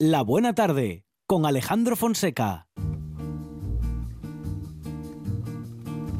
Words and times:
La 0.00 0.22
Buena 0.22 0.54
Tarde 0.54 1.04
con 1.26 1.44
Alejandro 1.44 1.96
Fonseca. 1.96 2.68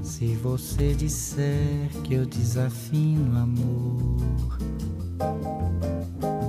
Se 0.02 0.34
você 0.34 0.94
disser 0.94 1.88
que 2.02 2.14
eu 2.14 2.26
desafino 2.26 3.38
amor, 3.38 4.58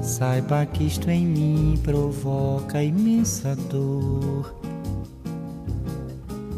saiba 0.01 0.65
que 0.65 0.85
isto 0.85 1.07
em 1.11 1.27
mim 1.27 1.79
provoca 1.83 2.81
imensa 2.81 3.55
dor. 3.55 4.51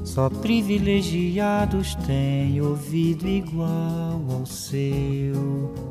Só 0.05 0.29
privilegiados 0.29 1.95
têm 2.07 2.61
ouvido 2.61 3.27
igual 3.27 4.25
ao 4.29 4.45
seu. 4.45 5.90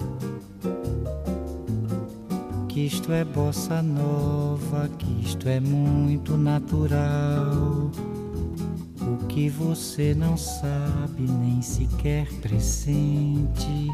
que 2.71 2.85
isto 2.85 3.11
é 3.11 3.25
bossa 3.25 3.81
nova, 3.81 4.87
que 4.97 5.25
isto 5.25 5.49
é 5.49 5.59
muito 5.59 6.37
natural. 6.37 7.91
O 9.01 9.25
que 9.27 9.49
você 9.49 10.15
não 10.15 10.37
sabe 10.37 11.23
nem 11.23 11.61
sequer 11.61 12.31
pressente. 12.39 13.89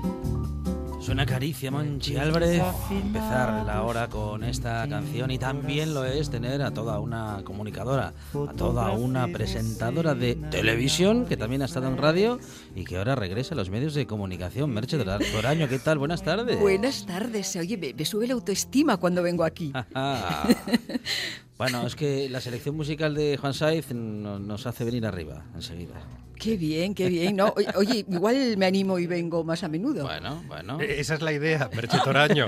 Suena 1.08 1.25
caricia, 1.25 1.72
Monchi 1.72 2.17
Álvarez. 2.17 2.61
Empezar 2.91 3.66
la 3.66 3.83
hora 3.83 4.09
con 4.09 4.44
esta 4.44 4.86
canción 4.89 5.31
y 5.31 5.39
también 5.39 5.94
lo 5.94 6.03
es 6.03 6.30
tener 6.30 6.61
a 6.61 6.72
toda 6.72 7.00
una 7.00 7.44
comunicadora, 7.45 8.11
a 8.33 8.52
toda 8.52 8.91
una 8.91 9.25
presentadora 9.30 10.16
de 10.16 10.35
televisión 10.35 11.25
que 11.25 11.38
también 11.38 11.61
ha 11.61 11.66
estado 11.66 11.88
en 11.88 11.95
radio 11.95 12.41
y 12.75 12.83
que 12.83 12.97
ahora 12.97 13.16
regresa 13.16 13.55
a 13.55 13.58
los 13.58 13.69
medios 13.69 13.94
de 13.94 14.05
comunicación. 14.05 14.69
Merche 14.72 14.97
Toraño, 14.97 15.69
¿qué 15.69 15.80
tal? 15.80 15.97
Buenas 15.97 16.23
tardes. 16.23 16.59
Buenas 16.59 17.05
tardes. 17.05 17.55
Oye, 17.55 17.78
me, 17.78 17.94
me 17.94 18.03
sube 18.03 18.28
la 18.28 18.33
autoestima 18.33 18.97
cuando 18.97 19.23
vengo 19.23 19.45
aquí. 19.45 19.72
bueno, 21.58 21.88
es 21.88 21.95
que 21.95 22.28
la 22.28 22.41
selección 22.41 22.75
musical 22.75 23.16
de 23.16 23.38
Juan 23.38 23.53
Saiz 23.53 23.94
nos 23.94 24.67
hace 24.67 24.83
venir 24.83 25.05
arriba 25.05 25.45
enseguida. 25.55 26.27
Qué 26.39 26.57
bien, 26.57 26.93
qué 26.93 27.09
bien. 27.09 27.35
No, 27.35 27.53
oye, 27.75 28.05
igual 28.07 28.55
me 28.57 28.66
animo 28.66 28.99
y 28.99 29.07
vengo 29.07 29.43
más 29.43 29.63
a 29.63 29.67
menudo. 29.67 30.03
Bueno, 30.03 30.44
bueno. 30.47 30.79
E-, 30.79 30.99
esa 30.99 31.16
es 31.16 31.21
la 31.21 31.31
idea, 31.31 31.69
Merche 31.75 31.97
Toraño, 32.03 32.45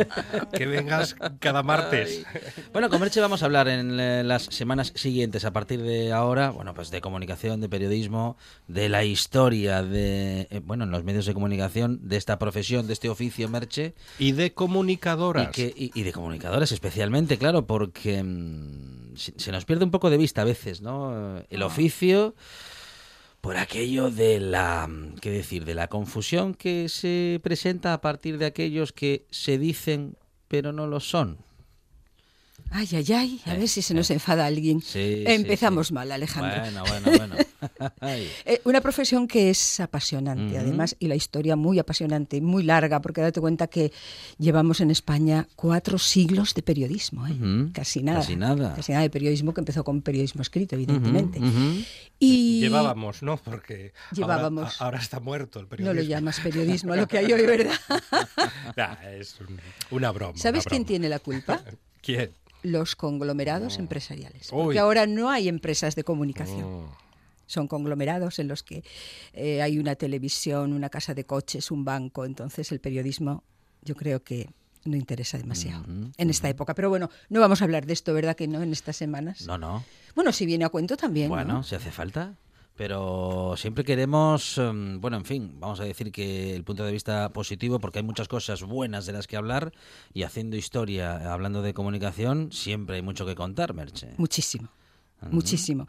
que 0.53 0.65
vengas 0.65 1.15
cada 1.39 1.63
martes. 1.63 2.25
Bueno, 2.71 2.89
con 2.89 2.99
Merche 2.99 3.19
vamos 3.21 3.41
a 3.41 3.45
hablar 3.45 3.67
en 3.67 3.99
eh, 3.99 4.23
las 4.23 4.43
semanas 4.43 4.93
siguientes, 4.95 5.45
a 5.45 5.51
partir 5.51 5.81
de 5.81 6.11
ahora, 6.11 6.51
bueno, 6.51 6.73
pues 6.73 6.91
de 6.91 7.01
comunicación, 7.01 7.61
de 7.61 7.69
periodismo, 7.69 8.37
de 8.67 8.89
la 8.89 9.03
historia 9.03 9.83
de, 9.83 10.47
eh, 10.49 10.61
bueno, 10.63 10.83
en 10.83 10.91
los 10.91 11.03
medios 11.03 11.25
de 11.25 11.33
comunicación, 11.33 11.99
de 12.07 12.17
esta 12.17 12.39
profesión, 12.39 12.87
de 12.87 12.93
este 12.93 13.09
oficio, 13.09 13.49
Merche. 13.49 13.93
Y 14.17 14.33
de 14.33 14.53
comunicadoras. 14.53 15.57
Y, 15.57 16.03
de 16.03 16.13
comunicadoras 16.13 16.71
especialmente, 16.71 17.37
claro, 17.37 17.65
porque 17.65 18.23
mm, 18.23 19.15
se 19.15 19.51
nos 19.51 19.65
pierde 19.65 19.85
un 19.85 19.91
poco 19.91 20.09
de 20.09 20.17
vista 20.17 20.41
a 20.41 20.45
veces, 20.45 20.81
¿no? 20.81 21.43
El 21.49 21.63
oficio 21.63 22.35
por 23.41 23.57
aquello 23.57 24.11
de 24.11 24.39
la, 24.39 24.89
qué 25.21 25.31
decir, 25.31 25.65
de 25.65 25.75
la 25.75 25.87
confusión 25.87 26.53
que 26.53 26.89
se 26.89 27.39
presenta 27.43 27.93
a 27.93 28.01
partir 28.01 28.37
de 28.37 28.45
aquellos 28.45 28.91
que 28.91 29.25
se 29.29 29.57
dicen 29.57 30.15
pero 30.49 30.73
no 30.73 30.87
lo 30.87 30.99
son. 30.99 31.37
Ay, 32.71 32.87
ay, 32.93 33.13
ay, 33.13 33.41
a 33.45 33.55
ver 33.55 33.67
si 33.67 33.81
se 33.81 33.93
nos 33.93 34.11
enfada 34.11 34.45
alguien. 34.45 34.81
Empezamos 34.93 35.91
mal, 35.91 36.11
Alejandro. 36.11 36.59
Bueno, 36.61 36.83
bueno, 36.87 37.17
bueno. 37.17 37.35
Eh, 38.01 38.61
una 38.63 38.79
profesión 38.79 39.27
que 39.27 39.49
es 39.49 39.79
apasionante, 39.79 40.57
además, 40.57 40.95
y 40.99 41.07
la 41.07 41.15
historia 41.15 41.55
muy 41.55 41.77
apasionante, 41.77 42.39
muy 42.39 42.63
larga, 42.63 43.01
porque 43.01 43.19
date 43.21 43.41
cuenta 43.41 43.67
que 43.67 43.91
llevamos 44.37 44.79
en 44.79 44.91
España 44.91 45.47
cuatro 45.55 45.97
siglos 45.97 46.53
de 46.53 46.61
periodismo, 46.61 47.27
¿eh? 47.27 47.69
casi 47.73 48.01
nada. 48.01 48.19
Casi 48.19 48.35
nada. 48.35 48.73
Casi 48.75 48.91
nada 48.93 49.03
de 49.03 49.09
periodismo, 49.09 49.53
que 49.53 49.61
empezó 49.61 49.83
con 49.83 50.01
periodismo 50.01 50.41
escrito, 50.41 50.75
evidentemente. 50.75 51.39
Y 52.17 52.61
Llevábamos, 52.61 53.23
¿no? 53.23 53.37
Porque 53.37 53.93
Llevábamos. 54.13 54.81
Ahora, 54.81 54.99
está 54.99 55.19
muerto 55.19 55.59
el 55.59 55.67
periodismo. 55.67 55.93
No 55.93 56.01
lo 56.01 56.07
llamas 56.07 56.39
periodismo, 56.39 56.95
lo 56.95 57.07
que 57.07 57.17
hay 57.17 57.31
hoy, 57.31 57.45
¿verdad? 57.45 57.73
es 59.19 59.37
una 59.91 60.11
broma. 60.11 60.37
¿Sabes 60.37 60.65
quién 60.65 60.85
tiene 60.85 61.09
la 61.09 61.19
culpa? 61.19 61.61
¿Quién? 62.01 62.31
Los 62.63 62.95
conglomerados 62.95 63.77
oh. 63.77 63.79
empresariales. 63.79 64.49
Porque 64.49 64.79
ahora 64.79 65.07
no 65.07 65.29
hay 65.29 65.47
empresas 65.47 65.95
de 65.95 66.03
comunicación. 66.03 66.63
Oh. 66.63 66.97
Son 67.45 67.67
conglomerados 67.67 68.37
en 68.39 68.47
los 68.47 68.61
que 68.61 68.83
eh, 69.33 69.61
hay 69.61 69.79
una 69.79 69.95
televisión, 69.95 70.73
una 70.73 70.89
casa 70.89 71.13
de 71.13 71.25
coches, 71.25 71.71
un 71.71 71.83
banco. 71.83 72.25
Entonces 72.25 72.71
el 72.71 72.79
periodismo 72.79 73.43
yo 73.81 73.95
creo 73.95 74.23
que 74.23 74.49
no 74.85 74.95
interesa 74.95 75.37
demasiado 75.37 75.83
en 76.17 76.29
esta 76.29 76.47
época. 76.47 76.75
Pero 76.75 76.89
bueno, 76.89 77.09
no 77.29 77.39
vamos 77.39 77.61
a 77.61 77.65
hablar 77.65 77.85
de 77.85 77.93
esto, 77.93 78.13
¿verdad 78.13 78.35
que 78.35 78.47
no? 78.47 78.61
En 78.61 78.71
estas 78.71 78.95
semanas. 78.95 79.45
No, 79.47 79.57
no. 79.57 79.83
Bueno, 80.15 80.31
si 80.31 80.45
viene 80.45 80.65
a 80.65 80.69
cuento 80.69 80.95
también. 80.95 81.29
Bueno, 81.29 81.63
si 81.63 81.75
hace 81.75 81.91
falta 81.91 82.35
pero 82.79 83.55
siempre 83.57 83.83
queremos, 83.83 84.57
em, 84.57 85.01
bueno, 85.01 85.17
en 85.17 85.25
fin, 85.25 85.51
vamos 85.59 85.81
a 85.81 85.83
decir 85.83 86.13
que 86.13 86.55
el 86.55 86.63
punto 86.63 86.85
de 86.85 86.93
vista 86.93 87.27
positivo, 87.33 87.77
porque 87.77 87.99
hay 87.99 88.05
muchas 88.05 88.29
cosas 88.29 88.63
buenas 88.63 89.05
de 89.05 89.11
las 89.11 89.27
que 89.27 89.35
hablar 89.35 89.73
y 90.13 90.23
haciendo 90.23 90.55
historia, 90.55 91.33
hablando 91.33 91.61
de 91.61 91.73
comunicación, 91.73 92.53
siempre 92.53 92.95
hay 92.95 93.01
mucho 93.01 93.25
que 93.25 93.35
contar, 93.35 93.73
Merche. 93.73 94.13
Muchísimo, 94.15 94.69
muchísimo. 95.29 95.87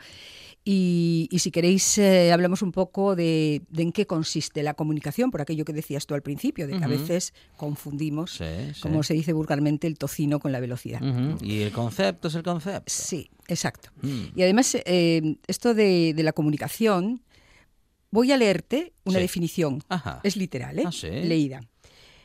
Y, 0.62 1.28
si 1.38 1.50
queréis, 1.50 1.96
eh, 1.98 2.32
hablamos 2.32 2.60
un 2.60 2.70
poco 2.70 3.16
de, 3.16 3.62
en 3.76 3.92
qué 3.92 4.06
consiste 4.06 4.62
la 4.62 4.74
comunicación, 4.74 5.30
por 5.30 5.40
aquello 5.40 5.64
que 5.64 5.72
decías 5.72 6.06
tú 6.06 6.14
al 6.14 6.22
principio, 6.22 6.66
de 6.66 6.78
que 6.78 6.84
a 6.84 6.88
veces 6.88 7.32
confundimos, 7.56 8.38
como 8.80 9.02
se 9.02 9.14
dice 9.14 9.32
vulgarmente, 9.32 9.86
el 9.86 9.96
tocino 9.96 10.38
con 10.38 10.52
la 10.52 10.60
velocidad. 10.60 11.00
Y 11.40 11.60
el 11.62 11.72
concepto 11.72 12.28
es 12.28 12.34
el 12.34 12.42
concepto. 12.42 12.92
Sí, 12.92 13.30
exacto. 13.48 13.90
Mm. 14.02 14.24
Y 14.36 14.42
además, 14.42 14.76
eh, 14.84 15.36
esto 15.46 15.72
de, 15.72 16.14
la 16.18 16.32
comunicación, 16.32 17.22
voy 18.10 18.30
a 18.32 18.36
leerte 18.36 18.92
una 19.04 19.18
definición. 19.18 19.82
Es 20.22 20.36
literal, 20.36 20.78
¿eh? 20.78 20.84
Ah, 20.86 21.06
Leída. 21.06 21.62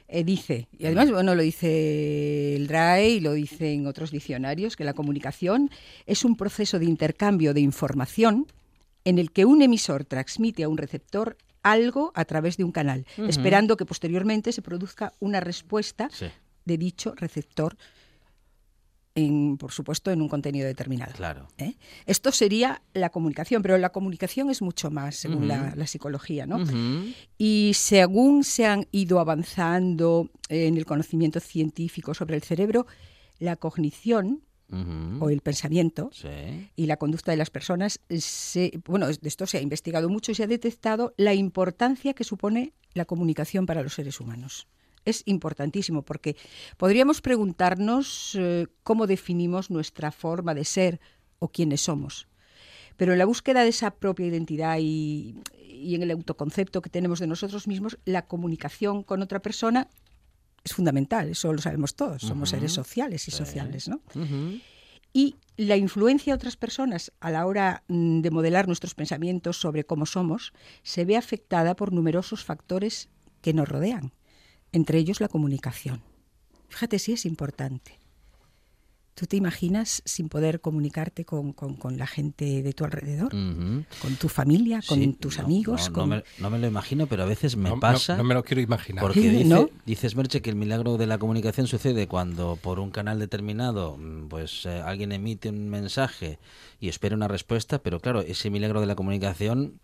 Eh, 0.08 0.24
dice, 0.24 0.68
y 0.78 0.86
además, 0.86 1.10
bueno, 1.10 1.34
lo 1.34 1.42
dice 1.42 2.56
el 2.56 2.68
RAE 2.68 3.10
y 3.10 3.20
lo 3.20 3.34
dicen 3.34 3.88
otros 3.88 4.12
diccionarios, 4.12 4.76
que 4.76 4.84
la 4.84 4.94
comunicación 4.94 5.72
es 6.06 6.24
un 6.24 6.38
proceso 6.38 6.78
de 6.78 6.86
intercambio 6.86 7.54
de 7.54 7.62
información 7.62 8.46
en 9.04 9.18
el 9.18 9.32
que 9.32 9.46
un 9.46 9.62
emisor 9.62 10.06
transmite 10.06 10.64
a 10.64 10.70
un 10.70 10.78
receptor 10.78 11.38
algo 11.64 12.12
a 12.14 12.26
través 12.26 12.58
de 12.58 12.64
un 12.64 12.72
canal, 12.72 13.06
esperando 13.28 13.78
que 13.78 13.86
posteriormente 13.86 14.52
se 14.52 14.62
produzca 14.62 15.14
una 15.20 15.40
respuesta 15.40 16.10
de 16.66 16.78
dicho 16.78 17.14
receptor 17.16 17.76
por 19.58 19.72
supuesto, 19.72 20.12
en 20.12 20.22
un 20.22 20.28
contenido 20.28 20.68
determinado. 20.68 21.14
Claro. 21.14 21.48
¿eh? 21.58 21.76
Esto 22.06 22.32
sería 22.32 22.82
la 22.94 23.10
comunicación, 23.10 23.62
pero 23.62 23.78
la 23.78 23.92
comunicación 23.92 24.50
es 24.50 24.62
mucho 24.62 24.92
más, 24.92 25.16
según 25.16 25.48
la, 25.48 25.88
psicología, 25.88 26.46
¿no? 26.46 26.64
Y 27.38 27.72
según 27.76 28.44
se 28.44 28.66
han 28.66 28.88
ido 28.92 29.20
avanzando 29.20 30.30
en 30.50 30.76
el 30.76 30.86
conocimiento 30.86 31.40
científico 31.40 32.14
sobre 32.14 32.36
el 32.36 32.44
cerebro, 32.44 32.88
la 33.40 33.56
cognición 33.56 34.42
o 35.22 35.30
el 35.30 35.42
pensamiento 35.42 36.10
y 36.76 36.86
la 36.88 36.98
conducta 36.98 37.32
de 37.32 37.38
las 37.38 37.50
personas, 37.50 38.02
bueno, 38.86 39.08
de 39.08 39.30
esto 39.30 39.46
se 39.46 39.60
ha 39.60 39.62
investigado 39.62 40.10
mucho 40.10 40.34
y 40.34 40.36
se 40.36 40.44
ha 40.44 40.48
detectado 40.48 41.14
la 41.18 41.34
importancia 41.34 42.14
que 42.14 42.26
supone 42.26 42.74
la 42.94 43.06
comunicación 43.06 43.66
para 43.66 43.84
los 43.84 43.94
seres 43.94 44.20
humanos 44.20 44.68
es 45.06 45.24
importantísimo 45.26 46.02
porque 46.02 46.36
podríamos 46.78 47.22
preguntarnos 47.22 48.36
eh, 48.36 48.68
cómo 48.84 49.08
definimos 49.08 49.70
nuestra 49.70 50.12
forma 50.12 50.54
de 50.54 50.66
ser 50.66 51.00
o 51.40 51.50
quiénes 51.50 51.82
somos. 51.82 52.28
Pero 52.98 53.14
en 53.14 53.20
la 53.20 53.26
búsqueda 53.26 53.64
de 53.64 53.70
esa 53.70 53.92
propia 53.92 54.26
identidad 54.26 54.78
y, 54.80 55.36
en 55.60 56.02
el 56.02 56.12
autoconcepto 56.12 56.82
que 56.82 56.90
tenemos 56.90 57.20
de 57.20 57.28
nosotros 57.28 57.68
mismos, 57.68 57.98
la 58.06 58.26
comunicación 58.26 59.04
con 59.04 59.22
otra 59.22 59.42
persona 59.42 59.90
es 60.64 60.74
fundamental, 60.74 61.30
eso 61.30 61.54
lo 61.54 61.62
sabemos 61.62 61.96
todos, 61.96 62.24
somos 62.24 62.50
seres 62.50 62.72
sociales 62.72 63.28
y 63.28 63.32
sociales, 63.32 63.88
¿no? 63.88 64.02
Y 65.14 65.36
la 65.58 65.78
influencia 65.78 66.34
de 66.34 66.36
otras 66.36 66.58
personas 66.58 67.14
a 67.20 67.30
la 67.30 67.46
hora 67.46 67.84
mm, 67.88 68.22
de 68.22 68.32
modelar 68.32 68.68
nuestros 68.68 68.96
pensamientos 68.96 69.58
sobre 69.58 69.86
cómo 69.86 70.06
somos 70.06 70.54
se 70.84 71.06
ve 71.06 71.16
afectada 71.18 71.76
por 71.76 71.94
numerosos 71.94 72.44
factores 72.44 73.10
que 73.42 73.54
nos 73.54 73.70
rodean 73.70 74.12
entre 74.72 74.98
ellos 75.00 75.20
la 75.22 75.28
comunicación. 75.28 76.02
Fíjate 76.70 77.00
si 77.00 77.14
es 77.14 77.26
importante. 77.26 78.00
¿Tú 79.14 79.28
te 79.28 79.38
imaginas 79.38 80.02
sin 80.04 80.28
poder 80.28 80.60
comunicarte 80.60 81.24
con, 81.24 81.54
con, 81.54 81.76
con 81.76 81.98
la 81.98 82.06
gente 82.06 82.62
de 82.62 82.74
tu 82.74 82.84
alrededor? 82.84 83.30
Con 83.30 84.16
tu 84.20 84.28
familia, 84.28 84.82
con 84.86 85.00
Sí, 85.00 85.14
tus 85.14 85.38
no, 85.38 85.46
amigos. 85.46 85.88
No, 85.88 85.94
con... 85.94 86.10
no 86.10 86.16
me, 86.18 86.24
no 86.40 86.50
me 86.50 86.60
lo 86.60 86.68
imagino, 86.68 87.08
pero 87.08 87.24
a 87.24 87.26
veces 87.26 87.56
me 87.56 87.78
pasa. 87.78 88.18
No, 88.18 88.26
me 88.26 88.34
lo 88.34 88.44
quiero 88.44 88.60
imaginar. 88.60 89.02
Porque 89.02 89.22
dice- 89.22 89.46
¿No? 89.46 89.70
dices, 89.86 90.18
Merche, 90.18 90.42
que 90.42 90.50
el 90.50 90.58
milagro 90.58 90.98
de 90.98 91.08
la 91.08 91.18
comunicación 91.18 91.66
sucede 91.66 92.08
cuando 92.10 92.58
por 92.62 92.78
un 92.82 92.92
canal 92.92 93.18
determinado 93.18 93.96
mm, 93.98 94.28
pues 94.28 94.66
eh, 94.66 94.82
alguien 94.82 95.14
emite 95.14 95.48
un 95.48 95.70
mensaje 95.70 96.38
y 96.82 96.90
espera 96.90 97.16
una 97.16 97.30
respuesta, 97.30 97.80
pero 97.82 98.02
claro, 98.02 98.20
ese 98.20 98.50
milagro 98.50 98.82
de 98.82 98.88
la 98.88 98.96
comunicación, 98.96 99.80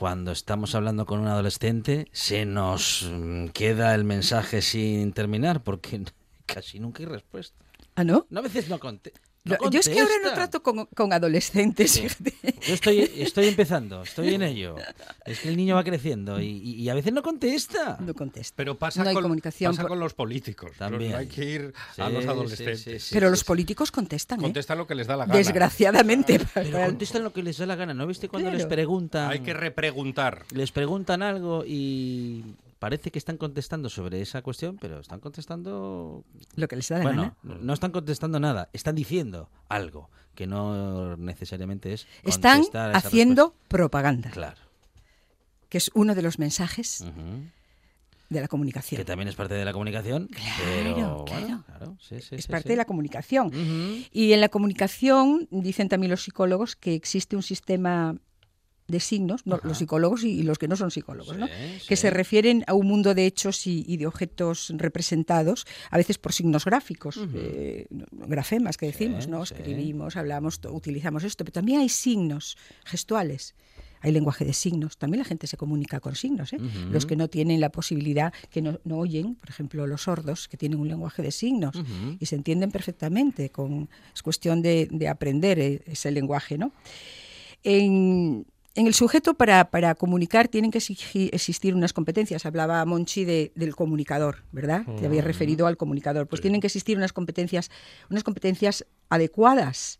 cuando 0.00 0.32
estamos 0.32 0.74
hablando 0.74 1.04
con 1.04 1.20
un 1.20 1.26
adolescente, 1.26 2.08
se 2.10 2.46
nos 2.46 3.06
mm, 3.12 3.48
queda 3.48 3.94
el 3.94 4.04
mensaje 4.04 4.62
sin 4.62 5.12
terminar 5.12 5.62
porque 5.62 6.02
casi 6.46 6.80
nunca 6.80 7.02
hay 7.02 7.06
respuesta. 7.10 7.62
¿Ah, 7.96 8.04
no? 8.04 8.26
No, 8.30 8.40
a 8.40 8.42
veces 8.42 8.70
no, 8.70 8.78
conte 8.78 9.12
Lo- 9.12 9.29
no 9.44 9.70
Yo 9.70 9.80
es 9.80 9.88
que 9.88 9.98
ahora 10.00 10.12
no 10.22 10.32
trato 10.34 10.62
con, 10.62 10.84
con 10.86 11.12
adolescentes. 11.12 11.90
Sí. 11.92 12.06
Yo 12.66 12.74
estoy, 12.74 13.10
estoy 13.16 13.48
empezando, 13.48 14.02
estoy 14.02 14.34
en 14.34 14.42
ello. 14.42 14.76
Es 15.24 15.40
que 15.40 15.48
el 15.48 15.56
niño 15.56 15.74
va 15.76 15.84
creciendo 15.84 16.40
y, 16.40 16.46
y- 16.46 16.88
a 16.90 16.94
veces 16.94 17.12
no 17.12 17.22
contesta. 17.22 17.96
No 18.00 18.12
contesta. 18.14 18.54
Pero 18.56 18.76
pasa, 18.78 19.02
No 19.02 19.08
hay 19.08 19.14
con, 19.14 19.22
comunicación 19.22 19.72
pasa 19.72 19.82
por- 19.82 19.90
con 19.90 20.00
los 20.00 20.12
políticos. 20.14 20.72
También. 20.78 21.12
No 21.12 21.18
hay 21.18 21.26
que 21.26 21.44
ir 21.44 21.72
a 21.98 22.06
Sí, 22.08 22.12
los 22.12 22.22
sí, 22.24 22.28
adolescentes. 22.28 22.80
sí, 22.82 22.98
sí, 22.98 23.08
Pero 23.14 23.28
sí, 23.28 23.30
los 23.30 23.38
sí. 23.40 23.44
políticos 23.46 23.90
contestan, 23.90 24.40
¿eh? 24.40 24.42
Contestan 24.42 24.76
lo 24.78 24.86
que 24.86 24.94
les 24.94 25.06
da 25.06 25.16
la 25.16 25.24
gana. 25.24 25.38
Desgraciadamente. 25.38 26.40
Pero 26.54 26.70
para- 26.72 26.86
contestan 26.86 27.24
lo 27.24 27.32
que 27.32 27.42
les 27.42 27.56
da 27.56 27.66
la 27.66 27.76
gana. 27.76 27.94
¿No 27.94 28.06
viste 28.06 28.28
cuando 28.28 28.50
les 28.50 28.58
Claro. 28.60 28.74
preguntan? 28.74 29.30
Hay 29.30 29.40
que 29.40 29.54
repreguntar. 29.54 30.44
Les 30.52 30.70
preguntan 30.70 31.22
algo 31.22 31.64
y 31.66 32.44
parece 32.80 33.12
que 33.12 33.18
están 33.20 33.36
contestando 33.36 33.88
sobre 33.88 34.20
esa 34.20 34.42
cuestión, 34.42 34.76
pero 34.80 34.98
están 35.00 35.20
contestando... 35.20 36.24
Lo 36.56 36.66
que 36.66 36.74
les 36.76 36.88
da 36.88 36.98
la 36.98 37.04
Bueno, 37.04 37.36
gana. 37.44 37.58
no 37.60 37.72
están 37.72 37.92
contestando 37.92 38.40
nada, 38.40 38.68
están 38.72 38.96
diciendo 38.96 39.48
algo 39.68 40.10
que 40.34 40.46
no 40.48 41.16
necesariamente 41.16 41.92
es 41.92 42.08
Están 42.24 42.64
haciendo 42.94 43.54
propaganda. 43.68 44.30
Claro. 44.30 44.56
que 45.68 45.78
es 45.78 45.90
uno 45.94 46.14
de 46.16 46.22
los 46.22 46.38
mensajes 46.40 47.04
de 48.30 48.40
la 48.40 48.48
comunicación. 48.48 48.98
Que 48.98 49.04
también 49.04 49.28
es 49.28 49.34
parte 49.36 49.54
de 49.54 49.64
la 49.64 49.72
comunicación, 49.72 50.28
Claro, 50.28 50.54
pero 50.64 50.94
claro. 50.94 51.24
bueno, 51.42 51.64
claro, 51.66 51.96
sí, 52.00 52.20
sí, 52.20 52.36
es 52.36 52.44
sí, 52.44 52.50
parte 52.50 52.70
de 52.70 52.76
la 52.76 52.84
comunicación. 52.86 53.50
Y 54.12 54.32
en 54.32 54.40
la 54.40 54.48
comunicación, 54.48 55.46
dicen 55.50 55.88
también 55.88 56.10
los 56.10 56.22
psicólogos, 56.22 56.76
que 56.76 56.94
existe 56.94 57.36
un 57.36 57.42
sistema 57.42 58.16
de 58.90 59.00
signos, 59.00 59.46
no, 59.46 59.60
los 59.62 59.78
psicólogos 59.78 60.24
y, 60.24 60.30
y 60.40 60.42
los 60.42 60.58
que 60.58 60.68
no 60.68 60.76
son 60.76 60.90
psicólogos, 60.90 61.36
¿no? 61.38 61.46
Sí, 61.46 61.52
que 61.88 61.96
sí. 61.96 62.02
se 62.02 62.10
refieren 62.10 62.64
a 62.66 62.74
un 62.74 62.86
mundo 62.86 63.14
de 63.14 63.26
hechos 63.26 63.66
y, 63.66 63.84
y 63.86 63.96
de 63.96 64.06
objetos 64.06 64.72
representados, 64.76 65.66
a 65.90 65.96
veces 65.96 66.18
por 66.18 66.32
signos 66.32 66.64
gráficos, 66.64 67.16
Ujú. 67.16 67.30
eh, 67.36 67.86
grafemas 68.10 68.76
que 68.76 68.86
decimos, 68.86 69.24
Sí, 69.24 69.30
¿no? 69.30 69.46
sí. 69.46 69.54
Escribimos, 69.54 70.16
hablamos, 70.16 70.60
utilizamos 70.70 71.24
esto, 71.24 71.44
pero 71.44 71.52
también 71.52 71.80
hay 71.80 71.88
signos 71.88 72.56
gestuales. 72.84 73.54
Hay 74.02 74.12
lenguaje 74.12 74.46
de 74.46 74.54
signos, 74.54 74.96
también 74.96 75.18
la 75.18 75.26
gente 75.26 75.46
se 75.46 75.58
comunica 75.58 76.00
con 76.00 76.14
signos. 76.16 76.54
¿eh? 76.54 76.56
Ujú. 76.56 76.90
Los 76.90 77.04
que 77.04 77.16
no 77.16 77.28
tienen 77.28 77.60
la 77.60 77.68
posibilidad, 77.70 78.32
que 78.50 78.62
no, 78.62 78.80
no 78.82 78.96
oyen, 78.96 79.34
por 79.34 79.50
ejemplo, 79.50 79.86
los 79.86 80.04
sordos, 80.04 80.48
que 80.48 80.56
tienen 80.56 80.80
un 80.80 80.88
lenguaje 80.88 81.22
de 81.22 81.30
signos 81.30 81.76
Ujú. 81.76 82.16
y 82.18 82.24
se 82.24 82.34
entienden 82.34 82.70
perfectamente. 82.70 83.50
Con, 83.50 83.90
es 84.14 84.22
cuestión 84.22 84.62
de, 84.62 84.88
de 84.90 85.06
aprender 85.06 85.58
eh, 85.58 85.82
ese 85.84 86.10
lenguaje. 86.12 86.56
¿no? 86.56 86.72
En, 87.62 88.46
en 88.76 88.86
el 88.86 88.94
sujeto, 88.94 89.34
para, 89.34 89.70
para 89.70 89.94
comunicar, 89.96 90.48
tienen 90.48 90.70
que 90.70 90.78
existir 90.78 91.74
unas 91.74 91.92
competencias. 91.92 92.46
Hablaba 92.46 92.84
Monchi 92.84 93.24
de- 93.24 93.52
del 93.56 93.74
comunicador, 93.74 94.44
¿verdad? 94.52 94.84
Te 94.98 95.06
había 95.06 95.22
referido 95.22 95.66
al 95.66 95.76
comunicador. 95.76 96.26
Pues 96.28 96.40
tienen 96.40 96.60
que 96.60 96.68
existir 96.68 96.96
unas 96.96 97.12
competencias, 97.12 97.70
unas 98.10 98.22
competencias 98.22 98.86
adecuadas 99.08 99.98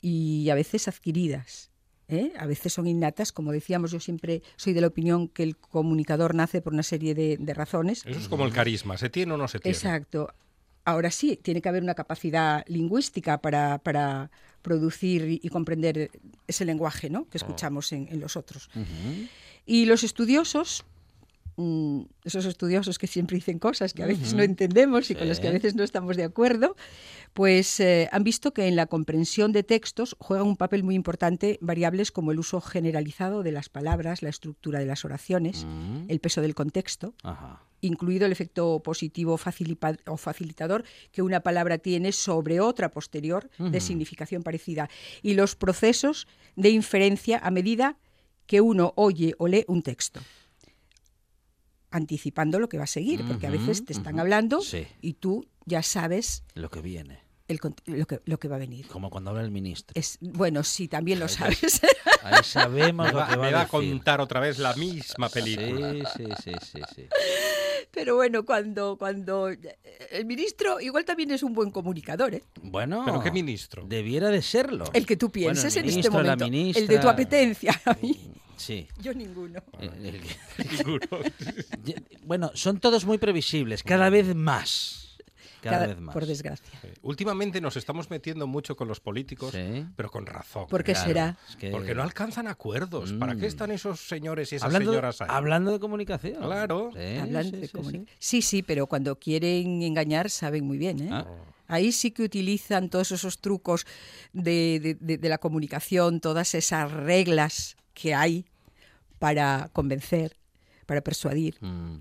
y 0.00 0.48
a 0.50 0.54
veces 0.54 0.88
adquiridas. 0.88 1.70
¿eh? 2.08 2.32
A 2.38 2.46
veces 2.46 2.72
son 2.72 2.86
innatas, 2.86 3.32
como 3.32 3.52
decíamos, 3.52 3.90
yo 3.90 4.00
siempre 4.00 4.42
soy 4.56 4.72
de 4.72 4.80
la 4.82 4.86
opinión 4.88 5.28
que 5.28 5.42
el 5.42 5.56
comunicador 5.56 6.34
nace 6.34 6.60
por 6.60 6.72
una 6.74 6.82
serie 6.82 7.14
de, 7.14 7.36
de 7.38 7.54
razones. 7.54 8.02
Eso 8.06 8.18
es 8.20 8.28
como 8.28 8.44
el 8.44 8.52
carisma. 8.52 8.98
¿Se 8.98 9.08
tiene 9.10 9.32
o 9.32 9.36
no 9.36 9.48
se 9.48 9.58
tiene? 9.60 9.74
Exacto. 9.76 10.32
Ahora 10.84 11.10
sí, 11.10 11.38
tiene 11.40 11.62
que 11.62 11.68
haber 11.68 11.82
una 11.82 11.94
capacidad 11.94 12.64
lingüística 12.66 13.38
para, 13.38 13.78
para 13.78 14.30
producir 14.60 15.40
y, 15.42 15.48
comprender 15.48 16.10
ese 16.46 16.64
lenguaje 16.64 17.08
¿no? 17.08 17.26
que 17.28 17.38
escuchamos 17.38 17.92
en, 17.92 18.08
en 18.10 18.20
los 18.20 18.36
otros. 18.36 18.68
Y 19.66 19.86
los 19.86 20.04
estudiosos, 20.04 20.84
mm, 21.56 22.00
esos 22.24 22.44
estudiosos 22.46 22.98
que 22.98 23.06
siempre 23.06 23.36
dicen 23.36 23.58
cosas 23.58 23.92
que 23.94 24.02
a 24.02 24.06
veces 24.06 24.34
no 24.34 24.42
entendemos 24.42 25.10
y 25.10 25.14
con 25.14 25.28
las 25.28 25.40
que 25.40 25.48
a 25.48 25.52
veces 25.52 25.74
no 25.74 25.82
estamos 25.84 26.16
de 26.16 26.24
acuerdo, 26.24 26.76
pues 27.32 27.80
eh, 27.80 28.08
han 28.12 28.24
visto 28.24 28.52
que 28.52 28.66
en 28.68 28.76
la 28.76 28.86
comprensión 28.86 29.52
de 29.52 29.62
textos 29.62 30.16
juegan 30.18 30.46
un 30.46 30.56
papel 30.56 30.82
muy 30.84 30.94
importante 30.94 31.58
variables 31.60 32.12
como 32.12 32.32
el 32.32 32.38
uso 32.38 32.60
generalizado 32.60 33.42
de 33.42 33.52
las 33.52 33.68
palabras, 33.68 34.22
la 34.22 34.28
estructura 34.28 34.78
de 34.78 34.86
las 34.86 35.04
oraciones, 35.04 35.64
Mm. 35.64 36.06
el 36.08 36.20
peso 36.20 36.40
del 36.40 36.54
contexto, 36.54 37.14
Ajá. 37.22 37.62
incluido 37.80 38.26
el 38.26 38.32
efecto 38.32 38.80
positivo 38.82 39.38
o 40.06 40.16
facilitador 40.16 40.84
que 41.12 41.22
una 41.22 41.40
palabra 41.40 41.78
tiene 41.78 42.12
sobre 42.12 42.60
otra 42.60 42.90
posterior 42.90 43.50
de 43.58 43.80
significación 43.80 44.42
parecida. 44.42 44.88
Y 45.22 45.34
los 45.34 45.56
procesos 45.56 46.26
de 46.56 46.70
inferencia 46.70 47.38
a 47.38 47.50
medida 47.50 47.96
que 48.46 48.60
uno 48.60 48.92
oye 48.96 49.34
o 49.38 49.48
lee 49.48 49.64
un 49.68 49.82
texto 49.82 50.20
anticipando 51.94 52.58
lo 52.58 52.68
que 52.68 52.76
va 52.78 52.84
a 52.84 52.88
seguir, 52.88 53.24
porque 53.26 53.46
a 53.46 53.50
veces 53.50 53.84
te 53.84 53.92
están 53.92 54.18
hablando 54.20 54.60
sí. 54.60 54.86
y 55.00 55.14
tú 55.14 55.46
ya 55.64 55.82
sabes 55.82 56.42
Lo 56.54 56.68
que 56.70 56.80
viene. 56.80 57.20
el 57.48 57.60
lo, 57.86 58.06
que, 58.06 58.20
lo 58.24 58.38
que 58.38 58.48
va 58.48 58.56
a 58.56 58.58
venir. 58.58 58.86
Como 58.88 59.10
cuando 59.10 59.30
habla 59.30 59.42
el 59.42 59.50
ministro. 59.50 59.92
Es, 59.94 60.18
bueno, 60.20 60.64
sí, 60.64 60.88
también 60.88 61.20
lo 61.20 61.28
sabes. 61.28 61.80
Ahí 62.22 62.42
sabemos 62.42 63.06
Me 63.06 63.12
lo 63.12 63.18
va, 63.18 63.28
que 63.28 63.36
va 63.36 63.42
me 63.44 63.52
va 63.52 63.60
a 63.60 63.64
decir. 63.64 63.90
contar 63.90 64.20
otra 64.20 64.40
vez 64.40 64.58
la 64.58 64.74
misma 64.74 65.28
película. 65.28 66.10
Sí, 66.16 66.24
sí, 66.24 66.32
sí, 66.42 66.52
sí, 66.72 66.80
sí. 66.94 67.06
Pero 67.90 68.16
bueno, 68.16 68.44
cuando, 68.44 68.96
cuando 68.98 69.48
el 69.48 70.24
ministro 70.26 70.80
igual 70.80 71.04
también 71.04 71.30
es 71.30 71.42
un 71.42 71.52
buen 71.52 71.70
comunicador, 71.70 72.34
¿eh? 72.34 72.42
Bueno. 72.62 73.02
¿Pero 73.04 73.22
qué 73.22 73.30
ministro? 73.30 73.84
Debiera 73.86 74.30
de 74.30 74.42
serlo. 74.42 74.84
El 74.92 75.06
que 75.06 75.16
tú 75.16 75.28
Bueno, 75.28 75.50
el 75.50 75.54
pienses 75.54 75.76
en 75.76 75.84
este 75.86 76.02
la 76.10 76.10
momento. 76.10 76.44
El 76.44 76.86
de 76.88 76.98
tu 76.98 77.08
apetencia. 77.08 77.80
A 77.84 77.96
mí, 78.02 78.18
Sí. 78.56 78.86
yo 79.00 79.12
ninguno. 79.14 79.62
El- 79.80 80.06
el- 80.06 80.20
Bueno, 82.24 82.50
son 82.54 82.80
todos 82.80 83.04
muy 83.04 83.18
previsibles, 83.18 83.82
cada 83.82 84.10
vez 84.10 84.34
más. 84.34 85.00
Cada, 85.60 85.78
Cada- 85.78 85.86
vez 85.94 86.00
más. 86.00 86.12
Por 86.12 86.26
desgracia. 86.26 86.78
Últimamente 87.02 87.58
nos 87.60 87.76
estamos 87.78 88.10
metiendo 88.10 88.46
mucho 88.46 88.76
con 88.76 88.86
los 88.86 89.00
políticos, 89.00 89.52
Sí. 89.52 89.86
pero 89.96 90.10
con 90.10 90.26
razón. 90.26 90.66
¿Por 90.68 90.84
qué 90.84 90.92
Claro, 90.92 91.06
será? 91.08 91.38
es 91.48 91.56
que- 91.56 91.70
Porque 91.70 91.94
no 91.94 92.02
alcanzan 92.02 92.48
acuerdos. 92.48 93.12
¿Para 93.14 93.34
qué 93.34 93.42
Mm. 93.42 93.44
están 93.44 93.70
esos 93.70 94.00
señores 94.06 94.52
y 94.52 94.56
esas 94.56 94.66
hablando, 94.66 94.90
señoras 94.92 95.20
ahí? 95.22 95.28
hablando 95.30 95.72
de 95.72 95.80
comunicación. 95.80 96.34
Claro. 96.42 96.90
Sí, 96.94 97.16
Hablando 97.16 97.50
sí, 97.56 97.60
de 97.62 97.66
sí, 97.68 97.72
comuni- 97.72 98.06
sí. 98.06 98.14
sí, 98.18 98.42
sí, 98.42 98.62
pero 98.62 98.86
cuando 98.86 99.18
quieren 99.18 99.82
engañar 99.82 100.28
saben 100.28 100.64
muy 100.66 100.76
bien. 100.76 101.00
¿eh? 101.00 101.08
Ah. 101.10 101.26
Ahí 101.66 101.92
sí 101.92 102.10
que 102.10 102.24
utilizan 102.24 102.90
todos 102.90 103.10
esos 103.12 103.38
trucos 103.38 103.86
de, 104.34 104.80
de- 104.82 104.94
de- 105.00 105.16
de 105.16 105.28
la 105.30 105.38
comunicación, 105.38 106.20
todas 106.20 106.54
esas 106.54 106.92
reglas 106.92 107.76
que 107.94 108.14
hay 108.14 108.44
para 109.18 109.70
convencer, 109.72 110.36
para 110.86 111.00
persuadir, 111.00 111.56
Mm. 111.60 111.98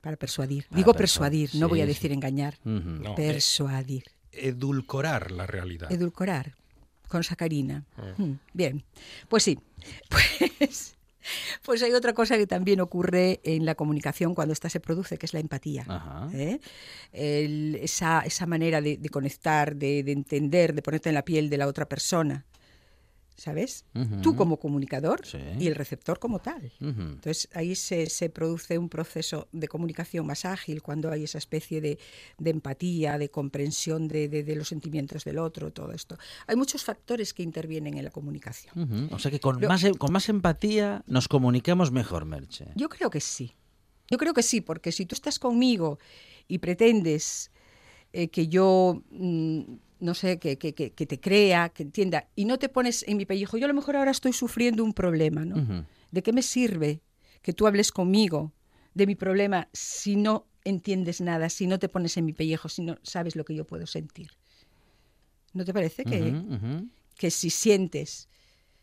para 0.00 0.16
persuadir. 0.16 0.64
Para 0.68 0.76
Digo 0.76 0.92
persuadir, 0.94 1.46
persuadir, 1.46 1.60
no 1.60 1.66
sí, 1.66 1.70
voy 1.70 1.80
a 1.80 1.84
sí. 1.84 1.88
decir 1.88 2.12
engañar. 2.12 2.58
No, 2.64 3.12
eh, 3.12 3.14
Persuadir, 3.16 4.04
edulcorar 4.30 5.30
la 5.30 5.46
realidad. 5.46 5.90
edulcorar 5.90 6.54
con 7.08 7.24
sacarina. 7.24 7.84
Ah. 7.96 8.14
Mm, 8.16 8.32
Bien, 8.52 8.84
pues 9.28 9.42
sí. 9.42 9.58
Pues, 10.58 10.96
pues 11.62 11.82
hay 11.84 11.92
otra 11.92 12.12
cosa 12.14 12.36
que 12.36 12.46
también 12.48 12.80
ocurre 12.80 13.40
en 13.44 13.64
la 13.64 13.76
comunicación 13.76 14.34
cuando 14.34 14.52
ésta 14.52 14.68
se 14.68 14.80
produce, 14.80 15.18
que 15.18 15.26
es 15.26 15.32
la 15.34 15.38
empatía. 15.40 15.84
¿eh? 16.32 16.58
El- 17.12 17.76
esa, 17.80 18.20
esa 18.22 18.46
manera 18.46 18.80
de, 18.80 18.96
de 18.96 19.08
conectar, 19.08 19.76
de, 19.76 20.02
de 20.02 20.12
entender, 20.12 20.74
de 20.74 20.82
ponerte 20.82 21.10
en 21.10 21.14
la 21.14 21.24
piel 21.24 21.48
de 21.48 21.58
la 21.58 21.68
otra 21.68 21.88
persona. 21.88 22.44
¿Sabes? 23.34 23.86
Tú 24.22 24.36
como 24.36 24.58
comunicador 24.58 25.26
Sí. 25.26 25.38
y 25.58 25.66
el 25.66 25.74
receptor 25.74 26.18
como 26.18 26.38
tal. 26.40 26.70
Entonces 26.80 27.48
ahí 27.54 27.74
se, 27.74 28.08
se 28.10 28.28
produce 28.28 28.76
un 28.78 28.88
proceso 28.88 29.48
de 29.52 29.68
comunicación 29.68 30.26
más 30.26 30.44
ágil 30.44 30.82
cuando 30.82 31.10
hay 31.10 31.24
esa 31.24 31.38
especie 31.38 31.80
de, 31.80 31.98
de 32.38 32.50
empatía, 32.50 33.16
de 33.18 33.30
comprensión 33.30 34.06
de, 34.06 34.28
de- 34.28 34.44
de 34.44 34.54
los 34.54 34.68
sentimientos 34.68 35.24
del 35.24 35.38
otro, 35.38 35.72
todo 35.72 35.92
esto. 35.92 36.16
Hay 36.46 36.56
muchos 36.56 36.84
factores 36.84 37.32
que 37.32 37.42
intervienen 37.42 37.96
en 37.96 38.04
la 38.04 38.10
comunicación. 38.10 39.08
O 39.12 39.18
sea 39.18 39.30
que 39.30 39.40
con, 39.40 39.58
más, 39.66 39.82
em- 39.82 39.94
con 39.94 40.12
más 40.12 40.28
empatía 40.28 41.02
nos 41.06 41.26
comunicamos 41.26 41.90
mejor, 41.90 42.26
Merche. 42.26 42.66
Yo 42.76 42.88
creo 42.90 43.08
que 43.10 43.20
sí. 43.20 43.54
Yo 44.10 44.18
creo 44.18 44.34
que 44.34 44.42
sí, 44.42 44.60
porque 44.60 44.92
si 44.92 45.06
tú 45.06 45.14
estás 45.14 45.38
conmigo 45.38 45.98
y 46.48 46.58
pretendes 46.58 47.50
eh, 48.12 48.28
que 48.28 48.46
yo, 48.48 49.02
mm, 49.10 49.60
no 50.02 50.14
sé, 50.14 50.38
que, 50.38 50.58
que- 50.58 50.74
que- 50.74 50.90
que 50.92 51.06
te 51.06 51.18
crea, 51.20 51.68
que 51.70 51.82
entienda, 51.84 52.28
y 52.36 52.44
no 52.44 52.58
te 52.58 52.68
pones 52.68 53.04
en 53.08 53.16
mi 53.16 53.24
pellejo, 53.24 53.56
yo 53.56 53.64
a 53.64 53.68
lo 53.68 53.74
mejor 53.74 53.96
ahora 53.96 54.10
estoy 54.10 54.32
sufriendo 54.32 54.84
un 54.84 54.92
problema, 54.92 55.44
¿no? 55.44 55.56
¿De 56.10 56.22
qué 56.22 56.32
me 56.32 56.42
sirve 56.42 57.00
que 57.40 57.52
tú 57.52 57.66
hables 57.66 57.90
conmigo 57.92 58.52
de 58.94 59.06
mi 59.06 59.14
problema 59.14 59.68
si 59.72 60.16
no 60.16 60.46
entiendes 60.64 61.20
nada, 61.20 61.48
si 61.48 61.66
no 61.66 61.78
te 61.78 61.88
pones 61.88 62.16
en 62.16 62.24
mi 62.24 62.32
pellejo, 62.32 62.68
si 62.68 62.82
no 62.82 62.98
sabes 63.02 63.34
lo 63.36 63.44
que 63.44 63.54
yo 63.54 63.64
puedo 63.64 63.86
sentir. 63.86 64.30
¿No 65.54 65.64
te 65.64 65.72
parece 65.72 66.04
que, 66.04 66.18
que 67.16 67.30
si 67.30 67.50
sientes 67.50 68.28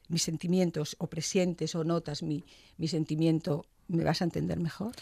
mis 0.08 0.24
sentimientos 0.24 0.96
o 1.00 1.08
presientes 1.08 1.76
o 1.76 1.84
notas 1.84 2.24
mi, 2.24 2.44
mi 2.78 2.88
sentimiento, 2.88 3.66
me 3.88 4.04
vas 4.04 4.22
a 4.22 4.26
entender 4.26 4.60
mejor? 4.60 4.94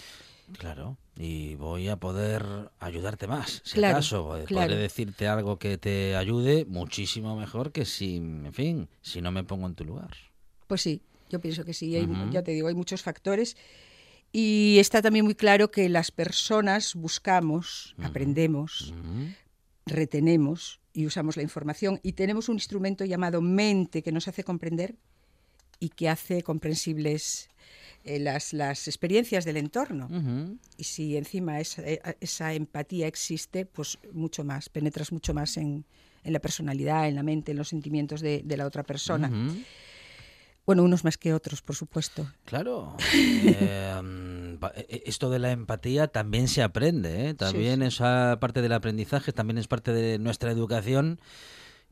Claro, 0.58 0.98
y 1.18 1.56
voy 1.56 1.90
a 1.90 1.98
poder 1.98 2.44
ayudarte 2.80 3.28
más. 3.28 3.62
Si 3.66 3.74
Claro, 3.76 3.96
acaso, 3.98 4.38
eh, 4.38 4.46
claro. 4.46 4.68
podré 4.68 4.82
decirte 4.82 5.28
algo 5.28 5.60
que 5.60 5.78
te 5.78 6.16
ayude 6.16 6.66
muchísimo 6.66 7.36
mejor 7.36 7.72
que 7.72 7.86
si, 7.86 8.16
en 8.18 8.54
fin, 8.54 8.88
si 9.02 9.22
no 9.22 9.32
me 9.32 9.44
pongo 9.44 9.68
en 9.68 9.76
tu 9.76 9.84
lugar. 9.84 10.12
Pues 10.68 10.82
sí, 10.82 11.02
yo 11.30 11.40
pienso 11.42 11.66
que 11.66 11.74
sí. 11.74 11.96
Hay- 11.96 12.06
Ujú. 12.06 12.30
Ya 12.32 12.44
te 12.44 12.52
digo, 12.52 12.68
hay 12.70 12.76
muchos 12.76 13.02
factores. 13.04 13.58
Y 14.32 14.78
está 14.80 15.02
también 15.02 15.26
muy 15.26 15.36
claro 15.36 15.70
que 15.72 15.90
las 15.90 16.12
personas 16.12 16.96
buscamos, 16.96 17.96
aprendemos, 18.02 18.94
retenemos 19.86 20.80
y 20.94 21.06
usamos 21.06 21.38
la 21.38 21.44
información 21.44 22.00
y 22.04 22.14
tenemos 22.14 22.50
un 22.50 22.56
instrumento 22.56 23.06
llamado 23.06 23.42
mente 23.42 24.04
que 24.04 24.12
nos 24.12 24.28
hace 24.28 24.44
comprender 24.44 24.96
y 25.80 25.90
que 25.90 26.10
hace 26.10 26.44
comprensibles 26.44 27.50
eh, 28.08 28.20
las, 28.20 28.54
las 28.54 28.88
experiencias 28.88 29.46
del 29.46 29.58
entorno. 29.58 30.08
Y 30.78 30.84
si 30.86 31.18
encima 31.18 31.60
esa, 31.60 31.82
eh, 31.84 32.02
esa 32.22 32.54
empatía 32.54 33.08
existe, 33.08 33.66
pues 33.66 33.98
mucho 34.14 34.44
más, 34.44 34.70
penetras 34.70 35.12
mucho 35.12 35.34
más 35.34 35.58
en, 35.58 35.86
en 36.24 36.34
la 36.34 36.40
personalidad, 36.40 37.08
en 37.08 37.16
la 37.16 37.24
mente, 37.24 37.52
en 37.52 37.58
los 37.58 37.68
sentimientos 37.70 38.22
de, 38.22 38.42
de 38.44 38.58
la 38.58 38.66
otra 38.66 38.84
persona. 38.84 39.30
Bueno, 40.66 40.84
unos 40.84 41.06
más 41.06 41.18
que 41.18 41.34
otros, 41.34 41.62
por 41.62 41.78
supuesto. 41.78 42.30
Claro. 42.44 42.98
Eh, 43.14 44.02
mm, 44.04 44.58
pa- 44.58 44.74
eh, 44.76 45.04
esto 45.06 45.30
de 45.30 45.40
la 45.40 45.52
empatía 45.52 46.08
también 46.10 46.50
se 46.50 46.62
aprende, 46.62 47.30
¿eh? 47.30 47.34
También 47.36 47.82
esa 47.82 48.38
parte 48.42 48.62
del 48.62 48.74
aprendizaje, 48.74 49.32
también 49.32 49.58
es 49.60 49.68
parte 49.70 49.94
de 49.94 50.20
nuestra 50.20 50.52
educación 50.52 51.22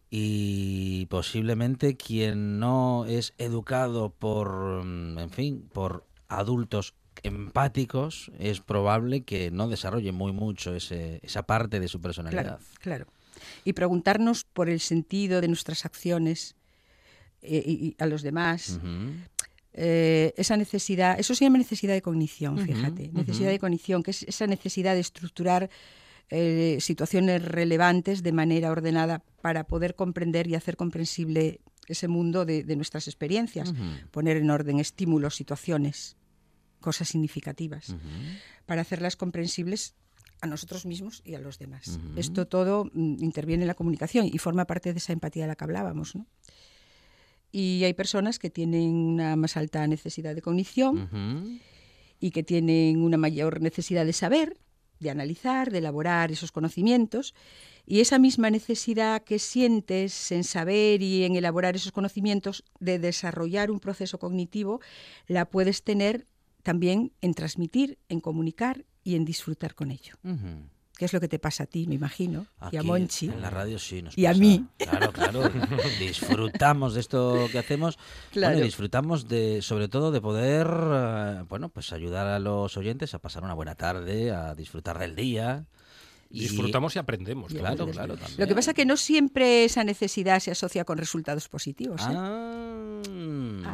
y 0.09 1.05
posiblemente 1.07 1.97
quien 1.97 2.59
no 2.59 3.05
es 3.05 3.33
educado 3.37 4.09
por, 4.11 4.83
mm, 4.85 5.19
en 5.19 5.29
fin, 5.29 5.69
por 5.73 6.04
adultos 6.27 6.93
empáticos, 7.23 8.31
es 8.39 8.59
probable 8.61 9.23
que 9.23 9.51
no 9.51 9.67
desarrolle 9.67 10.11
muy 10.11 10.31
mucho 10.31 10.75
ese, 10.75 11.19
esa 11.23 11.43
parte 11.43 11.79
de 11.79 11.87
su 11.87 12.01
personalidad. 12.01 12.43
Claro, 12.43 12.59
claro. 12.81 13.07
Y 13.63 13.73
preguntarnos 13.73 14.43
por 14.43 14.69
el 14.69 14.79
sentido 14.79 15.41
de 15.41 15.47
nuestras 15.47 15.85
acciones 15.85 16.55
eh, 17.41 17.63
y, 17.65 17.95
a 17.99 18.05
los 18.05 18.21
demás. 18.21 18.79
Eh, 19.77 20.33
esa 20.37 20.55
necesidad, 20.55 21.19
eso 21.19 21.35
se 21.35 21.43
llama 21.43 21.57
necesidad 21.57 21.93
de 21.93 22.01
cognición, 22.01 22.57
fíjate, 22.57 23.09
necesidad 23.11 23.49
de 23.49 23.59
cognición, 23.59 24.03
que 24.03 24.11
es 24.11 24.23
esa 24.23 24.47
necesidad 24.47 24.93
de 24.93 25.01
estructurar 25.01 25.69
eh, 26.29 26.77
situaciones 26.79 27.43
relevantes 27.43 28.23
de 28.23 28.31
manera 28.31 28.71
ordenada 28.71 29.21
para 29.41 29.65
poder 29.65 29.95
comprender 29.95 30.47
y 30.47 30.55
hacer 30.55 30.77
comprensible 30.77 31.59
ese 31.87 32.07
mundo 32.07 32.45
de, 32.45 32.63
de 32.63 32.75
nuestras 32.75 33.07
experiencias, 33.07 33.73
poner 34.11 34.37
en 34.37 34.49
orden 34.49 34.79
estímulos, 34.79 35.35
situaciones, 35.35 36.17
cosas 36.79 37.09
significativas, 37.09 37.95
para 38.65 38.81
hacerlas 38.81 39.15
comprensibles 39.15 39.95
a 40.41 40.47
nosotros 40.47 40.85
mismos 40.85 41.21
y 41.25 41.35
a 41.35 41.39
los 41.39 41.57
demás. 41.59 41.99
Esto 42.15 42.47
todo 42.47 42.85
mm, 42.93 43.23
interviene 43.23 43.63
en 43.63 43.67
la 43.67 43.73
comunicación 43.73 44.27
y 44.31 44.37
forma 44.37 44.65
parte 44.65 44.93
de 44.93 44.99
esa 44.99 45.13
empatía 45.13 45.43
de 45.43 45.47
la 45.47 45.55
que 45.55 45.63
hablábamos. 45.63 46.15
¿no? 46.15 46.27
Y 47.51 47.83
hay 47.83 47.93
personas 47.93 48.37
que 48.37 48.49
tienen 48.49 48.93
una 48.93 49.35
más 49.35 49.57
alta 49.57 49.85
necesidad 49.87 50.35
de 50.35 50.41
cognición 50.41 51.59
y 52.19 52.31
que 52.31 52.43
tienen 52.43 53.01
una 53.01 53.17
mayor 53.17 53.61
necesidad 53.61 54.05
de 54.05 54.13
saber, 54.13 54.57
de 54.99 55.09
analizar, 55.09 55.71
de 55.71 55.79
elaborar 55.79 56.31
esos 56.31 56.51
conocimientos. 56.51 57.33
Y 57.85 57.99
esa 57.99 58.17
misma 58.19 58.49
necesidad 58.49 59.23
que 59.23 59.39
sientes 59.39 60.31
en 60.31 60.43
saber 60.43 61.01
y 61.01 61.23
en 61.23 61.35
elaborar 61.35 61.75
esos 61.75 61.91
conocimientos, 61.91 62.63
de 62.79 62.99
desarrollar 62.99 63.69
un 63.71 63.79
proceso 63.79 64.17
cognitivo, 64.17 64.81
la 65.27 65.45
puedes 65.45 65.83
tener 65.83 66.25
también 66.63 67.11
en 67.21 67.33
transmitir, 67.33 67.99
en 68.09 68.19
comunicar 68.19 68.85
y 69.03 69.15
en 69.15 69.23
disfrutar 69.23 69.75
con 69.75 69.91
ello. 69.91 70.15
Que 70.97 71.05
es 71.05 71.13
lo 71.13 71.19
que 71.19 71.27
te 71.27 71.39
pasa 71.39 71.63
a 71.63 71.65
ti, 71.65 71.87
me 71.87 71.95
imagino, 71.95 72.45
y 72.71 72.77
a 72.77 72.83
Monchi. 72.83 73.27
En 73.27 73.41
la 73.41 73.49
radio 73.49 73.77
sí 73.79 74.01
nos 74.01 74.17
Y 74.17 74.25
a 74.27 74.33
mí. 74.33 74.65
Claro, 74.77 75.11
claro. 75.11 75.49
disfrutamos 75.99 76.93
de 76.93 77.01
esto 77.01 77.47
que 77.51 77.59
hacemos. 77.59 77.97
Claro. 78.31 78.53
Bueno, 78.53 78.63
y 78.65 78.67
disfrutamos 78.67 79.27
de, 79.27 79.61
sobre 79.61 79.87
todo, 79.89 80.11
de 80.11 80.21
poder, 80.21 80.67
eh, 80.69 81.43
bueno, 81.49 81.69
pues 81.69 81.91
ayudar 81.91 82.27
a 82.27 82.39
los 82.39 82.77
oyentes 82.77 83.13
a 83.13 83.19
pasar 83.19 83.43
una 83.43 83.53
buena 83.53 83.75
tarde, 83.75 84.31
a 84.31 84.55
disfrutar 84.55 84.97
del 84.99 85.15
día. 85.15 85.65
Y- 86.29 86.39
Disfrutamos 86.41 86.95
y 86.95 86.99
aprendemos. 86.99 87.51
Y 87.53 87.57
Claro, 87.57 87.73
aprendes. 87.73 87.95
claro. 87.95 88.17
También. 88.17 88.39
Lo 88.39 88.47
que 88.47 88.55
pasa 88.55 88.71
es 88.71 88.75
que 88.75 88.85
no 88.85 88.97
siempre 88.97 89.63
esa 89.65 89.83
necesidad 89.83 90.39
se 90.39 90.51
asocia 90.51 90.83
con 90.85 90.97
resultados 90.97 91.47
positivos. 91.49 92.01
¿eh? 92.01 92.05
Ah. 92.09 93.01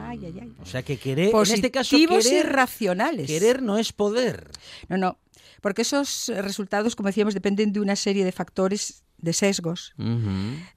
Ay, 0.09 0.19
ay, 0.25 0.39
ay. 0.41 0.53
O 0.61 0.65
sea 0.65 0.83
que 0.83 0.97
querer, 0.97 1.31
Positivos 1.31 1.49
en 1.49 1.55
este 1.55 1.71
caso, 1.71 1.95
y 1.97 2.07
querer, 2.07 2.51
racionales. 2.51 3.27
querer 3.27 3.61
no 3.61 3.77
es 3.77 3.93
poder. 3.93 4.51
No, 4.89 4.97
no. 4.97 5.17
Porque 5.61 5.83
esos 5.83 6.29
eh, 6.29 6.41
resultados, 6.41 6.95
como 6.95 7.07
decíamos, 7.07 7.33
dependen 7.33 7.71
de 7.71 7.79
una 7.79 7.95
serie 7.95 8.25
de 8.25 8.31
factores, 8.31 9.03
de 9.17 9.33
sesgos, 9.33 9.93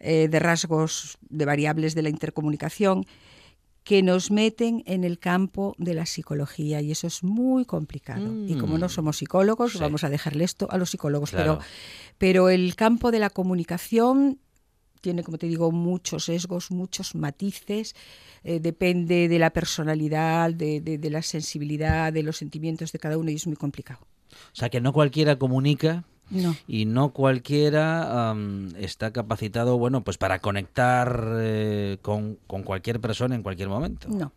eh, 0.01 0.29
de 0.31 0.39
rasgos, 0.39 1.17
de 1.23 1.45
variables 1.47 1.95
de 1.95 2.03
la 2.03 2.11
intercomunicación, 2.11 3.07
que 3.83 4.03
nos 4.03 4.31
meten 4.31 4.83
en 4.87 5.05
el 5.05 5.19
campo 5.19 5.75
de 5.79 5.93
la 5.95 6.07
psicología 6.07 6.81
y 6.81 6.91
eso 6.91 7.07
es 7.07 7.23
muy 7.23 7.65
complicado. 7.67 8.33
Y 8.47 8.57
como 8.57 8.79
no 8.79 8.87
Mm. 8.87 8.91
somos 8.91 9.17
psicólogos, 9.19 9.73
Sí. 9.73 9.79
vamos 9.79 10.05
a 10.05 10.09
dejarle 10.11 10.45
esto 10.45 10.67
a 10.71 10.79
los 10.79 10.91
psicólogos. 10.91 11.31
Claro. 11.31 11.59
Pero, 11.59 11.69
pero 12.19 12.49
el 12.49 12.77
campo 12.77 13.11
de 13.11 13.19
la 13.19 13.29
comunicación 13.31 14.39
tiene, 15.03 15.23
como 15.23 15.37
te 15.37 15.47
digo, 15.47 15.71
muchos 15.71 16.25
sesgos, 16.27 16.71
muchos 16.71 17.15
matices, 17.15 17.95
eh, 18.43 18.59
depende 18.59 19.29
de 19.29 19.39
la 19.39 19.51
personalidad, 19.51 20.53
de, 20.55 20.81
de- 20.81 20.97
de 20.97 21.11
la 21.11 21.21
sensibilidad, 21.21 22.11
de 22.11 22.23
los 22.23 22.39
sentimientos 22.39 22.91
de 22.91 22.99
cada 22.99 23.19
uno 23.19 23.31
y 23.31 23.35
es 23.35 23.47
muy 23.47 23.57
complicado. 23.57 24.07
O 24.53 24.55
sea 24.57 24.69
que 24.71 24.81
no 24.81 24.93
cualquiera 24.93 25.37
comunica 25.39 26.05
No. 26.31 26.57
y 26.67 26.85
no 26.87 27.13
cualquiera 27.13 28.35
está 28.79 29.13
capacitado, 29.13 29.79
bueno, 29.79 30.03
pues 30.05 30.19
para 30.19 30.39
conectar 30.41 31.37
eh, 31.39 31.99
con, 32.03 32.39
con 32.47 32.63
cualquier 32.63 33.01
persona 33.01 33.35
en 33.35 33.43
cualquier 33.43 33.69
momento. 33.69 34.09
No. 34.09 34.33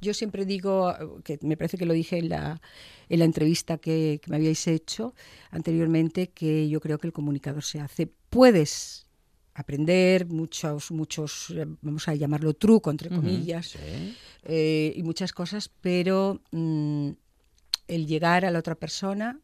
Yo 0.00 0.14
siempre 0.14 0.44
digo, 0.44 0.90
eh, 0.90 0.96
que 1.24 1.38
me 1.42 1.56
parece 1.56 1.76
que 1.78 1.86
lo 1.86 1.92
dije 1.94 2.18
en 2.18 2.28
la, 2.28 2.60
en 3.08 3.18
la 3.18 3.24
entrevista 3.24 3.78
que, 3.78 4.18
que 4.22 4.30
me 4.30 4.36
habíais 4.36 4.66
hecho 4.66 5.14
anteriormente, 5.50 6.28
que 6.30 6.68
yo 6.68 6.80
creo 6.80 6.98
que 6.98 7.06
el 7.06 7.12
comunicador 7.12 7.62
se 7.62 7.80
hace. 7.80 8.06
Puedes 8.30 9.06
aprender 9.54 10.26
muchos, 10.26 10.90
muchos, 10.90 11.50
eh, 11.50 11.66
vamos 11.82 12.08
a 12.08 12.14
llamarlo 12.14 12.54
truco, 12.54 12.90
entre 12.90 13.10
comillas, 13.10 13.66
sí. 13.68 14.16
eh, 14.44 14.92
y 14.96 15.02
muchas 15.02 15.32
cosas, 15.32 15.70
pero 15.80 16.40
mm, 16.50 17.10
el 17.90 18.06
llegar 18.06 18.44
a 18.44 18.50
la 18.50 18.58
otra 18.58 18.76
persona 18.76 19.40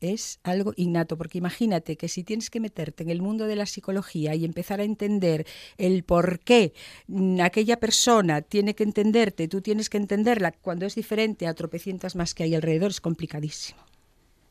es 0.00 0.40
algo 0.42 0.72
innato, 0.76 1.16
porque 1.16 1.38
imagínate 1.38 1.96
que 1.96 2.08
si 2.08 2.24
tienes 2.24 2.50
que 2.50 2.58
meterte 2.58 3.04
en 3.04 3.10
el 3.10 3.22
mundo 3.22 3.46
de 3.46 3.54
la 3.54 3.66
psicología 3.66 4.34
y 4.34 4.44
empezar 4.44 4.80
a 4.80 4.84
entender 4.84 5.46
el 5.78 6.02
por 6.02 6.40
qué 6.40 6.74
mm, 7.06 7.40
aquella 7.40 7.78
persona 7.78 8.42
tiene 8.42 8.74
que 8.74 8.82
entenderte, 8.82 9.46
tú 9.46 9.60
tienes 9.60 9.88
que 9.88 9.98
entenderla 9.98 10.50
cuando 10.50 10.86
es 10.86 10.96
diferente 10.96 11.46
a 11.46 11.54
tropecientas 11.54 12.16
más 12.16 12.34
que 12.34 12.42
hay 12.42 12.54
alrededor, 12.54 12.90
es 12.90 13.00
complicadísimo. 13.00 13.80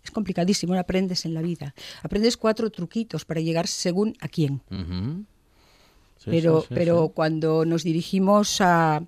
Es 0.03 0.09
complicadísimo, 0.09 0.73
no 0.73 0.79
aprendes 0.79 1.25
en 1.25 1.33
la 1.33 1.41
vida. 1.41 1.75
Aprendes 2.01 2.37
cuatro 2.37 2.71
truquitos 2.71 3.23
para 3.23 3.39
llegar 3.41 3.67
según 3.67 4.15
a 4.19 4.27
quién. 4.29 4.61
Sí, 6.17 6.25
pero, 6.25 6.61
sí, 6.61 6.67
sí, 6.69 6.73
pero 6.73 7.09
cuando 7.09 7.65
nos 7.65 7.83
dirigimos 7.83 8.61
a, 8.61 9.03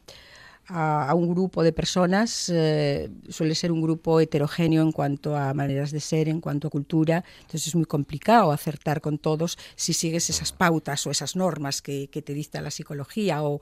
a- 0.67 1.10
a 1.10 1.13
un 1.13 1.27
grupo 1.29 1.62
de 1.63 1.74
personas, 1.74 2.50
eh, 2.53 3.10
suele 3.29 3.53
ser 3.55 3.72
un 3.72 3.82
grupo 3.82 4.20
heterogéneo 4.20 4.82
en 4.82 4.91
cuanto 4.91 5.36
a 5.36 5.53
maneras 5.53 5.91
de 5.91 6.00
ser, 6.00 6.29
en 6.29 6.39
cuanto 6.41 6.67
a 6.67 6.72
cultura, 6.72 7.24
entonces 7.41 7.67
es 7.67 7.75
muy 7.75 7.86
complicado 7.86 8.51
acertar 8.51 9.01
con 9.01 9.17
todos 9.17 9.58
si 9.75 9.93
sigues 9.93 10.29
esas 10.29 10.51
pautas 10.53 11.05
o 11.05 11.12
esas 11.12 11.36
normas 11.36 11.82
que, 11.82 12.08
que 12.10 12.22
te 12.22 12.34
dicta 12.34 12.62
la 12.62 12.72
psicología 12.72 13.43
o, 13.43 13.62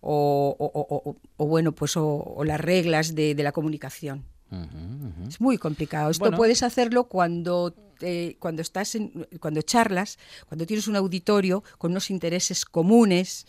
o- 0.00 0.56
o- 0.58 1.16
o- 1.36 1.46
bueno, 1.46 1.72
pues 1.72 1.96
o, 1.96 2.42
las 2.44 2.60
reglas 2.60 3.14
de, 3.14 3.34
de 3.34 3.42
la 3.42 3.52
comunicación. 3.52 4.24
Ujú, 4.50 4.60
ujú. 4.62 5.28
Es 5.28 5.40
muy 5.40 5.58
complicado. 5.58 6.10
Esto 6.10 6.24
Bueno. 6.24 6.36
puedes 6.36 6.62
hacerlo 6.64 7.04
cuando, 7.04 7.72
eh, 8.00 8.36
cuando 8.40 8.62
estás 8.62 8.94
en, 8.96 9.28
cuando 9.40 9.62
charlas, 9.62 10.18
cuando 10.48 10.66
tienes 10.66 10.88
un 10.88 10.96
auditorio 10.96 11.62
con 11.78 11.92
unos 11.92 12.10
intereses 12.10 12.64
comunes 12.64 13.46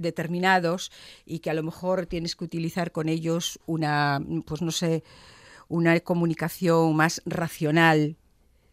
determinados 0.00 0.90
y 1.24 1.40
que 1.40 1.50
a 1.50 1.54
lo 1.54 1.62
mejor 1.62 2.06
tienes 2.06 2.36
que 2.36 2.44
utilizar 2.44 2.92
con 2.92 3.08
ellos 3.08 3.60
una, 3.66 4.20
pues 4.46 4.62
no 4.62 4.70
sé, 4.70 5.02
una 5.68 5.98
comunicación 6.00 6.96
más 6.96 7.22
racional 7.24 8.16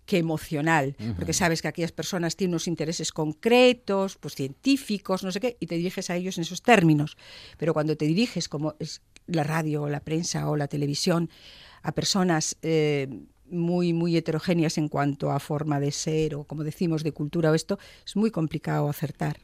que 0.07 0.17
emocional, 0.17 0.95
porque 1.17 1.33
sabes 1.33 1.61
que 1.61 1.67
aquellas 1.67 1.91
personas 1.91 2.37
tienen 2.37 2.53
unos 2.53 2.69
intereses 2.69 3.11
concretos, 3.11 4.15
pues 4.15 4.35
científicos, 4.35 5.23
no 5.23 5.31
sé 5.33 5.41
qué, 5.41 5.57
y 5.59 5.67
te 5.67 5.75
diriges 5.75 6.09
a 6.09 6.15
ellos 6.15 6.37
en 6.37 6.43
esos 6.43 6.61
términos. 6.61 7.17
Pero 7.57 7.73
cuando 7.73 7.97
te 7.97 8.05
diriges, 8.05 8.47
como 8.47 8.75
es 8.79 9.01
la 9.27 9.43
radio 9.43 9.83
o 9.83 9.89
la 9.89 9.99
prensa 9.99 10.49
o 10.49 10.55
la 10.55 10.69
televisión, 10.69 11.29
a 11.83 11.91
personas 11.91 12.55
eh, 12.61 13.09
muy, 13.49 13.91
muy 13.91 14.15
heterogéneas 14.15 14.77
en 14.77 14.87
cuanto 14.87 15.29
a 15.29 15.39
forma 15.39 15.79
de 15.79 15.91
ser 15.91 16.35
o, 16.35 16.45
como 16.45 16.63
decimos, 16.63 17.03
de 17.03 17.11
cultura 17.11 17.51
o 17.51 17.53
esto, 17.53 17.77
es 18.05 18.15
muy 18.15 18.31
complicado 18.31 18.89
acertar. 18.89 19.37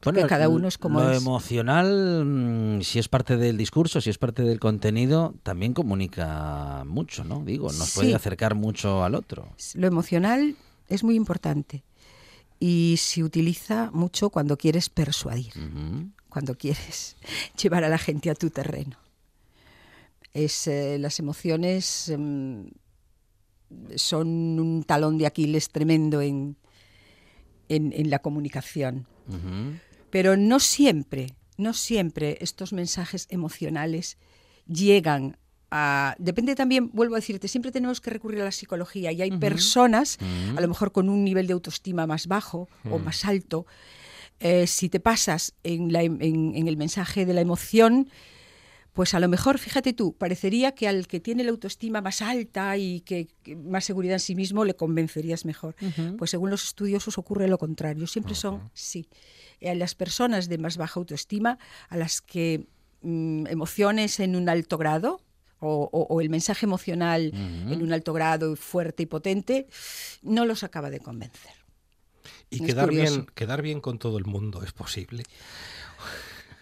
Porque 0.00 0.26
cada 0.26 0.48
uno 0.48 0.68
es 0.68 0.78
como 0.78 1.00
lo 1.00 1.10
es. 1.12 1.18
emocional, 1.18 2.24
mm, 2.24 2.82
si 2.82 2.98
es 2.98 3.08
parte 3.08 3.36
del 3.36 3.56
discurso, 3.56 4.00
si 4.00 4.10
es 4.10 4.18
parte 4.18 4.42
del 4.42 4.58
contenido, 4.60 5.34
también 5.42 5.74
comunica 5.74 6.84
mucho, 6.86 7.24
¿no? 7.24 7.42
Digo, 7.44 7.66
nos 7.66 7.88
Sí. 7.90 8.00
puede 8.00 8.14
acercar 8.14 8.54
mucho 8.54 9.04
al 9.04 9.14
otro. 9.14 9.48
Lo 9.74 9.86
emocional 9.86 10.56
es 10.88 11.02
muy 11.04 11.14
importante 11.16 11.82
y 12.60 12.96
se 12.98 13.22
utiliza 13.22 13.90
mucho 13.92 14.30
cuando 14.30 14.56
quieres 14.56 14.88
persuadir, 14.88 15.52
cuando 16.28 16.54
quieres 16.56 17.16
llevar 17.62 17.84
a 17.84 17.88
la 17.88 17.98
gente 17.98 18.30
a 18.30 18.34
tu 18.34 18.50
terreno. 18.50 18.96
Es, 20.32 20.66
eh, 20.66 20.98
las 20.98 21.18
emociones 21.18 22.08
em, 22.10 22.68
son 23.96 24.28
un 24.60 24.84
talón 24.84 25.18
de 25.18 25.26
Aquiles 25.26 25.70
tremendo 25.70 26.20
en, 26.20 26.56
en, 27.68 27.92
en 27.92 28.10
la 28.10 28.18
comunicación. 28.20 29.06
Pero 30.10 30.36
no 30.36 30.60
siempre, 30.60 31.34
no 31.58 31.72
siempre 31.74 32.38
estos 32.40 32.72
mensajes 32.72 33.26
emocionales 33.30 34.18
llegan 34.66 35.36
a... 35.70 36.14
Depende 36.18 36.54
también, 36.54 36.90
vuelvo 36.92 37.14
a 37.16 37.18
decirte, 37.18 37.48
siempre 37.48 37.72
tenemos 37.72 38.00
que 38.00 38.10
recurrir 38.10 38.40
a 38.40 38.44
la 38.44 38.52
psicología 38.52 39.10
y 39.12 39.22
hay 39.22 39.30
personas, 39.40 40.18
a 40.56 40.60
lo 40.60 40.68
mejor 40.68 40.92
con 40.92 41.08
un 41.08 41.24
nivel 41.24 41.46
de 41.46 41.52
autoestima 41.54 42.06
más 42.06 42.26
bajo 42.28 42.68
o 42.90 42.98
más 42.98 43.24
alto, 43.24 43.66
eh, 44.38 44.66
si 44.66 44.88
te 44.88 45.00
pasas 45.00 45.54
en, 45.64 45.92
la 45.92 46.02
en- 46.02 46.20
en 46.54 46.68
el 46.68 46.76
mensaje 46.76 47.26
de 47.26 47.34
la 47.34 47.40
emoción, 47.40 48.08
pues 48.96 49.14
a 49.14 49.20
lo 49.20 49.28
mejor, 49.28 49.58
fíjate 49.58 49.92
tú, 49.92 50.14
parecería 50.14 50.72
que 50.74 50.88
al 50.88 51.06
que 51.06 51.20
tiene 51.20 51.44
la 51.44 51.50
autoestima 51.50 52.00
más 52.00 52.22
alta 52.22 52.76
y 52.78 53.02
que, 53.02 53.28
que 53.44 53.54
más 53.54 53.84
seguridad 53.84 54.14
en 54.14 54.20
sí 54.20 54.34
mismo 54.34 54.64
le 54.64 54.74
convencerías 54.74 55.44
mejor. 55.44 55.76
Pues 56.18 56.30
según 56.30 56.50
los 56.50 56.64
estudiosos 56.64 57.18
ocurre 57.18 57.46
lo 57.46 57.58
contrario. 57.58 58.06
Siempre 58.06 58.34
son, 58.34 58.70
sí, 58.72 59.06
a 59.64 59.74
las 59.74 59.94
personas 59.94 60.48
de 60.48 60.58
más 60.58 60.76
baja 60.78 60.98
autoestima, 60.98 61.58
a 61.90 61.96
las 61.98 62.20
que 62.22 62.66
mm, 63.02 63.46
emociones 63.48 64.18
en 64.18 64.34
un 64.34 64.48
alto 64.48 64.78
grado 64.78 65.20
o, 65.60 65.88
o- 65.92 66.06
o 66.14 66.20
el 66.20 66.28
mensaje 66.30 66.66
emocional 66.66 67.30
en 67.34 67.82
un 67.82 67.92
alto 67.92 68.12
grado 68.12 68.56
fuerte 68.56 69.02
y 69.04 69.06
potente, 69.06 69.66
no 70.22 70.44
los 70.46 70.62
acaba 70.64 70.88
de 70.90 71.00
convencer. 71.00 71.52
Y 72.50 72.56
Es 72.56 72.62
quedar 72.62 72.86
curioso. 72.86 73.12
bien, 73.14 73.26
quedar 73.34 73.60
bien 73.62 73.80
con 73.80 73.98
todo 73.98 74.18
el 74.18 74.24
mundo 74.24 74.62
es 74.62 74.72
posible. 74.72 75.22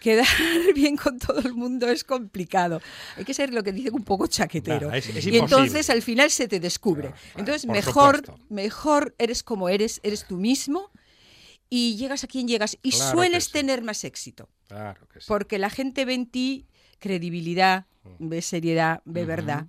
Quedar 0.05 0.27
bien 0.75 0.95
con 0.97 1.17
todo 1.17 1.39
el 1.39 1.55
mundo 1.55 1.87
es 1.89 2.03
complicado. 2.03 2.79
Hay 3.17 3.25
que 3.25 3.33
ser 3.33 3.51
lo 3.51 3.63
que 3.63 3.71
dicen 3.71 3.95
un 3.95 4.03
poco 4.03 4.27
chaquetero. 4.27 4.89
Nah, 4.89 4.97
es- 4.97 5.09
es 5.09 5.25
y 5.25 5.35
entonces 5.35 5.89
al 5.89 6.03
final 6.03 6.29
se 6.29 6.47
te 6.47 6.59
descubre. 6.59 7.07
Claro, 7.09 7.39
entonces 7.39 7.65
mejor, 7.65 8.17
supuesto. 8.17 8.45
mejor 8.53 9.15
eres 9.17 9.41
como 9.41 9.67
eres, 9.67 9.99
eres 10.03 10.27
tú 10.27 10.37
mismo 10.37 10.91
y 11.71 11.95
llegas 11.95 12.23
a 12.23 12.27
quien 12.27 12.47
llegas 12.47 12.77
y 12.83 12.91
Claro 12.91 13.11
sueles 13.13 13.45
sí. 13.45 13.51
tener 13.53 13.81
más 13.81 14.03
éxito. 14.03 14.47
Claro 14.67 15.07
que 15.07 15.19
sí. 15.21 15.25
Porque 15.27 15.57
la 15.57 15.71
gente 15.71 16.05
ve 16.05 16.13
en 16.13 16.27
ti 16.27 16.67
credibilidad, 16.99 17.87
ve 18.19 18.43
seriedad, 18.43 19.01
ve 19.05 19.25
verdad. 19.25 19.65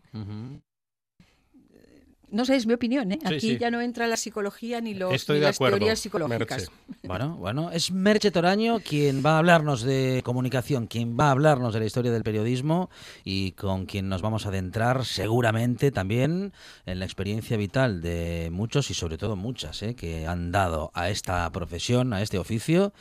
No 2.29 2.45
sé, 2.45 2.57
es 2.57 2.67
mi 2.67 2.73
opinión, 2.75 3.13
¿eh? 3.13 3.19
Sí, 3.21 3.35
Aquí 3.35 3.41
sí. 3.53 3.59
ya 3.59 3.71
no 3.71 3.81
entra 3.81 4.07
la 4.09 4.17
psicología 4.17 4.81
ni, 4.81 4.95
los, 4.95 5.13
Estoy 5.15 5.35
ni 5.37 5.41
de 5.41 5.47
las 5.47 5.57
acuerdo. 5.57 5.77
teorías 5.79 6.01
psicológicas. 6.01 6.71
Merche. 6.89 6.99
Bueno, 7.05 7.37
bueno, 7.37 7.71
es 7.71 7.93
Merche 7.93 8.33
Toraño 8.33 8.81
quien 8.81 9.23
va 9.25 9.37
a 9.37 9.39
hablarnos 9.39 9.83
de 9.83 10.23
comunicación, 10.25 10.89
quien 10.89 11.17
va 11.19 11.29
a 11.29 11.31
hablarnos 11.31 11.73
de 11.73 11.81
la 11.81 11.87
historia 11.87 12.11
del 12.11 12.25
periodismo 12.25 12.91
y 13.25 13.53
con 13.53 13.87
quien 13.87 14.09
nos 14.09 14.23
vamos 14.23 14.45
a 14.45 14.49
adentrar 14.49 15.05
seguramente 15.05 15.93
también 15.93 16.53
en 16.85 16.99
la 16.99 17.05
experiencia 17.05 17.57
vital 17.57 18.03
de 18.03 18.49
muchos 18.53 18.91
y 18.91 18.95
sobre 18.95 19.19
todo 19.19 19.37
muchas 19.37 19.83
¿eh? 19.83 19.95
que 19.95 20.27
han 20.27 20.51
dado 20.51 20.91
a 20.95 21.11
esta 21.11 21.49
profesión, 21.53 22.13
a 22.13 22.23
este 22.23 22.39
oficio, 22.39 22.93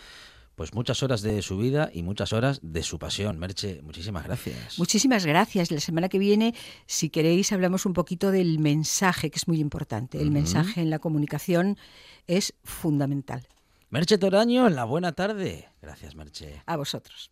pues 0.55 0.73
muchas 0.73 1.03
horas 1.03 1.21
de 1.21 1.41
su 1.41 1.57
vida 1.57 1.89
y 1.93 2.03
muchas 2.03 2.33
horas 2.33 2.59
de 2.63 2.83
su 2.83 2.97
pasión. 2.97 3.37
Merche, 3.37 3.81
muchísimas 3.83 4.23
gracias. 4.23 4.79
Muchísimas 4.79 5.25
gracias. 5.25 5.71
La 5.71 5.79
semana 5.79 6.09
que 6.09 6.19
viene, 6.19 6.55
si 6.85 7.09
queréis, 7.09 7.51
hablamos 7.51 7.85
un 7.85 7.93
poquito 7.93 8.31
del 8.31 8.59
mensaje, 8.59 9.29
que 9.29 9.37
es 9.37 9.47
muy 9.47 9.59
importante. 9.59 10.21
El 10.21 10.31
mensaje 10.31 10.81
en 10.81 10.89
la 10.89 10.99
comunicación 10.99 11.77
es 12.27 12.53
fundamental. 12.63 13.47
Merche 13.95 14.17
Toraño, 14.17 14.67
en 14.67 14.75
la 14.75 14.83
buena 14.83 15.13
tarde. 15.13 15.69
Gracias, 15.81 16.15
Merche. 16.15 16.61
A 16.65 16.75
vosotros. 16.75 17.31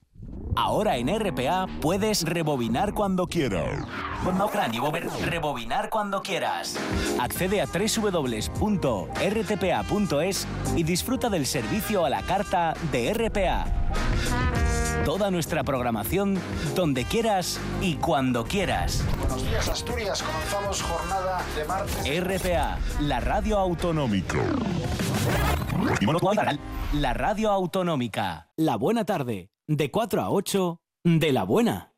Ahora 0.55 0.95
en 0.95 1.09
RPA 1.09 1.67
puedes 1.81 2.23
rebobinar 2.23 2.93
cuando 2.93 3.27
quieras. 3.27 3.85
Volver- 4.23 5.09
rebobinar 5.25 5.89
cuando 5.89 6.21
quieras. 6.21 6.77
Accede 7.19 7.59
a 7.59 7.65
www.rtpa.es 7.65 8.47
y 10.77 10.83
disfruta 10.83 11.29
del 11.29 11.45
servicio 11.45 12.05
a 12.05 12.09
la 12.09 12.21
carta 12.21 12.75
de 12.93 13.13
RPA. 13.13 13.65
Toda 15.05 15.29
nuestra 15.31 15.63
programación 15.63 16.39
donde 16.75 17.03
quieras 17.03 17.59
y 17.81 17.95
cuando 17.95 18.45
quieras. 18.45 19.03
Buenos 19.19 19.43
días, 19.43 19.67
Asturias. 19.67 20.23
Comenzamos 20.23 20.81
jornada 20.81 21.41
de 21.57 21.65
martes. 21.65 22.23
RPA, 22.23 22.79
la 23.01 23.19
radio 23.19 23.57
autonómica. 23.57 24.39
La 26.93 27.13
radio 27.13 27.51
autonómica. 27.51 28.49
La 28.55 28.77
buena 28.77 29.03
tarde, 29.03 29.51
de 29.67 29.91
4 29.91 30.21
a 30.21 30.29
8, 30.29 30.81
de 31.03 31.33
la 31.33 31.43
buena. 31.43 31.91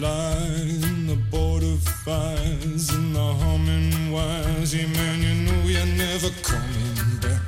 In 0.00 1.06
the 1.06 1.18
border 1.30 1.76
fires 2.04 2.88
and 2.90 3.14
the 3.14 3.34
humming 3.34 4.10
wires. 4.10 4.74
Yeah, 4.74 4.86
man, 4.86 5.22
you 5.22 5.34
know 5.44 5.62
you're 5.68 5.86
never 5.96 6.30
coming 6.42 7.18
back. 7.20 7.42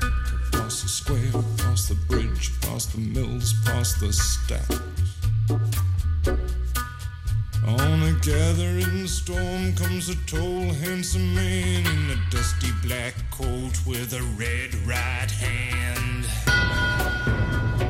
Across 0.48 0.82
the 0.82 0.88
square, 0.88 1.42
across 1.56 1.88
the 1.88 1.94
bridge, 2.06 2.52
past 2.60 2.92
the 2.92 3.00
mills, 3.00 3.54
past 3.64 4.00
the 4.00 4.12
stacks. 4.12 4.80
On 7.66 8.02
a 8.02 8.12
gathering 8.20 9.06
storm 9.06 9.74
comes 9.74 10.10
a 10.10 10.16
tall, 10.26 10.72
handsome 10.84 11.34
man 11.34 11.86
in 11.86 12.10
a 12.10 12.30
dusty 12.30 12.70
black 12.82 13.14
coat 13.30 13.74
with 13.86 14.12
a 14.12 14.22
red 14.36 14.74
right 14.86 15.30
hand. 15.30 15.83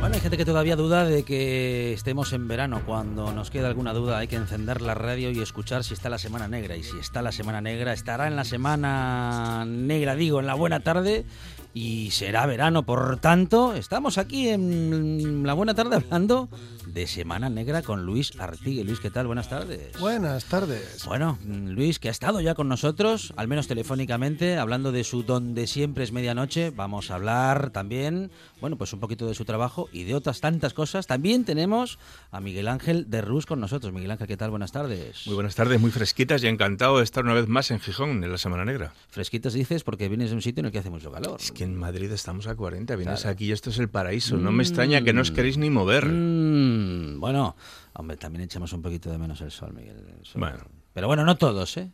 Bueno, 0.05 0.17
hay 0.17 0.21
gente 0.21 0.37
que 0.37 0.45
todavía 0.45 0.77
duda 0.77 1.07
de 1.07 1.23
que 1.23 1.95
estemos 1.95 2.35
en 2.35 2.47
verano. 2.47 2.83
Cuando 2.85 3.33
nos 3.33 3.51
queda 3.51 3.69
alguna 3.69 3.95
duda 3.95 4.19
hay 4.19 4.29
que 4.29 4.37
encender 4.37 4.83
la 4.83 4.93
radio 4.93 5.31
y 5.31 5.41
escuchar 5.41 5.83
si 5.83 5.95
está 5.95 6.11
la 6.11 6.19
Semana 6.19 6.47
Negra. 6.47 6.77
Y 6.77 6.83
si 6.83 6.99
está 6.99 7.23
la 7.23 7.33
Semana 7.33 7.63
Negra, 7.63 7.95
estará 7.95 8.27
en 8.27 8.37
la 8.37 8.45
Semana 8.45 9.65
Negra, 9.67 10.15
digo, 10.15 10.41
en 10.41 10.47
la 10.47 10.53
buena 10.57 10.81
tarde. 10.81 11.25
Y 11.73 12.11
será 12.11 12.45
verano, 12.45 12.85
por 12.85 13.17
tanto, 13.17 13.75
estamos 13.75 14.19
aquí 14.19 14.51
en 14.51 15.43
la 15.45 15.55
buena 15.55 15.75
tarde 15.75 15.97
hablando 15.97 16.49
de 16.87 17.09
Semana 17.09 17.51
Negra 17.51 17.83
con 17.83 18.07
Luis 18.07 18.39
Artigue. 18.39 18.85
Luis, 18.85 19.01
¿qué 19.01 19.11
tal? 19.11 19.27
Buenas 19.27 19.49
tardes. 19.49 19.99
Buenas 19.99 20.45
tardes. 20.45 21.05
Bueno, 21.07 21.37
Luis, 21.45 21.99
que 21.99 22.07
ha 22.07 22.13
estado 22.13 22.41
ya 22.41 22.55
con 22.55 22.69
nosotros, 22.69 23.35
al 23.37 23.49
menos 23.49 23.67
telefónicamente, 23.67 24.57
hablando 24.57 24.93
de 24.93 25.03
su 25.03 25.25
Donde 25.25 25.67
siempre 25.67 26.05
es 26.05 26.13
medianoche. 26.13 26.71
Vamos 26.71 27.11
a 27.11 27.17
hablar 27.17 27.71
también, 27.71 28.31
bueno, 28.65 28.79
pues 28.79 28.95
un 28.95 29.01
poquito 29.01 29.27
de 29.27 29.35
su 29.35 29.45
trabajo 29.45 29.91
y 29.93 30.05
de 30.05 30.15
otras 30.15 30.41
tantas 30.41 30.73
cosas. 30.73 31.07
También 31.07 31.45
tenemos 31.45 31.99
a 32.31 32.41
Miguel 32.41 32.67
Ángel 32.69 33.11
de 33.11 33.21
Rus 33.21 33.45
con 33.45 33.61
nosotros. 33.61 33.93
Miguel 33.93 34.11
Ángel, 34.11 34.27
¿qué 34.27 34.39
tal? 34.39 34.49
Buenas 34.49 34.73
tardes. 34.73 35.27
Muy 35.27 35.35
buenas 35.35 35.55
tardes, 35.55 35.79
muy 35.79 35.91
fresquitas 35.91 36.43
y 36.43 36.47
encantado 36.47 36.97
de 36.97 37.05
estar 37.05 37.25
una 37.25 37.35
vez 37.35 37.47
más 37.47 37.71
en 37.71 37.79
Gijón 37.79 38.25
en 38.25 38.33
la 38.33 38.39
Semana 38.39 38.65
Negra. 38.65 38.95
Fresquitas 39.11 39.53
dices 39.53 39.85
porque 39.85 40.09
vienes 40.09 40.31
de 40.31 40.37
un 40.37 40.41
sitio 40.41 40.61
en 40.61 40.67
el 40.67 40.73
que 40.73 40.79
hace 40.79 40.89
mucho 40.89 41.13
calor. 41.13 41.37
Es 41.39 41.53
que 41.53 41.65
en 41.65 41.77
Madrid 41.77 42.11
estamos 42.11 42.47
a 42.47 42.55
40, 42.55 42.97
vienes 42.97 43.21
Claro. 43.21 43.33
aquí 43.35 43.45
y 43.49 43.53
esto 43.53 43.69
es 43.69 43.79
el 43.79 43.91
paraíso. 43.91 44.39
No 44.39 44.51
me 44.51 44.63
extraña 44.63 45.03
que 45.03 45.13
no 45.13 45.21
os 45.21 45.31
queréis 45.31 45.59
ni 45.59 45.69
mover. 45.69 46.07
Mm, 46.07 47.21
bueno, 47.21 47.57
hombre, 47.93 48.17
también 48.17 48.45
echamos 48.45 48.73
un 48.73 48.81
poquito 48.81 49.11
de 49.11 49.19
menos 49.19 49.41
el 49.43 49.51
sol, 49.51 49.75
Miguel. 49.75 49.97
el 50.19 50.25
sol. 50.25 50.41
Bueno. 50.41 50.59
Pero 50.95 51.07
bueno, 51.07 51.25
no 51.27 51.37
todos, 51.37 51.77
¿eh? 51.77 51.91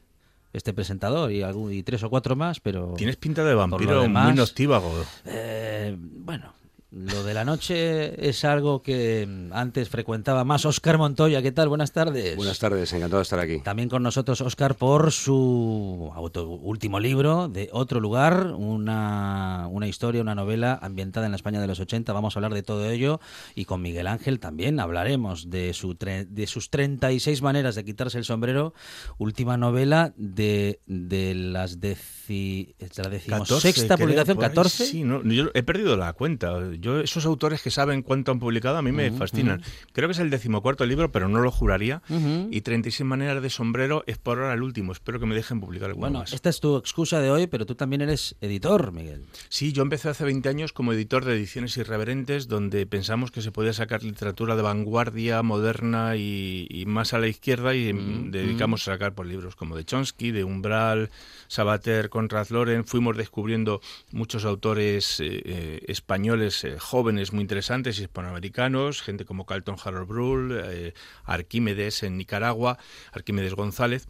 Este 0.52 0.72
presentador 0.72 1.30
y, 1.30 1.42
algún, 1.42 1.72
y 1.72 1.84
tres 1.84 2.02
o 2.02 2.10
cuatro 2.10 2.34
más, 2.34 2.58
pero... 2.58 2.94
Tienes 2.96 3.14
pinta 3.16 3.44
de 3.44 3.54
vampiro 3.54 4.02
demás- 4.02 4.24
muy 4.26 4.34
noctívago. 4.34 4.92
Eh, 5.24 5.96
bueno, 5.96 6.52
Lo 6.92 7.22
de 7.22 7.34
la 7.34 7.44
noche 7.44 8.28
es 8.28 8.44
algo 8.44 8.82
que 8.82 9.48
antes 9.52 9.88
frecuentaba 9.88 10.42
más 10.42 10.64
Oscar 10.64 10.98
Montoya. 10.98 11.40
¿Qué 11.40 11.52
tal? 11.52 11.68
Buenas 11.68 11.92
tardes. 11.92 12.34
Buenas 12.34 12.58
tardes, 12.58 12.92
encantado 12.92 13.18
de 13.18 13.22
estar 13.22 13.38
aquí. 13.38 13.60
También 13.60 13.88
con 13.88 14.02
nosotros 14.02 14.40
Oscar 14.40 14.74
por 14.74 15.12
su 15.12 16.10
auto, 16.12 16.48
último 16.48 16.98
libro, 16.98 17.46
de 17.46 17.68
Otro 17.72 18.00
Lugar, 18.00 18.54
una, 18.56 19.68
una 19.70 19.86
historia, 19.86 20.20
una 20.20 20.34
novela 20.34 20.80
ambientada 20.82 21.26
en 21.26 21.32
la 21.32 21.36
España 21.36 21.60
de 21.60 21.68
los 21.68 21.78
80. 21.78 22.12
Vamos 22.12 22.34
a 22.34 22.40
hablar 22.40 22.54
de 22.54 22.64
todo 22.64 22.90
ello 22.90 23.20
y 23.54 23.66
con 23.66 23.82
Miguel 23.82 24.08
Ángel 24.08 24.40
también 24.40 24.80
hablaremos 24.80 25.48
de, 25.48 25.72
su 25.74 25.96
de 25.96 26.46
sus 26.48 26.70
36 26.70 27.40
maneras 27.40 27.76
de 27.76 27.84
quitarse 27.84 28.18
el 28.18 28.24
sombrero, 28.24 28.74
última 29.16 29.56
novela 29.56 30.12
de, 30.16 30.80
de 30.86 31.36
las 31.36 31.78
deci, 31.78 32.74
de 32.80 32.90
la 33.00 33.10
decimosexta 33.10 33.96
publicación, 33.96 34.38
14. 34.38 34.86
Sí, 34.86 35.04
no, 35.04 35.22
yo 35.22 35.50
he 35.54 35.62
perdido 35.62 35.96
la 35.96 36.14
cuenta 36.14 36.58
yo 36.80 37.00
esos 37.00 37.26
autores 37.26 37.62
que 37.62 37.70
saben 37.70 38.02
cuánto 38.02 38.32
han 38.32 38.38
publicado 38.38 38.78
a 38.78 38.82
mí 38.82 38.92
me 38.92 39.10
fascinan. 39.10 39.62
Creo 39.92 40.08
que 40.08 40.12
es 40.12 40.18
el 40.18 40.30
decimocuarto 40.30 40.84
libro, 40.86 41.12
pero 41.12 41.28
no 41.28 41.40
lo 41.40 41.50
juraría. 41.50 42.02
Y 42.50 42.60
36 42.60 43.06
maneras 43.06 43.42
de 43.42 43.50
sombrero 43.50 44.04
es 44.06 44.18
por 44.18 44.38
ahora 44.38 44.54
el 44.54 44.62
último. 44.62 44.92
Espero 44.92 45.20
que 45.20 45.26
me 45.26 45.34
dejen 45.34 45.60
publicar 45.60 45.90
alguno 45.90 46.00
bueno, 46.00 46.24
esta 46.30 46.48
es 46.48 46.60
tu 46.60 46.76
excusa 46.76 47.20
de 47.20 47.30
hoy, 47.30 47.46
pero 47.46 47.66
tú 47.66 47.74
también 47.74 48.00
eres 48.00 48.36
editor, 48.40 48.92
Miguel. 48.92 49.24
Sí, 49.48 49.72
yo 49.72 49.82
empecé 49.82 50.08
hace 50.08 50.24
20 50.24 50.48
años 50.48 50.72
como 50.72 50.92
editor 50.92 51.24
de 51.24 51.34
ediciones 51.34 51.76
irreverentes, 51.76 52.48
donde 52.48 52.86
pensamos 52.86 53.30
que 53.30 53.42
se 53.42 53.52
podía 53.52 53.72
sacar 53.72 54.02
literatura 54.02 54.56
de 54.56 54.62
vanguardia, 54.62 55.42
moderna 55.42 56.16
y, 56.16 56.84
más 56.86 57.12
a 57.12 57.18
la 57.18 57.28
izquierda, 57.28 57.74
y 57.74 57.92
dedicamos 57.92 58.82
a 58.82 58.92
sacar 58.92 59.14
por 59.14 59.26
pues, 59.26 59.28
libros 59.28 59.56
como 59.56 59.76
de 59.76 59.84
Chomsky, 59.84 60.30
de 60.30 60.44
Umbral, 60.44 61.10
Sabater, 61.48 62.08
Conrad 62.08 62.48
Loren. 62.48 62.84
Fuimos 62.84 63.16
descubriendo 63.16 63.80
muchos 64.12 64.44
autores 64.44 65.20
eh, 65.20 65.42
eh, 65.44 65.84
españoles 65.88 66.64
eh, 66.70 66.78
jóvenes 66.78 67.32
muy 67.32 67.42
interesantes 67.42 67.98
hispanoamericanos, 67.98 69.02
gente 69.02 69.24
como 69.24 69.46
Carlton 69.46 69.76
Harold 69.82 70.08
Brull, 70.08 70.60
eh, 70.64 70.94
Arquímedes 71.24 72.02
en 72.02 72.16
Nicaragua, 72.16 72.78
Arquímedes 73.12 73.54
González, 73.54 74.06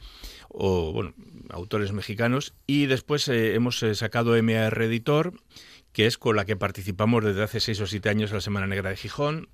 o 0.49 0.93
bueno, 0.93 1.15
autores 1.51 1.93
mexicanos. 1.93 2.55
Y 2.67 2.87
después 2.87 3.29
eh, 3.29 3.55
hemos 3.55 3.85
sacado 3.95 4.41
MAR 4.43 4.81
Editor, 4.83 5.35
que 5.93 6.07
es 6.07 6.19
con 6.19 6.37
la 6.37 6.45
que 6.45 6.57
participamos 6.57 7.25
desde 7.25 7.43
hace 7.43 7.61
seis 7.61 7.81
o 7.81 7.87
siete 7.87 8.09
años 8.09 8.31
en 8.31 8.37
la 8.37 8.41
Semana 8.41 8.67
Negra 8.67 8.91
de 8.91 8.97
Gijón, 8.97 9.49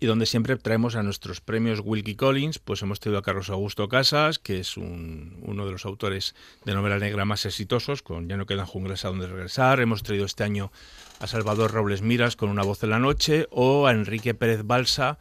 y 0.00 0.06
donde 0.06 0.26
siempre 0.26 0.56
traemos 0.56 0.96
a 0.96 1.02
nuestros 1.02 1.40
premios 1.40 1.80
Wilkie 1.82 2.16
Collins, 2.16 2.58
pues 2.58 2.82
hemos 2.82 2.98
tenido 3.00 3.18
a 3.18 3.22
Carlos 3.22 3.50
Augusto 3.50 3.88
Casas, 3.88 4.38
que 4.38 4.58
es 4.58 4.76
uno 4.76 5.64
de 5.64 5.72
los 5.72 5.86
autores 5.86 6.34
de 6.64 6.74
novela 6.74 6.98
negra 6.98 7.24
más 7.24 7.46
exitosos, 7.46 8.02
con 8.02 8.28
Ya 8.28 8.36
no 8.36 8.46
quedan 8.46 8.66
junglas 8.66 9.04
a 9.04 9.08
donde 9.08 9.28
regresar. 9.28 9.80
Hemos 9.80 10.02
traído 10.02 10.26
este 10.26 10.42
año 10.42 10.72
a 11.20 11.26
Salvador 11.26 11.72
Robles 11.72 12.02
Miras 12.02 12.36
con 12.36 12.50
Una 12.50 12.62
voz 12.62 12.82
en 12.82 12.90
la 12.90 12.98
noche 12.98 13.46
o 13.50 13.86
a 13.86 13.92
Enrique 13.92 14.34
Pérez 14.34 14.62
Balsa 14.64 15.18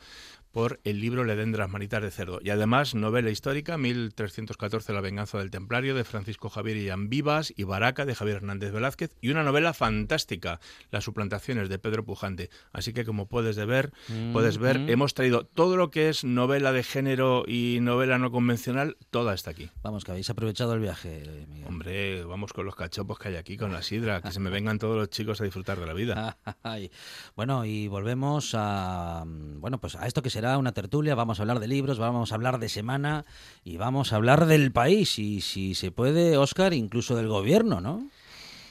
por 0.55 0.79
el 0.85 1.01
libro 1.01 1.25
Le 1.25 1.35
las 1.35 1.69
manitas 1.69 2.01
de 2.01 2.11
cerdo. 2.11 2.39
Y 2.41 2.49
además, 2.49 2.95
novela 2.95 3.29
histórica, 3.29 3.77
1314, 3.77 4.93
La 4.93 5.01
venganza 5.01 5.37
del 5.37 5.51
templario, 5.51 5.95
de 5.95 6.05
Francisco 6.05 6.49
Javier 6.49 6.77
y 6.77 6.89
Vivas, 7.09 7.51
y 7.57 7.63
Baraca, 7.63 8.05
de 8.05 8.15
Javier 8.15 8.37
Hernández 8.37 8.71
Velázquez, 8.71 9.17
y 9.19 9.31
una 9.31 9.43
novela 9.43 9.73
fantástica, 9.73 10.61
Las 10.91 11.03
suplantaciones, 11.03 11.67
de 11.67 11.77
Pedro 11.77 12.05
Pujante. 12.05 12.51
Así 12.71 12.93
que, 12.93 13.03
como 13.03 13.27
puedes 13.27 13.57
ver, 13.57 13.91
puedes 14.31 14.57
ver, 14.57 14.79
mm-hmm. 14.79 14.91
hemos 14.91 15.13
traído 15.13 15.43
todo 15.45 15.75
lo 15.75 15.91
que 15.91 16.07
es 16.07 16.23
novela 16.23 16.71
de 16.71 16.83
género 16.83 17.43
y 17.45 17.79
novela 17.81 18.17
no 18.17 18.31
convencional, 18.31 18.95
toda 19.11 19.33
está 19.33 19.51
aquí. 19.51 19.69
Vamos, 19.83 20.05
que 20.05 20.11
habéis 20.11 20.29
aprovechado 20.29 20.73
el 20.73 20.79
viaje, 20.79 21.21
Miguel. 21.49 21.67
Hombre, 21.67 22.23
vamos 22.23 22.53
con 22.53 22.65
los 22.65 22.77
cachopos 22.77 23.19
que 23.19 23.27
hay 23.27 23.35
aquí, 23.35 23.57
con 23.57 23.73
la 23.73 23.81
sidra, 23.81 24.21
que 24.21 24.31
se 24.31 24.39
me 24.39 24.49
vengan 24.49 24.79
todos 24.79 24.95
los 24.95 25.09
chicos 25.09 25.41
a 25.41 25.43
disfrutar 25.43 25.81
de 25.81 25.85
la 25.85 25.93
vida. 25.93 26.37
bueno, 27.35 27.65
y 27.65 27.89
volvemos 27.89 28.53
a, 28.53 29.25
bueno, 29.25 29.81
pues 29.81 29.97
a 29.97 30.07
esto 30.07 30.21
que 30.21 30.29
será 30.29 30.44
una 30.57 30.71
tertulia, 30.71 31.15
vamos 31.15 31.39
a 31.39 31.43
hablar 31.43 31.59
de 31.59 31.67
libros, 31.67 31.99
vamos 31.99 32.31
a 32.31 32.35
hablar 32.35 32.59
de 32.59 32.69
semana 32.69 33.25
y 33.63 33.77
vamos 33.77 34.13
a 34.13 34.17
hablar 34.17 34.45
del 34.45 34.71
país 34.71 35.19
y 35.19 35.41
si 35.41 35.75
se 35.75 35.91
puede, 35.91 36.37
Oscar, 36.37 36.73
incluso 36.73 37.15
del 37.15 37.27
gobierno, 37.27 37.81
¿no? 37.81 38.07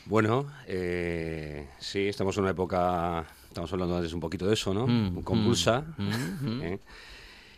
Bueno, 0.06 0.46
eh, 0.66 1.66
sí, 1.78 2.08
estamos 2.08 2.36
en 2.36 2.42
una 2.42 2.50
época, 2.50 3.24
estamos 3.48 3.72
hablando 3.72 3.96
antes 3.96 4.12
un 4.12 4.20
poquito 4.20 4.46
de 4.46 4.54
eso, 4.54 4.74
¿no? 4.74 4.86
Mm. 4.86 5.22
Mm, 5.96 6.46
mm, 6.46 6.62
¿eh? 6.62 6.80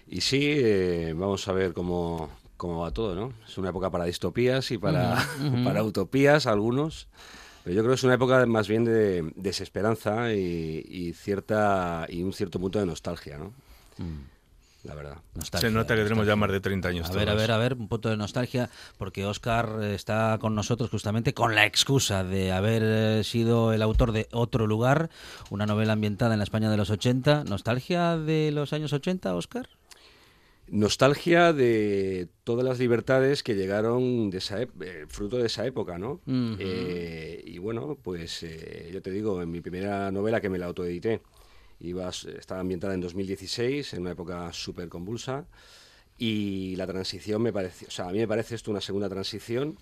Y 0.09 0.21
sí, 0.21 0.41
eh, 0.43 1.13
vamos 1.17 1.47
a 1.49 1.53
ver 1.53 1.73
cómo, 1.73 2.31
cómo 2.57 2.81
va 2.81 2.93
todo, 2.93 3.15
¿no? 3.17 3.33
Es 3.47 3.59
una 3.59 3.71
época 3.71 3.91
para 3.91 4.05
distopías 4.05 4.71
y 4.71 4.79
para, 4.79 5.17
para 5.65 5.83
utopías, 5.83 6.47
algunos. 6.47 7.09
Pero 7.65 7.75
yo 7.75 7.83
creo 7.83 7.91
que 7.91 7.97
es 7.97 8.05
una 8.05 8.15
época 8.15 8.47
más 8.47 8.69
bien 8.69 8.85
de 8.85 9.33
desesperanza 9.35 10.33
y, 10.33 10.87
y, 10.89 11.13
cierta 11.15 12.07
y 12.09 12.23
un 12.23 12.33
cierto 12.33 12.61
punto 12.61 12.79
de 12.79 12.87
nostalgia, 12.87 13.39
¿no? 13.39 13.53
La 14.87 14.95
verdad. 14.95 15.17
Se 15.59 15.71
nota 15.71 15.97
que 15.97 16.03
tenemos 16.03 16.27
ya 16.27 16.37
más 16.37 16.51
de 16.51 16.61
30 16.61 16.89
años. 16.89 17.11
A 17.11 17.13
ver, 17.13 17.29
a 17.29 17.35
ver, 17.35 17.51
a 17.51 17.59
ver, 17.59 17.75
un 17.75 17.89
punto 17.89 18.09
de 18.09 18.17
nostalgia, 18.17 18.71
porque 18.99 19.27
Oscar 19.27 19.83
está 19.83 20.39
con 20.41 20.55
nosotros 20.55 20.91
justamente 20.91 21.35
con 21.35 21.55
la 21.55 21.67
excusa 21.67 22.23
de 22.23 22.53
haber 22.53 22.83
eh, 22.85 23.25
sido 23.25 23.73
el 23.73 23.83
autor 23.83 24.13
de 24.13 24.29
Otro 24.31 24.67
Lugar, 24.67 25.11
una 25.51 25.67
novela 25.67 25.95
ambientada 25.95 26.35
en 26.35 26.39
la 26.39 26.45
España 26.45 26.71
de 26.71 26.77
los 26.77 26.91
80. 26.91 27.45
¿Nostalgia 27.45 28.17
de 28.17 28.53
los 28.53 28.73
años 28.73 28.93
80, 28.93 29.35
Oscar? 29.35 29.69
Nostalgia 30.69 31.53
de 31.53 32.29
todas 32.45 32.65
las 32.65 32.79
libertades 32.79 33.43
que 33.43 33.55
llegaron 33.55 34.31
de 34.31 34.39
esa 34.39 34.63
eh, 34.63 34.69
fruto 35.09 35.39
de 35.39 35.47
esa 35.47 35.67
época, 35.67 35.99
¿no? 35.99 36.21
Eh, 36.27 37.43
y 37.45 37.59
bueno, 37.59 37.99
pues 38.01 38.45
yo 38.93 39.03
te 39.03 39.11
digo, 39.11 39.43
en 39.43 39.51
mi 39.51 39.61
primera 39.61 40.11
novela 40.13 40.41
que 40.41 40.49
me 40.49 40.59
la 40.59 40.67
autoedité, 40.67 41.23
Iba, 41.81 42.09
estaba 42.09 42.61
ambientada 42.61 42.95
en 42.95 43.01
2016, 43.01 43.95
en 43.95 44.03
una 44.03 44.13
época 44.13 44.53
súper 44.53 44.89
convulsa, 44.89 45.47
y 46.19 46.75
la 46.77 46.87
transición 46.87 47.43
me 47.43 47.53
parece, 47.53 47.87
o 47.87 47.91
sea, 47.91 48.09
a 48.09 48.13
mí 48.13 48.19
me 48.19 48.29
parece 48.29 48.55
esto 48.55 48.71
una 48.71 48.81
segunda 48.81 49.09
transición, 49.09 49.77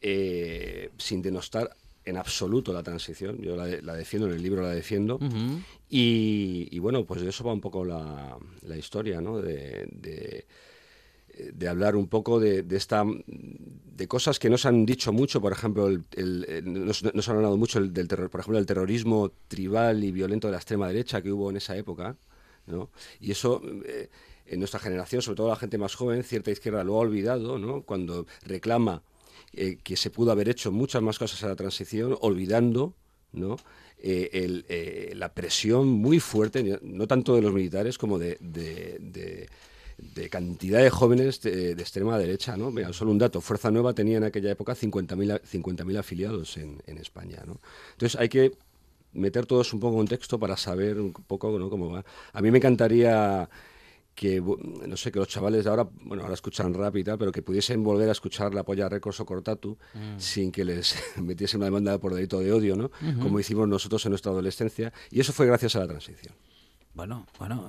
eh, 0.00 0.90
sin 0.98 1.22
denostar 1.22 1.70
en 2.04 2.16
absoluto 2.16 2.72
la 2.72 2.82
transición. 2.82 3.40
Yo 3.40 3.56
la, 3.56 3.94
defiendo, 3.94 4.28
en 4.28 4.34
el 4.34 4.42
libro 4.42 4.62
la 4.62 4.70
defiendo. 4.70 5.18
y, 5.88 6.78
bueno, 6.78 7.04
pues 7.04 7.22
de 7.22 7.30
eso 7.30 7.44
va 7.44 7.52
un 7.52 7.60
poco 7.60 7.84
la, 7.84 8.38
historia, 8.76 9.20
¿no? 9.20 9.40
de 9.40 9.88
de 9.90 10.46
hablar 11.68 11.96
un 11.96 12.08
poco 12.08 12.40
de, 12.40 12.64
esta 12.70 13.04
de 13.26 14.08
cosas 14.08 14.38
que 14.38 14.50
no 14.50 14.58
se 14.58 14.68
han 14.68 14.86
dicho 14.86 15.12
mucho, 15.12 15.40
por 15.40 15.52
ejemplo, 15.52 15.88
el, 15.88 16.04
no, 16.64 16.92
se 16.92 17.30
han 17.30 17.36
hablado 17.36 17.56
mucho 17.56 17.80
del 17.80 18.08
terror, 18.08 18.30
por 18.30 18.40
ejemplo, 18.40 18.58
el 18.58 18.66
terrorismo 18.66 19.32
tribal 19.48 20.04
y 20.04 20.12
violento 20.12 20.48
de 20.48 20.52
la 20.52 20.58
extrema 20.58 20.88
derecha 20.88 21.22
que 21.22 21.32
hubo 21.32 21.50
en 21.50 21.56
esa 21.56 21.76
época, 21.76 22.16
¿no? 22.66 22.90
Y 23.20 23.30
eso 23.30 23.62
eh, 23.84 24.10
en 24.46 24.58
nuestra 24.58 24.80
generación, 24.80 25.22
sobre 25.22 25.36
todo 25.36 25.48
la 25.48 25.56
gente 25.56 25.78
más 25.78 25.94
joven, 25.94 26.22
cierta 26.24 26.50
izquierda 26.50 26.84
lo 26.84 26.94
ha 26.94 26.98
olvidado, 26.98 27.58
¿no? 27.58 27.82
Cuando 27.82 28.26
reclama 28.44 29.02
eh, 29.52 29.78
que 29.82 29.96
se 29.96 30.10
pudo 30.10 30.32
haber 30.32 30.48
hecho 30.48 30.72
muchas 30.72 31.02
más 31.02 31.18
cosas 31.18 31.42
a 31.44 31.48
la 31.48 31.56
transición, 31.56 32.16
olvidando, 32.20 32.94
¿no? 33.32 33.56
Eh, 33.98 35.12
la 35.16 35.32
presión 35.32 35.88
muy 35.88 36.20
fuerte, 36.20 36.78
no 36.82 37.06
tanto 37.06 37.34
de 37.34 37.42
los 37.42 37.52
militares 37.52 37.96
como 37.96 38.18
de 38.18 38.36
de 38.40 39.48
cantidad 40.30 40.82
de 40.82 40.90
jóvenes 40.90 41.40
de, 41.40 41.72
extrema 41.72 42.18
derecha, 42.18 42.56
¿no? 42.56 42.70
Mira, 42.70 42.92
solo 42.92 43.10
un 43.10 43.18
dato, 43.18 43.40
Fuerza 43.40 43.70
Nueva 43.70 43.94
tenía 43.94 44.18
en 44.18 44.24
aquella 44.24 44.50
época 44.50 44.74
50.000 44.74 45.40
50 45.42 46.00
afiliados 46.00 46.56
en, 46.56 46.82
en, 46.86 46.98
España, 46.98 47.42
¿no? 47.46 47.60
Entonces 47.92 48.20
hay 48.20 48.28
que 48.28 48.52
meter 49.12 49.46
todos 49.46 49.72
un 49.72 49.80
poco 49.80 49.94
en 49.94 50.00
contexto 50.00 50.38
para 50.38 50.56
saber 50.56 51.00
un 51.00 51.12
poco 51.12 51.58
¿no? 51.58 51.70
cómo 51.70 51.90
va. 51.90 52.04
A 52.32 52.42
mí 52.42 52.50
me 52.50 52.58
encantaría 52.58 53.48
que, 54.14 54.40
no 54.40 54.96
sé, 54.96 55.12
que 55.12 55.18
los 55.18 55.28
chavales 55.28 55.64
de 55.64 55.70
ahora, 55.70 55.86
bueno, 56.02 56.22
ahora 56.22 56.34
escuchan 56.34 56.72
rap 56.72 56.96
y 56.96 57.04
tal, 57.04 57.18
pero 57.18 57.30
que 57.30 57.42
pudiesen 57.42 57.84
volver 57.84 58.08
a 58.08 58.12
escuchar 58.12 58.54
la 58.54 58.62
polla 58.62 58.88
Records 58.88 59.20
o 59.20 59.26
Cortatu 59.26 59.76
mm. 59.94 60.18
sin 60.18 60.50
que 60.50 60.64
les 60.64 60.96
metiesen 61.22 61.58
una 61.58 61.66
demanda 61.66 61.98
por 61.98 62.14
delito 62.14 62.40
de 62.40 62.50
odio, 62.52 62.76
¿no? 62.76 62.90
Como 63.20 63.38
hicimos 63.38 63.68
nosotros 63.68 64.04
en 64.06 64.10
nuestra 64.10 64.32
adolescencia. 64.32 64.92
Y 65.10 65.20
eso 65.20 65.32
fue 65.32 65.46
gracias 65.46 65.76
a 65.76 65.80
la 65.80 65.88
transición. 65.88 66.34
Bueno, 66.96 67.26
bueno, 67.38 67.68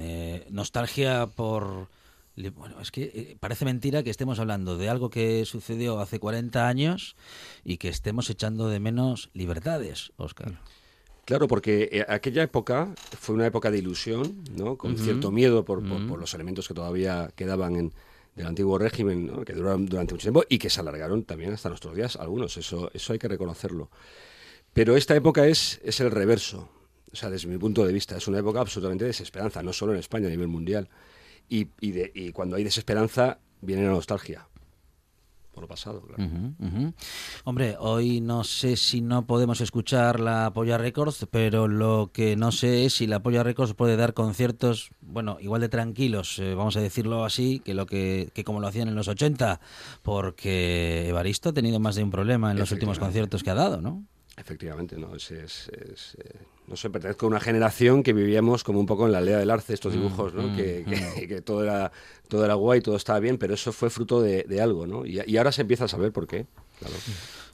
eh, 0.00 0.46
nostalgia 0.50 1.26
por... 1.26 1.88
Bueno, 2.34 2.80
es 2.80 2.90
que 2.90 3.02
eh, 3.02 3.36
parece 3.38 3.66
mentira 3.66 4.02
que 4.02 4.08
estemos 4.08 4.38
hablando 4.38 4.78
de 4.78 4.88
algo 4.88 5.10
que 5.10 5.44
sucedió 5.44 6.00
hace 6.00 6.18
40 6.18 6.66
años 6.66 7.14
y 7.62 7.76
que 7.76 7.88
estemos 7.88 8.30
echando 8.30 8.68
de 8.68 8.80
menos 8.80 9.28
libertades, 9.34 10.12
Oscar. 10.16 10.58
Claro, 11.26 11.46
porque 11.46 11.90
eh, 11.92 12.06
aquella 12.08 12.42
época 12.42 12.94
fue 13.20 13.34
una 13.34 13.46
época 13.46 13.70
de 13.70 13.78
ilusión, 13.78 14.42
¿no? 14.56 14.78
Con 14.78 14.96
cierto 14.96 15.30
miedo 15.30 15.66
por, 15.66 15.86
por, 15.86 16.18
los 16.18 16.32
elementos 16.32 16.66
que 16.66 16.74
todavía 16.74 17.30
quedaban 17.36 17.76
en, 17.76 17.92
del 18.34 18.46
antiguo 18.46 18.78
régimen, 18.78 19.26
¿no? 19.26 19.44
que 19.44 19.52
duraron 19.52 19.84
durante 19.84 20.14
mucho 20.14 20.24
tiempo 20.24 20.44
y 20.48 20.58
que 20.58 20.70
se 20.70 20.80
alargaron 20.80 21.24
también 21.24 21.52
hasta 21.52 21.68
nuestros 21.68 21.94
días, 21.94 22.16
algunos, 22.16 22.56
eso, 22.56 22.90
eso 22.94 23.12
hay 23.12 23.18
que 23.18 23.28
reconocerlo. 23.28 23.90
Pero 24.72 24.96
esta 24.96 25.14
época 25.14 25.46
es, 25.46 25.80
es 25.84 26.00
el 26.00 26.10
reverso, 26.10 26.68
o 27.14 27.16
sea, 27.16 27.30
desde 27.30 27.46
mi 27.46 27.58
punto 27.58 27.86
de 27.86 27.92
vista, 27.92 28.16
es 28.16 28.26
una 28.26 28.40
época 28.40 28.60
absolutamente 28.60 29.04
de 29.04 29.10
desesperanza, 29.10 29.62
no 29.62 29.72
solo 29.72 29.92
en 29.92 30.00
España, 30.00 30.26
a 30.26 30.30
nivel 30.30 30.48
mundial. 30.48 30.88
Y, 31.48 31.68
y, 31.80 32.32
cuando 32.32 32.56
hay 32.56 32.64
desesperanza, 32.64 33.38
viene 33.60 33.84
la 33.84 33.90
nostalgia. 33.90 34.48
por 35.52 35.62
lo 35.62 35.68
pasado. 35.68 36.02
Claro. 36.02 36.92
Hombre, 37.44 37.76
hoy 37.78 38.20
no 38.20 38.42
sé 38.42 38.74
si 38.74 39.00
no 39.00 39.28
podemos 39.28 39.60
escuchar 39.60 40.18
la 40.18 40.50
Polla 40.52 40.76
Records, 40.76 41.28
pero 41.30 41.68
lo 41.68 42.10
que 42.12 42.34
no 42.34 42.50
sé 42.50 42.86
es 42.86 42.94
si 42.94 43.06
la 43.06 43.22
Polla 43.22 43.44
Records 43.44 43.74
puede 43.74 43.96
dar 43.96 44.12
conciertos, 44.12 44.90
bueno, 45.00 45.36
igual 45.40 45.60
de 45.60 45.68
tranquilos, 45.68 46.40
eh, 46.40 46.56
vamos 46.56 46.76
a 46.76 46.80
decirlo 46.80 47.24
así, 47.24 47.60
que 47.60 47.74
lo 47.74 47.86
que, 47.86 48.30
que 48.34 48.42
como 48.42 48.58
lo 48.58 48.66
hacían 48.66 48.88
en 48.88 48.96
los 48.96 49.06
80, 49.06 49.60
porque 50.02 51.10
Evaristo 51.10 51.50
ha 51.50 51.52
tenido 51.52 51.78
más 51.78 51.94
de 51.94 52.02
un 52.02 52.10
problema 52.10 52.50
en 52.50 52.58
los 52.58 52.72
últimos 52.72 52.98
conciertos 52.98 53.44
que 53.44 53.50
ha 53.50 53.54
dado, 53.54 53.80
¿no? 53.80 54.04
Efectivamente, 54.36 54.98
no, 54.98 55.14
es, 55.14 55.30
es, 55.30 55.68
es 55.68 56.16
eh, 56.18 56.40
no 56.66 56.76
sé, 56.76 56.90
pertenezco 56.90 57.26
a 57.26 57.28
una 57.28 57.40
generación 57.40 58.02
que 58.02 58.12
vivíamos 58.12 58.64
como 58.64 58.80
un 58.80 58.86
poco 58.86 59.06
en 59.06 59.12
la 59.12 59.18
aldea 59.18 59.38
del 59.38 59.50
arce, 59.50 59.74
estos 59.74 59.94
mm, 59.94 59.96
dibujos, 59.96 60.34
¿no? 60.34 60.48
Mm, 60.48 60.56
que, 60.56 60.84
mm. 60.86 61.20
que, 61.28 61.40
todo, 61.42 61.62
era, 61.62 61.92
todo 62.28 62.44
era 62.44 62.54
guay, 62.54 62.80
todo 62.80 62.96
estaba 62.96 63.20
bien, 63.20 63.38
pero 63.38 63.54
eso 63.54 63.72
fue 63.72 63.90
fruto 63.90 64.22
de, 64.22 64.44
de 64.44 64.60
algo, 64.60 64.86
¿no? 64.86 65.04
Y, 65.04 65.20
y, 65.26 65.36
ahora 65.36 65.52
se 65.52 65.62
empieza 65.62 65.84
a 65.84 65.88
saber 65.88 66.12
por 66.12 66.26
qué. 66.26 66.46
Claro. 66.78 66.94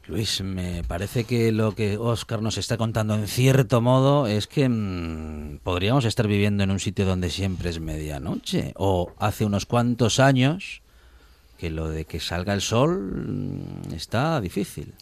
Luis, 0.07 0.41
me 0.41 0.83
parece 0.85 1.25
que 1.25 1.53
lo 1.53 1.75
que 1.75 1.97
Oscar 1.99 2.43
nos 2.43 2.59
está 2.59 2.77
contando 2.77 3.15
en 3.15 3.29
cierto 3.29 3.81
modo 3.81 4.27
es 4.27 4.47
que 4.47 4.69
mmm, 4.69 5.59
podríamos 5.63 6.05
estar 6.05 6.27
viviendo 6.27 6.65
en 6.65 6.71
un 6.71 6.81
sitio 6.81 7.05
donde 7.05 7.31
siempre 7.31 7.71
es 7.71 7.81
medianoche, 7.81 8.73
o 8.77 9.13
hace 9.19 9.45
unos 9.45 9.67
cuantos 9.67 10.19
años 10.19 10.83
que 11.59 11.71
lo 11.71 11.89
de 11.91 12.07
que 12.07 12.21
salga 12.21 12.55
el 12.55 12.63
sol 12.63 13.63
está 13.95 14.41
difícil. 14.41 14.95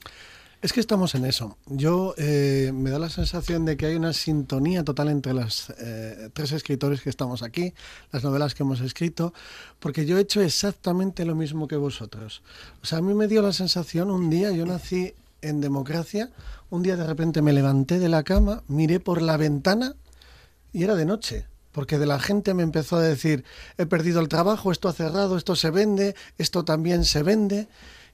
Es 0.60 0.72
que 0.72 0.80
estamos 0.80 1.14
en 1.14 1.24
eso. 1.24 1.56
Yo 1.66 2.14
eh, 2.18 2.72
me 2.74 2.90
da 2.90 2.98
la 2.98 3.10
sensación 3.10 3.64
de 3.64 3.76
que 3.76 3.86
hay 3.86 3.94
una 3.94 4.12
sintonía 4.12 4.82
total 4.82 5.08
entre 5.08 5.32
los 5.32 5.70
eh, 5.78 6.30
tres 6.32 6.50
escritores 6.50 7.00
que 7.00 7.10
estamos 7.10 7.44
aquí, 7.44 7.74
las 8.10 8.24
novelas 8.24 8.56
que 8.56 8.64
hemos 8.64 8.80
escrito, 8.80 9.32
porque 9.78 10.04
yo 10.04 10.18
he 10.18 10.22
hecho 10.22 10.40
exactamente 10.40 11.24
lo 11.24 11.36
mismo 11.36 11.68
que 11.68 11.76
vosotros. 11.76 12.42
O 12.82 12.86
sea, 12.86 12.98
a 12.98 13.02
mí 13.02 13.14
me 13.14 13.28
dio 13.28 13.40
la 13.40 13.52
sensación 13.52 14.10
un 14.10 14.30
día, 14.30 14.50
yo 14.50 14.66
nací 14.66 15.14
en 15.42 15.60
democracia, 15.60 16.30
un 16.70 16.82
día 16.82 16.96
de 16.96 17.06
repente 17.06 17.40
me 17.40 17.52
levanté 17.52 18.00
de 18.00 18.08
la 18.08 18.24
cama, 18.24 18.64
miré 18.66 18.98
por 18.98 19.22
la 19.22 19.36
ventana 19.36 19.94
y 20.72 20.82
era 20.82 20.96
de 20.96 21.04
noche 21.04 21.46
porque 21.70 21.98
de 21.98 22.06
la 22.06 22.18
gente 22.18 22.54
me 22.54 22.64
empezó 22.64 22.96
a 22.96 23.02
decir, 23.02 23.44
he 23.76 23.86
perdido 23.86 24.20
el 24.20 24.26
trabajo, 24.26 24.72
esto 24.72 24.88
ha 24.88 24.92
cerrado, 24.92 25.36
esto 25.36 25.54
se 25.54 25.70
vende, 25.70 26.16
esto 26.36 26.64
también 26.64 27.04
se 27.04 27.22
vende. 27.22 27.68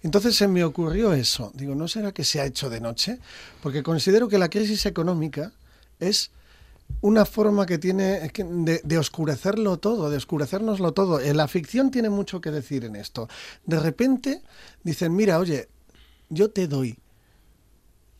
Entonces 0.04 0.36
se 0.36 0.46
me 0.46 0.62
ocurrió 0.64 1.14
eso. 1.14 1.50
Digo, 1.54 1.74
¿no 1.74 1.88
será 1.88 2.12
que 2.12 2.24
se 2.24 2.38
ha 2.38 2.44
hecho 2.44 2.68
de 2.68 2.78
noche? 2.78 3.18
Porque 3.62 3.82
considero 3.82 4.28
que 4.28 4.36
la 4.36 4.50
crisis 4.50 4.84
económica 4.84 5.50
es 5.98 6.30
una 7.00 7.24
forma 7.24 7.64
que 7.64 7.78
tiene 7.78 8.30
de, 8.84 8.98
oscurecerlo 8.98 9.78
todo, 9.78 10.10
de 10.10 10.18
oscurecérnoslo 10.18 10.92
todo. 10.92 11.20
En 11.20 11.38
la 11.38 11.48
ficción 11.48 11.90
tiene 11.90 12.10
mucho 12.10 12.42
que 12.42 12.50
decir 12.50 12.84
en 12.84 12.96
esto. 12.96 13.30
De 13.64 13.80
repente 13.80 14.42
dicen, 14.82 15.16
mira, 15.16 15.38
oye, 15.38 15.68
yo 16.28 16.50
te 16.50 16.68
doy 16.68 16.98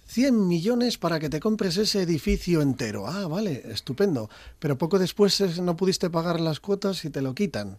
100 0.07 0.49
millones 0.49 0.97
para 0.97 1.21
que 1.21 1.29
te 1.29 1.39
compres 1.39 1.77
ese 1.77 2.01
edificio 2.01 2.63
entero. 2.63 3.07
Ah, 3.07 3.27
vale, 3.27 3.63
estupendo. 3.67 4.31
Pero 4.59 4.79
poco 4.79 4.99
después 4.99 5.39
no 5.61 5.77
pudiste 5.77 6.09
pagar 6.09 6.41
las 6.41 6.61
cuotas 6.61 7.05
y 7.05 7.11
te 7.11 7.21
lo 7.21 7.35
quitan. 7.35 7.79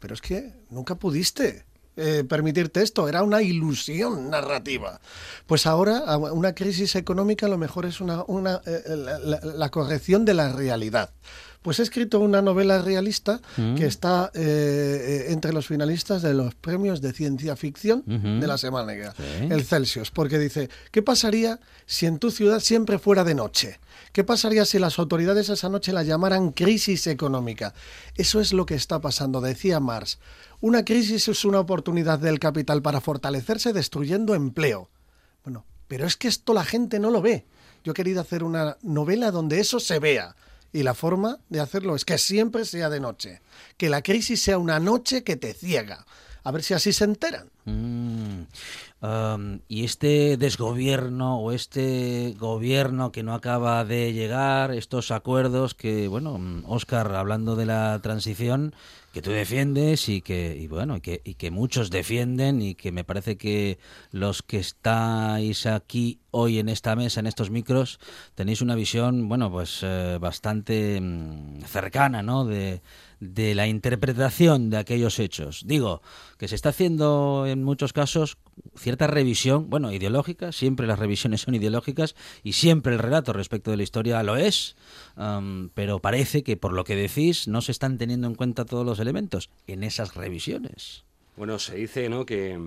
Pero 0.00 0.12
es 0.12 0.20
que 0.20 0.52
nunca 0.68 0.96
pudiste 0.96 1.64
eh, 1.98 2.24
permitirte 2.24 2.82
esto, 2.82 3.08
era 3.08 3.22
una 3.22 3.42
ilusión 3.42 4.30
narrativa. 4.30 5.00
Pues 5.46 5.66
ahora 5.66 6.16
una 6.16 6.54
crisis 6.54 6.94
económica 6.94 7.46
a 7.46 7.48
lo 7.48 7.58
mejor 7.58 7.86
es 7.86 8.00
una, 8.00 8.22
una 8.28 8.60
eh, 8.66 8.96
la, 8.96 9.40
la, 9.42 9.68
corrección 9.70 10.24
de 10.24 10.34
la 10.34 10.52
realidad. 10.52 11.10
Pues 11.62 11.80
he 11.80 11.82
escrito 11.82 12.20
una 12.20 12.40
novela 12.40 12.80
realista 12.80 13.40
mm. 13.56 13.74
que 13.74 13.86
está 13.86 14.30
eh, 14.34 15.26
entre 15.30 15.52
los 15.52 15.66
finalistas 15.66 16.22
de 16.22 16.34
los 16.34 16.54
premios 16.54 17.00
de 17.00 17.12
ciencia 17.12 17.56
ficción 17.56 18.04
uh 18.06 18.10
-huh. 18.12 18.40
de 18.40 18.46
la 18.46 18.58
Semana 18.58 18.92
sí. 19.16 19.48
el 19.50 19.64
Celsius, 19.64 20.10
porque 20.12 20.38
dice, 20.38 20.70
¿qué 20.92 21.02
pasaría 21.02 21.58
si 21.84 22.06
en 22.06 22.18
tu 22.18 22.30
ciudad 22.30 22.60
siempre 22.60 22.98
fuera 22.98 23.24
de 23.24 23.34
noche? 23.34 23.80
¿Qué 24.12 24.24
pasaría 24.24 24.64
si 24.64 24.78
las 24.78 24.98
autoridades 24.98 25.48
esa 25.48 25.68
noche 25.68 25.92
la 25.92 26.04
llamaran 26.04 26.52
crisis 26.52 27.06
económica? 27.06 27.74
Eso 28.14 28.40
es 28.40 28.52
lo 28.52 28.64
que 28.64 28.74
está 28.74 29.00
pasando, 29.00 29.40
decía 29.40 29.80
Marx. 29.80 30.18
Una 30.60 30.84
crisis 30.84 31.28
es 31.28 31.44
una 31.44 31.60
oportunidad 31.60 32.18
del 32.18 32.40
capital 32.40 32.82
para 32.82 33.00
fortalecerse 33.00 33.72
destruyendo 33.72 34.34
empleo. 34.34 34.90
Bueno, 35.44 35.64
pero 35.86 36.04
es 36.04 36.16
que 36.16 36.26
esto 36.26 36.52
la 36.52 36.64
gente 36.64 36.98
no 36.98 37.10
lo 37.10 37.22
ve. 37.22 37.46
Yo 37.84 37.92
he 37.92 37.94
querido 37.94 38.20
hacer 38.20 38.42
una 38.42 38.76
novela 38.82 39.30
donde 39.30 39.60
eso 39.60 39.78
se 39.78 40.00
vea. 40.00 40.34
Y 40.72 40.82
la 40.82 40.94
forma 40.94 41.38
de 41.48 41.60
hacerlo 41.60 41.94
es 41.94 42.04
que 42.04 42.18
siempre 42.18 42.64
sea 42.64 42.90
de 42.90 42.98
noche. 42.98 43.40
Que 43.76 43.88
la 43.88 44.02
crisis 44.02 44.42
sea 44.42 44.58
una 44.58 44.80
noche 44.80 45.22
que 45.22 45.36
te 45.36 45.54
ciega. 45.54 46.04
A 46.48 46.50
ver 46.50 46.62
si 46.62 46.72
así 46.72 46.94
se 46.94 47.04
enteran. 47.04 47.50
Mm. 47.66 48.46
Um, 49.02 49.60
y 49.68 49.84
este 49.84 50.38
desgobierno 50.38 51.40
o 51.40 51.52
este 51.52 52.34
gobierno 52.38 53.12
que 53.12 53.22
no 53.22 53.34
acaba 53.34 53.84
de 53.84 54.14
llegar, 54.14 54.70
estos 54.70 55.10
acuerdos 55.10 55.74
que, 55.74 56.08
bueno, 56.08 56.40
Oscar, 56.66 57.14
hablando 57.14 57.54
de 57.54 57.66
la 57.66 58.00
transición, 58.02 58.74
que 59.12 59.20
tú 59.20 59.30
defiendes 59.30 60.08
y 60.08 60.22
que 60.22 60.56
y 60.56 60.68
bueno 60.68 60.96
y 60.96 61.00
que, 61.00 61.20
y 61.22 61.34
que 61.34 61.50
muchos 61.50 61.90
defienden 61.90 62.62
y 62.62 62.74
que 62.74 62.92
me 62.92 63.04
parece 63.04 63.36
que 63.36 63.78
los 64.10 64.42
que 64.42 64.58
estáis 64.58 65.66
aquí 65.66 66.20
hoy 66.30 66.58
en 66.58 66.68
esta 66.68 66.94
mesa 66.94 67.20
en 67.20 67.26
estos 67.26 67.50
micros 67.50 68.00
tenéis 68.34 68.60
una 68.60 68.74
visión 68.74 69.28
bueno 69.28 69.50
pues 69.50 69.80
eh, 69.82 70.18
bastante 70.20 71.00
mmm, 71.00 71.62
cercana 71.62 72.22
no 72.22 72.44
de, 72.44 72.82
de 73.20 73.54
la 73.54 73.66
interpretación 73.66 74.70
de 74.70 74.76
aquellos 74.78 75.18
hechos 75.18 75.62
digo 75.66 76.02
que 76.38 76.48
se 76.48 76.54
está 76.54 76.70
haciendo 76.70 77.44
en 77.46 77.64
muchos 77.64 77.92
casos 77.92 78.38
cierta 78.76 79.06
revisión 79.06 79.70
bueno 79.70 79.92
ideológica 79.92 80.52
siempre 80.52 80.86
las 80.86 80.98
revisiones 80.98 81.42
son 81.42 81.54
ideológicas 81.54 82.14
y 82.42 82.52
siempre 82.52 82.92
el 82.92 82.98
relato 82.98 83.32
respecto 83.32 83.70
de 83.70 83.76
la 83.76 83.82
historia 83.82 84.22
lo 84.22 84.36
es 84.36 84.76
pero 85.74 85.98
parece 85.98 86.42
que 86.42 86.56
por 86.56 86.72
lo 86.72 86.84
que 86.84 86.96
decís 86.96 87.48
no 87.48 87.60
se 87.60 87.72
están 87.72 87.98
teniendo 87.98 88.26
en 88.26 88.34
cuenta 88.34 88.64
todos 88.64 88.86
los 88.86 89.00
elementos 89.00 89.50
en 89.66 89.82
esas 89.82 90.14
revisiones. 90.14 91.04
Bueno, 91.36 91.58
se 91.58 91.76
dice 91.76 92.08
¿no? 92.08 92.26
que, 92.26 92.58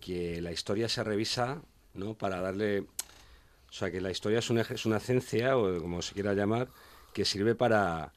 que 0.00 0.40
la 0.40 0.52
historia 0.52 0.88
se 0.88 1.04
revisa 1.04 1.62
¿no? 1.94 2.14
para 2.14 2.40
darle... 2.40 2.80
O 2.80 3.76
sea, 3.76 3.90
que 3.90 4.00
la 4.00 4.12
historia 4.12 4.38
es 4.38 4.50
una, 4.50 4.60
es 4.60 4.86
una 4.86 5.00
ciencia, 5.00 5.56
o 5.56 5.80
como 5.80 6.00
se 6.00 6.14
quiera 6.14 6.32
llamar, 6.32 6.68
que 7.12 7.24
sirve 7.24 7.56
para 7.56 8.12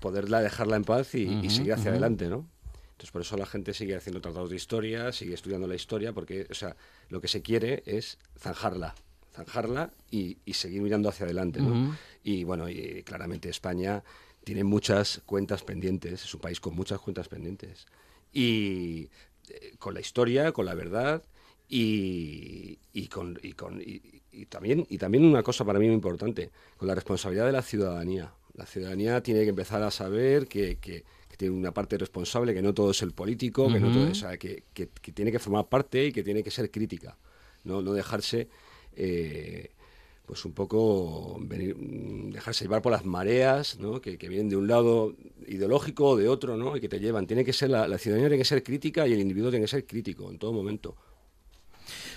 poderla 0.00 0.40
dejarla 0.40 0.76
en 0.76 0.84
paz 0.84 1.14
y, 1.14 1.26
uh 1.26 1.30
-huh, 1.30 1.44
y 1.44 1.50
seguir 1.50 1.74
hacia 1.74 1.84
uh 1.84 1.86
-huh. 1.86 1.90
adelante, 1.90 2.28
¿no? 2.28 2.48
Entonces, 2.92 3.12
por 3.12 3.22
eso 3.22 3.36
la 3.36 3.46
gente 3.46 3.72
sigue 3.72 3.96
haciendo 3.96 4.20
tratados 4.20 4.50
de 4.50 4.56
historia, 4.56 5.12
sigue 5.12 5.34
estudiando 5.34 5.66
la 5.66 5.74
historia, 5.74 6.12
porque, 6.12 6.46
o 6.50 6.54
sea, 6.54 6.76
lo 7.08 7.20
que 7.20 7.28
se 7.28 7.40
quiere 7.40 7.82
es 7.86 8.18
zanjarla, 8.38 8.94
zanjarla 9.34 9.90
y, 10.10 10.36
y 10.44 10.52
seguir 10.54 10.82
mirando 10.82 11.08
hacia 11.08 11.24
adelante, 11.24 11.60
¿no? 11.60 11.68
Uh 11.70 11.74
-huh. 11.74 11.96
Y 12.24 12.44
bueno, 12.44 12.68
y 12.68 13.02
claramente 13.04 13.48
España 13.48 14.02
tiene 14.44 14.64
muchas 14.64 15.22
cuentas 15.24 15.62
pendientes, 15.62 16.24
es 16.24 16.34
un 16.34 16.40
país 16.40 16.60
con 16.60 16.74
muchas 16.74 16.98
cuentas 17.00 17.28
pendientes. 17.28 17.86
Y 18.32 19.08
eh, 19.48 19.74
con 19.78 19.94
la 19.94 20.00
historia, 20.00 20.52
con 20.52 20.66
la 20.66 20.74
verdad 20.74 21.22
y, 21.68 22.78
y 22.92 23.08
con, 23.08 23.38
y, 23.42 23.52
con 23.52 23.80
y, 23.80 24.22
y, 24.32 24.46
también, 24.46 24.86
y 24.90 24.98
también 24.98 25.24
una 25.24 25.42
cosa 25.42 25.64
para 25.64 25.78
mí 25.78 25.86
muy 25.86 25.94
importante, 25.94 26.50
con 26.76 26.86
la 26.88 26.94
responsabilidad 26.94 27.46
de 27.46 27.52
la 27.52 27.62
ciudadanía. 27.62 28.32
La 28.54 28.66
ciudadanía 28.66 29.22
tiene 29.22 29.42
que 29.42 29.50
empezar 29.50 29.82
a 29.82 29.90
saber 29.90 30.46
que, 30.46 30.76
que, 30.76 31.04
que 31.28 31.36
tiene 31.36 31.54
una 31.54 31.72
parte 31.72 31.96
responsable, 31.96 32.54
que 32.54 32.62
no 32.62 32.74
todo 32.74 32.90
es 32.90 33.02
el 33.02 33.12
político, 33.12 33.64
uh 33.64 33.68
-huh. 33.68 33.74
que, 33.74 33.80
no 33.80 33.92
todo 33.92 34.04
es, 34.06 34.10
o 34.10 34.14
sea, 34.14 34.36
que, 34.36 34.64
tiene 35.14 35.32
que 35.32 35.38
formar 35.38 35.68
parte 35.68 36.06
y 36.06 36.12
que 36.12 36.22
tiene 36.22 36.42
que 36.42 36.50
ser 36.50 36.70
crítica, 36.70 37.16
no, 37.64 37.82
no 37.82 37.92
dejarse... 37.92 38.48
Eh, 38.96 39.70
pues 40.30 40.44
un 40.44 40.52
poco 40.52 41.38
venir, 41.40 41.76
dejarse 41.76 42.62
llevar 42.64 42.82
por 42.82 42.92
las 42.92 43.04
mareas, 43.04 43.80
¿no? 43.80 44.00
que, 44.00 44.16
que, 44.16 44.28
vienen 44.28 44.48
de 44.48 44.54
un 44.54 44.68
lado 44.68 45.16
ideológico 45.48 46.10
o 46.10 46.16
de 46.16 46.28
otro, 46.28 46.56
¿no? 46.56 46.76
y 46.76 46.80
que 46.80 46.88
te 46.88 47.00
llevan. 47.00 47.26
Tiene 47.26 47.44
que 47.44 47.52
ser 47.52 47.70
la, 47.70 47.88
la 47.88 47.98
ciudadanía 47.98 48.28
tiene 48.28 48.40
que 48.40 48.44
ser 48.44 48.62
crítica 48.62 49.08
y 49.08 49.12
el 49.12 49.18
individuo 49.18 49.50
tiene 49.50 49.64
que 49.64 49.70
ser 49.70 49.84
crítico 49.84 50.30
en 50.30 50.38
todo 50.38 50.52
momento. 50.52 50.94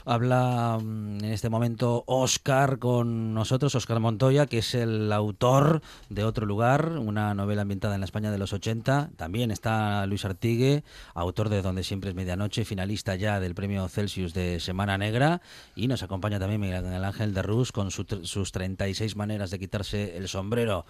Habla 0.05 0.79
mm, 0.81 1.23
en 1.23 1.31
este 1.31 1.49
momento 1.49 2.03
Oscar 2.07 2.79
con 2.79 3.33
nosotros, 3.33 3.73
Oscar 3.75 3.99
Montoya, 3.99 4.45
que 4.47 4.57
es 4.57 4.75
el 4.75 5.11
autor 5.13 5.81
de 6.09 6.23
Otro 6.23 6.45
Lugar, 6.45 6.97
una 6.97 7.33
novela 7.33 7.61
ambientada 7.61 7.95
en 7.95 8.01
la 8.01 8.05
España 8.05 8.31
de 8.31 8.37
los 8.37 8.51
80. 8.51 9.11
También 9.15 9.51
está 9.51 10.05
Luis 10.05 10.25
Artigue, 10.25 10.83
autor 11.13 11.49
de 11.49 11.61
Donde 11.61 11.83
siempre 11.83 12.09
es 12.09 12.15
medianoche, 12.15 12.65
finalista 12.65 13.15
ya 13.15 13.39
del 13.39 13.55
premio 13.55 13.87
Celsius 13.87 14.33
de 14.33 14.59
Semana 14.59 14.97
Negra. 14.97 15.41
Y 15.75 15.87
nos 15.87 16.03
acompaña 16.03 16.39
también 16.39 16.59
Miguel 16.59 17.03
Ángel 17.03 17.33
de 17.33 17.41
Rus 17.41 17.71
con 17.71 17.91
su, 17.91 18.05
sus 18.23 18.51
36 18.51 19.15
maneras 19.15 19.51
de 19.51 19.59
quitarse 19.59 20.17
el 20.17 20.27
sombrero. 20.27 20.85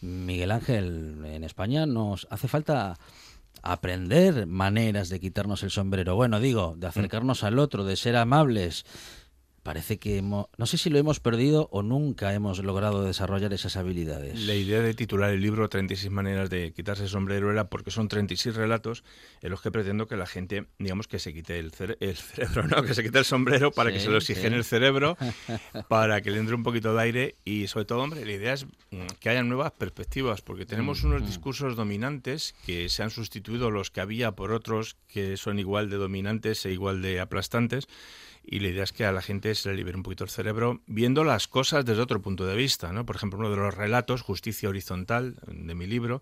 Miguel 0.00 0.50
Ángel, 0.50 1.22
en 1.24 1.44
España 1.44 1.86
nos 1.86 2.26
hace 2.30 2.48
falta 2.48 2.96
aprender 3.62 4.46
maneras 4.46 5.08
de 5.08 5.20
quitarnos 5.20 5.62
el 5.62 5.70
sombrero. 5.70 6.16
Bueno, 6.16 6.40
digo, 6.40 6.74
de 6.76 6.86
acercarnos 6.86 7.44
al 7.44 7.58
otro, 7.58 7.84
de 7.84 7.96
ser 7.96 8.16
amables. 8.16 8.84
Parece 9.64 9.98
que 9.98 10.18
hemos, 10.18 10.46
no 10.58 10.66
sé 10.66 10.76
si 10.76 10.90
lo 10.90 10.98
hemos 10.98 11.20
perdido 11.20 11.68
o 11.72 11.82
nunca 11.82 12.34
hemos 12.34 12.62
logrado 12.62 13.02
desarrollar 13.02 13.52
esas 13.54 13.76
habilidades. 13.76 14.38
La 14.40 14.54
idea 14.54 14.80
de 14.80 14.92
titular 14.92 15.30
el 15.30 15.40
libro 15.40 15.68
36 15.68 16.12
maneras 16.12 16.50
de 16.50 16.72
quitarse 16.72 17.04
el 17.04 17.08
sombrero 17.08 17.50
era 17.50 17.70
porque 17.70 17.90
son 17.90 18.08
36 18.08 18.54
relatos 18.54 19.04
en 19.40 19.50
los 19.50 19.62
que 19.62 19.72
pretendo 19.72 20.06
que 20.06 20.16
la 20.16 20.26
gente, 20.26 20.66
digamos, 20.78 21.08
que 21.08 21.18
se 21.18 21.32
quite 21.32 21.58
el, 21.58 21.72
el 21.98 22.16
cerebro, 22.16 22.62
¿no? 22.68 22.82
Que 22.82 22.94
se 22.94 23.02
quite 23.02 23.18
el 23.18 23.24
sombrero 23.24 23.72
para 23.72 23.90
que 23.90 24.00
se 24.00 24.10
lo 24.10 24.18
oxigene 24.18 24.54
el 24.56 24.64
cerebro, 24.64 25.16
para 25.88 26.20
que 26.20 26.30
le 26.30 26.38
entre 26.38 26.54
un 26.54 26.62
poquito 26.62 26.94
de 26.94 27.02
aire 27.02 27.36
y 27.46 27.66
sobre 27.66 27.86
todo, 27.86 28.00
hombre, 28.00 28.24
la 28.26 28.32
idea 28.32 28.52
es 28.52 28.66
mm, 28.66 29.06
que 29.18 29.30
haya 29.30 29.42
nuevas 29.42 29.72
perspectivas 29.72 30.42
porque 30.42 30.66
tenemos 30.66 31.02
mm, 31.02 31.06
unos 31.06 31.22
mm. 31.22 31.26
discursos 31.26 31.74
dominantes 31.74 32.54
que 32.66 32.90
se 32.90 33.02
han 33.02 33.10
sustituido 33.10 33.70
los 33.70 33.90
que 33.90 34.02
había 34.02 34.32
por 34.32 34.52
otros 34.52 34.98
que 35.08 35.38
son 35.38 35.58
igual 35.58 35.88
de 35.88 35.96
dominantes 35.96 36.66
e 36.66 36.70
igual 36.72 37.00
de 37.00 37.18
aplastantes 37.18 37.88
y 38.46 38.60
la 38.60 38.68
idea 38.68 38.84
es 38.84 38.92
que 38.92 39.04
a 39.06 39.12
la 39.12 39.22
gente 39.22 39.54
se 39.54 39.70
le 39.70 39.76
libere 39.76 39.96
un 39.96 40.02
poquito 40.02 40.24
el 40.24 40.30
cerebro 40.30 40.82
viendo 40.86 41.24
las 41.24 41.48
cosas 41.48 41.84
desde 41.84 42.02
otro 42.02 42.20
punto 42.20 42.46
de 42.46 42.54
vista. 42.54 42.92
¿no? 42.92 43.06
Por 43.06 43.16
ejemplo, 43.16 43.38
uno 43.38 43.50
de 43.50 43.56
los 43.56 43.74
relatos, 43.74 44.22
Justicia 44.22 44.68
Horizontal, 44.68 45.36
de 45.46 45.74
mi 45.74 45.86
libro, 45.86 46.20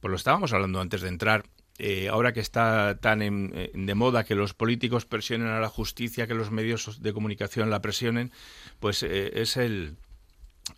pues 0.00 0.10
lo 0.10 0.16
estábamos 0.16 0.52
hablando 0.52 0.80
antes 0.80 1.00
de 1.00 1.08
entrar. 1.08 1.44
Eh, 1.78 2.08
ahora 2.08 2.32
que 2.32 2.38
está 2.38 2.98
tan 3.00 3.18
de 3.18 3.94
moda 3.96 4.22
que 4.22 4.36
los 4.36 4.54
políticos 4.54 5.06
presionen 5.06 5.48
a 5.48 5.58
la 5.58 5.68
justicia, 5.68 6.28
que 6.28 6.34
los 6.34 6.52
medios 6.52 7.02
de 7.02 7.12
comunicación 7.12 7.68
la 7.68 7.82
presionen, 7.82 8.30
pues 8.78 9.02
eh, 9.02 9.40
es 9.40 9.56
el, 9.56 9.96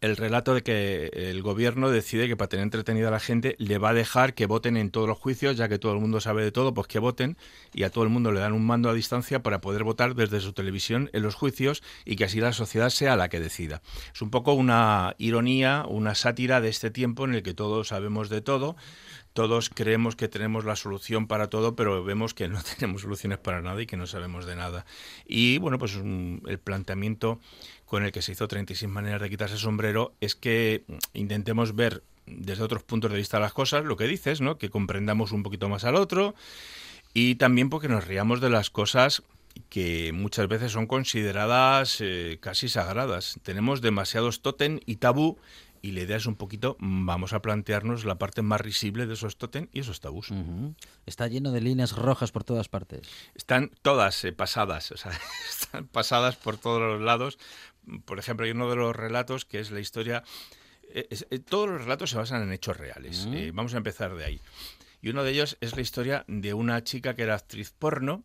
el 0.00 0.16
relato 0.16 0.54
de 0.54 0.62
que 0.62 1.10
el 1.12 1.42
gobierno 1.42 1.90
decide 1.90 2.28
que 2.28 2.36
para 2.36 2.48
tener 2.48 2.64
entretenida 2.64 3.08
a 3.08 3.12
la 3.12 3.20
gente 3.20 3.56
le 3.58 3.78
va 3.78 3.90
a 3.90 3.94
dejar 3.94 4.34
que 4.34 4.46
voten 4.46 4.76
en 4.76 4.90
todos 4.90 5.08
los 5.08 5.18
juicios, 5.18 5.56
ya 5.56 5.68
que 5.68 5.78
todo 5.78 5.92
el 5.92 6.00
mundo 6.00 6.20
sabe 6.20 6.44
de 6.44 6.52
todo, 6.52 6.74
pues 6.74 6.86
que 6.86 6.98
voten 6.98 7.36
y 7.72 7.84
a 7.84 7.90
todo 7.90 8.04
el 8.04 8.10
mundo 8.10 8.32
le 8.32 8.40
dan 8.40 8.52
un 8.52 8.66
mando 8.66 8.90
a 8.90 8.94
distancia 8.94 9.42
para 9.42 9.60
poder 9.60 9.84
votar 9.84 10.14
desde 10.14 10.40
su 10.40 10.52
televisión 10.52 11.10
en 11.12 11.22
los 11.22 11.34
juicios 11.34 11.82
y 12.04 12.16
que 12.16 12.24
así 12.24 12.40
la 12.40 12.52
sociedad 12.52 12.90
sea 12.90 13.16
la 13.16 13.28
que 13.28 13.40
decida. 13.40 13.82
Es 14.14 14.22
un 14.22 14.30
poco 14.30 14.52
una 14.52 15.14
ironía, 15.18 15.84
una 15.88 16.14
sátira 16.14 16.60
de 16.60 16.68
este 16.68 16.90
tiempo 16.90 17.24
en 17.24 17.34
el 17.34 17.42
que 17.42 17.54
todos 17.54 17.88
sabemos 17.88 18.28
de 18.28 18.40
todo, 18.40 18.76
todos 19.36 19.68
creemos 19.68 20.16
que 20.16 20.28
tenemos 20.28 20.64
la 20.64 20.76
solución 20.76 21.26
para 21.26 21.50
todo, 21.50 21.76
pero 21.76 22.02
vemos 22.02 22.32
que 22.32 22.48
no 22.48 22.58
tenemos 22.78 23.02
soluciones 23.02 23.38
para 23.38 23.60
nada 23.60 23.80
y 23.82 23.86
que 23.86 23.98
no 23.98 24.06
sabemos 24.06 24.46
de 24.46 24.56
nada. 24.56 24.86
Y 25.26 25.58
bueno, 25.58 25.78
pues 25.78 25.94
el 25.94 26.58
planteamiento 26.58 27.38
con 27.86 28.04
el 28.04 28.12
que 28.12 28.22
se 28.22 28.32
hizo 28.32 28.48
36 28.48 28.90
maneras 28.90 29.20
de 29.20 29.30
quitarse 29.30 29.54
el 29.54 29.60
sombrero 29.60 30.14
es 30.20 30.34
que 30.34 30.84
intentemos 31.14 31.74
ver 31.74 32.02
desde 32.26 32.62
otros 32.62 32.82
puntos 32.82 33.10
de 33.10 33.16
vista 33.16 33.40
las 33.40 33.52
cosas, 33.52 33.84
lo 33.84 33.96
que 33.96 34.06
dices, 34.06 34.40
¿no? 34.40 34.58
Que 34.58 34.68
comprendamos 34.68 35.32
un 35.32 35.42
poquito 35.42 35.68
más 35.68 35.84
al 35.84 35.94
otro 35.94 36.34
y 37.14 37.36
también 37.36 37.70
porque 37.70 37.88
nos 37.88 38.06
riamos 38.06 38.40
de 38.40 38.50
las 38.50 38.68
cosas 38.68 39.22
que 39.70 40.12
muchas 40.12 40.48
veces 40.48 40.72
son 40.72 40.86
consideradas 40.86 41.98
eh, 42.00 42.38
casi 42.40 42.68
sagradas. 42.68 43.38
Tenemos 43.42 43.80
demasiados 43.80 44.42
tótem 44.42 44.80
y 44.84 44.96
tabú 44.96 45.38
y 45.82 45.92
la 45.92 46.00
idea 46.00 46.16
es 46.16 46.26
un 46.26 46.34
poquito, 46.34 46.76
vamos 46.80 47.32
a 47.32 47.40
plantearnos 47.40 48.04
la 48.04 48.18
parte 48.18 48.42
más 48.42 48.60
risible 48.60 49.06
de 49.06 49.14
esos 49.14 49.38
tótem 49.38 49.68
y 49.72 49.80
esos 49.80 50.00
tabús. 50.00 50.32
Está 51.06 51.28
lleno 51.28 51.52
de 51.52 51.60
líneas 51.60 51.92
rojas 51.92 52.32
por 52.32 52.44
todas 52.44 52.68
partes. 52.68 53.08
Están 53.34 53.70
todas 53.82 54.24
eh, 54.24 54.32
pasadas, 54.32 54.90
o 54.90 54.96
sea, 54.96 55.12
están 55.48 55.86
pasadas 55.86 56.36
por 56.36 56.58
todos 56.58 56.80
los 56.80 57.00
lados 57.00 57.38
por 58.04 58.18
ejemplo, 58.18 58.44
hay 58.44 58.52
uno 58.52 58.68
de 58.70 58.76
los 58.76 58.94
relatos 58.94 59.44
que 59.44 59.60
es 59.60 59.70
la 59.70 59.80
historia... 59.80 60.22
Eh, 60.88 61.08
eh, 61.30 61.38
todos 61.40 61.68
los 61.68 61.82
relatos 61.82 62.10
se 62.10 62.16
basan 62.16 62.42
en 62.42 62.52
hechos 62.52 62.76
reales. 62.76 63.28
Eh, 63.32 63.50
vamos 63.52 63.74
a 63.74 63.78
empezar 63.78 64.14
de 64.14 64.24
ahí. 64.24 64.40
Y 65.02 65.10
uno 65.10 65.24
de 65.24 65.32
ellos 65.32 65.56
es 65.60 65.74
la 65.76 65.82
historia 65.82 66.24
de 66.28 66.54
una 66.54 66.82
chica 66.84 67.14
que 67.14 67.22
era 67.22 67.34
actriz 67.34 67.72
porno, 67.76 68.24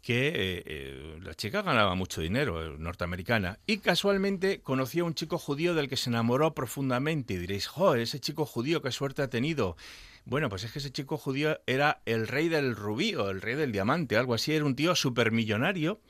que 0.00 1.20
la 1.22 1.34
chica 1.34 1.62
ganaba 1.62 1.94
mucho 1.94 2.20
dinero, 2.20 2.76
norteamericana, 2.76 3.60
y 3.66 3.78
casualmente 3.78 4.60
conoció 4.60 5.04
a 5.04 5.06
un 5.06 5.14
chico 5.14 5.38
judío 5.38 5.74
del 5.74 5.88
que 5.88 5.96
se 5.96 6.10
enamoró 6.10 6.54
profundamente. 6.54 7.34
Y 7.34 7.38
diréis, 7.38 7.68
¡joder, 7.68 8.00
ese 8.00 8.18
chico 8.18 8.44
judío, 8.44 8.82
qué 8.82 8.90
suerte 8.90 9.22
ha 9.22 9.30
tenido! 9.30 9.76
Bueno, 10.24 10.48
pues 10.48 10.64
es 10.64 10.72
que 10.72 10.80
ese 10.80 10.92
chico 10.92 11.18
judío 11.18 11.60
era 11.66 12.02
el 12.04 12.26
rey 12.28 12.48
del 12.48 12.74
rubí 12.76 13.14
o 13.14 13.30
el 13.30 13.40
rey 13.40 13.54
del 13.54 13.72
diamante, 13.72 14.16
algo 14.16 14.34
así, 14.34 14.52
era 14.52 14.64
un 14.64 14.76
tío 14.76 14.94
supermillonario 14.94 16.00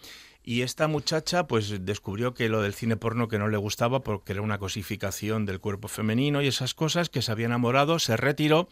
y 0.45 0.63
esta 0.63 0.89
muchacha 0.89 1.47
pues 1.47 1.85
descubrió 1.85 2.35
que 2.35 2.49
lo 2.49 2.63
del 2.63 2.75
cine 2.75 2.97
porno 2.97 3.29
que 3.29 3.39
no 3.39 3.49
le 3.49 3.57
gustaba 3.57 4.03
porque 4.03 4.33
era 4.33 4.43
una 4.43 4.59
cosificación 4.59 5.47
del 5.47 5.61
cuerpo 5.61 5.89
femenino 5.89 6.43
y 6.43 6.49
esas 6.49 6.75
cosas, 6.75 7.09
que 7.09 7.23
se 7.23 7.31
había 7.31 7.47
enamorado, 7.47 7.99
se 7.99 8.17
retiró 8.17 8.69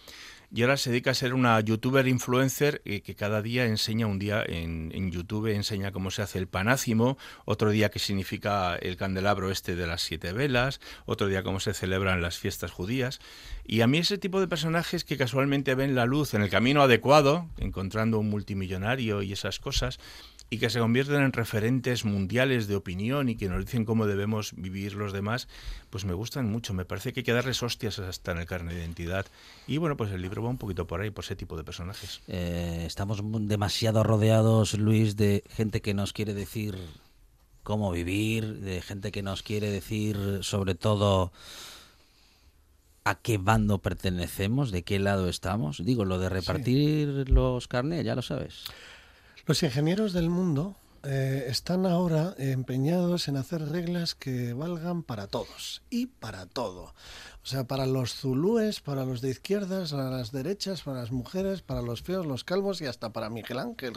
y 0.53 0.63
ahora 0.63 0.77
se 0.77 0.91
dedica 0.91 1.13
a 1.13 1.15
ser 1.15 1.33
una 1.33 1.61
youtuber 1.61 2.09
influencer 2.09 2.83
eh, 2.85 3.03
que 3.03 3.15
cada 3.15 3.41
día 3.41 3.67
enseña 3.67 4.09
un 4.09 4.19
día 4.19 4.43
en, 4.45 5.13
YouTube, 5.13 5.47
enseña 5.47 5.93
cómo 5.93 6.11
se 6.11 6.23
hace 6.23 6.39
el 6.39 6.49
panácimo, 6.49 7.19
otro 7.45 7.71
día 7.71 7.91
qué 7.91 8.01
significa 8.01 8.75
el 8.75 8.97
candelabro 8.97 9.53
este 9.53 9.77
de 9.77 9.87
las 9.87 10.03
siete 10.03 10.33
velas, 10.33 10.81
otro 11.07 11.29
día 11.29 11.45
cómo 11.45 11.61
se 11.61 11.73
celebran 11.73 12.21
las 12.21 12.39
fiestas 12.39 12.73
judías. 12.73 13.21
Y 13.65 13.83
a 13.83 13.87
mí 13.87 13.99
ese 13.99 14.19
tipo 14.19 14.41
de 14.41 14.49
personajes 14.49 15.05
que 15.05 15.17
casualmente 15.17 15.77
ven 15.77 15.95
la 15.95 16.07
luz 16.07 16.35
en 16.35 16.43
el 16.43 16.51
camino 16.51 16.83
adecuado, 16.83 17.49
encontrando 17.59 18.19
un 18.19 18.29
multimillonario 18.29 19.23
y 19.23 19.33
esas 19.33 19.61
cosas, 19.61 20.01
y 20.53 20.59
que 20.59 20.69
se 20.69 20.81
convierten 20.81 21.23
en 21.23 21.33
referentes 21.33 22.05
mundiales 22.05 22.67
de 22.67 22.75
opinión 22.75 23.29
y 23.29 23.37
que 23.37 23.49
nos 23.49 23.65
dicen 23.65 23.85
cómo 23.85 24.07
debemos 24.07 24.53
vivir 24.57 24.95
los 24.95 25.13
demás, 25.13 25.47
pues 25.91 26.05
me 26.05 26.13
gustan 26.13 26.51
mucho. 26.51 26.75
Me 26.75 26.85
parece 26.85 27.13
que 27.13 27.21
hay 27.21 27.25
que 27.25 27.33
darles 27.33 27.63
hostias 27.63 28.01
hasta 28.01 28.33
en 28.33 28.39
el 28.39 28.47
carne 28.47 28.75
de 28.75 28.81
identidad. 28.81 29.27
Y 29.69 29.77
bueno, 29.77 29.97
pues 29.97 30.11
el 30.11 30.21
libro 30.21 30.43
va 30.43 30.51
un 30.51 30.59
poquito 30.59 30.89
por 30.89 31.01
ahí, 31.01 31.11
por 31.11 31.25
ese 31.25 31.37
tipo 31.37 31.57
de 31.57 31.63
personajes. 31.63 32.21
Eh, 32.27 32.83
estamos 32.85 33.23
demasiado 33.23 34.03
rodeados, 34.03 34.75
Luis, 34.75 35.17
de 35.17 35.45
gente 35.51 35.81
que 35.83 35.95
nos 35.95 36.13
quiere 36.13 36.35
decir 36.35 36.77
cómo 37.63 37.93
vivir, 37.93 38.59
de 38.59 38.83
gente 38.83 39.13
que 39.13 39.23
nos 39.23 39.45
quiere 39.45 39.71
decir 39.71 40.41
sobre 40.43 40.75
todo 40.75 41.31
a 43.05 43.15
qué 43.15 43.39
bando 43.39 43.79
pertenecemos, 43.79 44.73
de 44.73 44.83
qué 44.83 44.99
lado 44.99 45.29
estamos. 45.29 45.85
Digo, 45.85 46.05
lo 46.05 46.19
de 46.19 46.29
repartir 46.29 47.31
los 47.31 47.69
carnes, 47.69 48.05
ya 48.05 48.17
lo 48.17 48.23
sabes. 48.23 48.65
Los 49.47 49.63
ingenieros 49.63 50.13
del 50.13 50.29
mundo 50.29 50.77
eh, 51.03 51.47
están 51.49 51.87
ahora 51.87 52.35
empeñados 52.37 53.29
en 53.29 53.37
hacer 53.37 53.67
reglas 53.69 54.15
que 54.15 54.53
valgan 54.53 55.03
para 55.03 55.27
todos 55.27 55.83
y 55.89 56.07
para 56.07 56.47
todo. 56.47 56.95
O 57.43 57.47
sea, 57.47 57.65
para 57.65 57.87
los 57.87 58.15
zulúes, 58.15 58.81
para 58.81 59.07
los 59.07 59.23
de 59.23 59.31
izquierdas, 59.31 59.93
para 59.93 60.11
las 60.11 60.31
derechas, 60.31 60.83
para 60.83 61.01
las 61.01 61.11
mujeres, 61.11 61.63
para 61.63 61.81
los 61.81 62.03
feos, 62.03 62.27
los 62.27 62.45
calvos 62.45 62.83
y 62.83 62.87
hasta 62.87 63.13
para 63.15 63.31
Miguel 63.31 63.59
Ángel. 63.59 63.95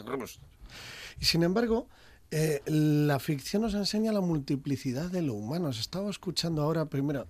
Y 1.20 1.26
sin 1.26 1.42
embargo, 1.42 1.88
eh, 2.30 2.62
la 2.66 3.18
ficción 3.18 3.62
nos 3.62 3.74
enseña 3.74 4.10
la 4.12 4.22
multiplicidad 4.22 5.10
de 5.10 5.20
lo 5.20 5.34
humano. 5.34 5.68
estaba 5.68 6.08
escuchando 6.08 6.62
ahora 6.62 6.86
primero 6.86 7.26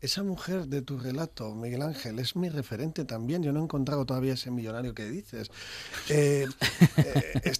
esa 0.00 0.22
mujer 0.22 0.66
de 0.66 0.80
tu 0.82 0.96
relato, 0.96 1.54
Miguel 1.54 1.82
Ángel, 1.82 2.20
es 2.20 2.36
mi 2.36 2.48
referente 2.48 3.04
también. 3.04 3.42
Yo 3.42 3.52
no 3.52 3.60
he 3.60 3.62
encontrado 3.64 4.06
todavía 4.06 4.34
ese 4.34 4.50
millonario 4.50 4.94
que 4.94 5.08
dices. 5.08 5.50
Eh, 6.10 6.46
eh, 6.96 7.52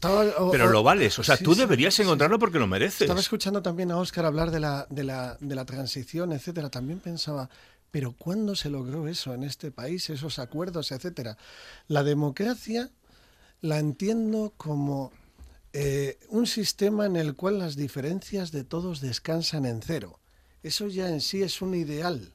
Pero 0.50 0.70
lo 0.70 0.82
vales, 0.82 1.18
o 1.18 1.22
sea, 1.22 1.36
tú 1.36 1.54
deberías 1.54 1.98
encontrarlo 2.00 2.38
porque 2.38 2.58
lo 2.58 2.66
mereces. 2.66 3.02
Estaba 3.02 3.20
escuchando 3.20 3.62
también 3.62 3.90
a 3.90 3.98
Óscar 3.98 4.24
hablar 4.24 4.50
de 4.50 4.60
la, 4.60 4.86
de, 4.88 5.04
la, 5.04 5.36
de 5.40 5.54
la 5.54 5.66
transición, 5.66 6.32
etcétera. 6.32 6.70
También 6.70 6.98
pensaba, 7.00 7.50
pero 7.90 8.14
¿cuándo 8.16 8.54
se 8.54 8.70
logró 8.70 9.06
eso 9.06 9.34
en 9.34 9.44
este 9.44 9.70
país, 9.70 10.08
esos 10.08 10.38
acuerdos, 10.38 10.92
etcétera? 10.92 11.36
La 11.88 12.04
democracia 12.04 12.90
la 13.60 13.78
entiendo 13.78 14.54
como 14.56 15.12
eh, 15.72 16.18
un 16.28 16.46
sistema 16.46 17.06
en 17.06 17.16
el 17.16 17.34
cual 17.34 17.58
las 17.58 17.76
diferencias 17.76 18.50
de 18.50 18.64
todos 18.64 19.00
descansan 19.00 19.66
en 19.66 19.82
cero 19.82 20.17
eso 20.62 20.88
ya 20.88 21.08
en 21.08 21.20
sí 21.20 21.42
es 21.42 21.62
un 21.62 21.74
ideal. 21.74 22.32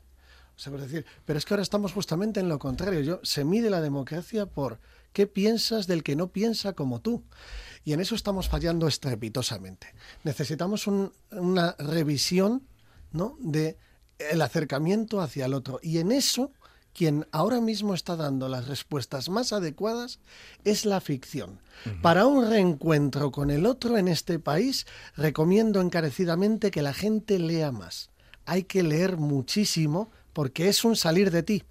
O 0.56 0.60
sea, 0.60 0.72
decir, 0.74 1.06
pero 1.26 1.40
es 1.40 1.46
que 1.46 1.54
ahora 1.54 1.64
estamos 1.64 1.94
justamente 1.94 2.40
en 2.40 2.50
lo 2.50 2.60
contrario. 2.60 3.02
Yo, 3.02 3.20
se 3.24 3.44
mide 3.44 3.70
la 3.70 3.82
democracia 3.82 4.46
por 4.46 4.80
qué 5.12 5.28
piensas 5.28 5.88
del 5.88 6.04
que 6.04 6.16
no 6.16 6.28
piensa 6.28 6.74
como 6.74 7.02
tú. 7.02 7.24
Y 7.84 7.94
en 7.94 8.00
eso 8.00 8.16
estamos 8.16 8.50
fallando 8.50 8.88
estrepitosamente. 8.88 9.94
Necesitamos 10.24 10.88
una 10.88 11.76
revisión 11.80 12.64
¿no? 13.12 13.36
de 13.40 13.78
el 14.20 14.42
acercamiento 14.42 15.22
hacia 15.22 15.46
el 15.46 15.54
otro. 15.54 15.80
Y 15.82 15.98
en 15.98 16.12
eso 16.12 16.52
quien 16.94 17.26
ahora 17.32 17.60
mismo 17.60 17.96
está 17.96 18.16
dando 18.16 18.48
las 18.48 18.68
respuestas 18.68 19.28
más 19.28 19.52
adecuadas 19.52 20.20
es 20.64 20.86
la 20.86 21.02
ficción. 21.02 21.60
Para 22.04 22.28
un 22.28 22.48
reencuentro 22.48 23.32
con 23.32 23.50
el 23.50 23.66
otro 23.66 23.98
en 23.98 24.08
este 24.08 24.38
país, 24.38 24.86
recomiendo 25.16 25.82
encarecidamente 25.82 26.70
que 26.70 26.84
la 26.84 26.94
gente 26.94 27.40
lea 27.40 27.72
más 27.72 28.13
hay 28.46 28.64
que 28.64 28.84
leer 28.84 29.18
muchísimo 29.18 30.12
porque 30.34 30.68
es 30.68 30.84
un 30.84 30.96
salir 30.96 31.32
de 31.32 31.44
ti. 31.44 31.64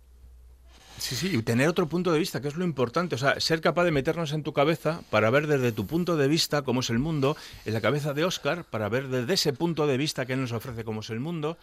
Sí, 0.99 1.17
sí, 1.17 1.37
y 1.37 1.43
tener 1.43 1.69
otro 1.69 1.89
punto 1.89 2.13
de 2.13 2.21
vista, 2.21 2.41
que 2.41 2.47
es 2.47 2.55
lo 2.55 2.65
importante. 2.65 3.17
O 3.17 3.19
sea, 3.19 3.41
ser 3.41 3.61
capaz 3.61 3.85
de 3.85 3.91
meternos 3.91 4.33
en 4.33 4.45
tu 4.45 4.53
cabeza 4.53 5.03
para 5.11 5.31
ver 5.31 5.49
desde 5.49 5.73
tu 5.73 5.85
punto 5.85 6.17
de 6.17 6.29
vista 6.29 6.63
cómo 6.63 6.81
es 6.81 6.91
el 6.91 7.01
mundo, 7.01 7.37
en 7.65 7.75
la 7.75 7.81
cabeza 7.81 8.15
de 8.15 8.25
Oscar, 8.25 8.65
para 8.65 8.89
ver 8.89 9.09
desde 9.09 9.35
ese 9.35 9.53
punto 9.53 9.89
de 9.89 9.97
vista 9.97 10.27
que 10.27 10.35
él 10.35 10.41
nos 10.41 10.53
ofrece 10.53 10.85
cómo 10.85 11.01
es 11.01 11.11
el 11.11 11.19
mundo, 11.19 11.59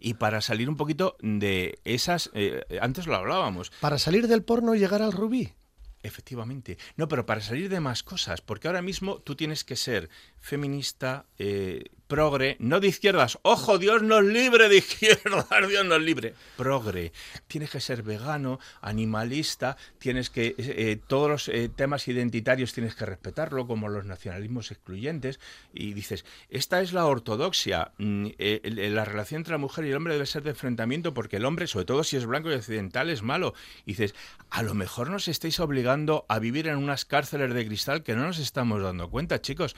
y 0.00 0.14
para 0.14 0.40
salir 0.40 0.70
un 0.70 0.76
poquito 0.76 1.16
de 1.20 1.80
esas. 1.84 2.30
Eh, 2.32 2.64
antes 2.80 3.06
lo 3.06 3.16
hablábamos. 3.16 3.72
Para 3.80 3.98
salir 3.98 4.26
del 4.26 4.42
porno 4.42 4.74
y 4.74 4.78
llegar 4.78 5.02
al 5.02 5.12
rubí. 5.12 5.52
Efectivamente. 6.02 6.78
No, 6.96 7.08
pero 7.08 7.26
para 7.26 7.40
salir 7.40 7.68
de 7.68 7.80
más 7.80 8.02
cosas, 8.02 8.40
porque 8.40 8.68
ahora 8.68 8.82
mismo 8.82 9.18
tú 9.18 9.34
tienes 9.34 9.64
que 9.64 9.76
ser 9.76 10.08
feminista, 10.40 11.26
eh, 11.38 11.84
progre, 12.08 12.56
no 12.58 12.80
de 12.80 12.88
izquierdas. 12.88 13.38
Ojo, 13.42 13.78
Dios 13.78 14.02
nos 14.02 14.24
libre 14.24 14.68
de 14.68 14.78
izquierdas, 14.78 15.46
Dios 15.68 15.84
nos 15.84 16.00
libre. 16.00 16.34
Progre. 16.56 17.12
Tienes 17.46 17.70
que 17.70 17.80
ser 17.80 18.02
vegano, 18.02 18.58
animalista, 18.80 19.76
tienes 19.98 20.30
que 20.30 20.54
eh, 20.58 20.98
todos 21.06 21.28
los 21.28 21.48
eh, 21.48 21.68
temas 21.68 22.08
identitarios 22.08 22.72
tienes 22.72 22.94
que 22.94 23.06
respetarlo, 23.06 23.66
como 23.66 23.88
los 23.88 24.06
nacionalismos 24.06 24.70
excluyentes. 24.70 25.38
Y 25.72 25.92
dices, 25.92 26.24
esta 26.48 26.80
es 26.80 26.92
la 26.92 27.06
ortodoxia. 27.06 27.92
Mm, 27.98 28.28
eh, 28.38 28.88
la 28.90 29.04
relación 29.04 29.40
entre 29.40 29.52
la 29.52 29.58
mujer 29.58 29.84
y 29.84 29.90
el 29.90 29.96
hombre 29.96 30.14
debe 30.14 30.26
ser 30.26 30.42
de 30.42 30.50
enfrentamiento 30.50 31.12
porque 31.12 31.36
el 31.36 31.44
hombre, 31.44 31.66
sobre 31.66 31.84
todo 31.84 32.02
si 32.04 32.16
es 32.16 32.24
blanco 32.24 32.50
y 32.50 32.54
occidental, 32.54 33.10
es 33.10 33.22
malo. 33.22 33.52
Y 33.84 33.92
dices, 33.92 34.14
a 34.48 34.62
lo 34.62 34.72
mejor 34.72 35.10
nos 35.10 35.28
estáis 35.28 35.60
obligando 35.60 36.24
a 36.28 36.38
vivir 36.38 36.68
en 36.68 36.76
unas 36.76 37.04
cárceles 37.04 37.52
de 37.52 37.66
cristal 37.66 38.02
que 38.02 38.14
no 38.14 38.22
nos 38.22 38.38
estamos 38.38 38.82
dando 38.82 39.10
cuenta, 39.10 39.42
chicos. 39.42 39.76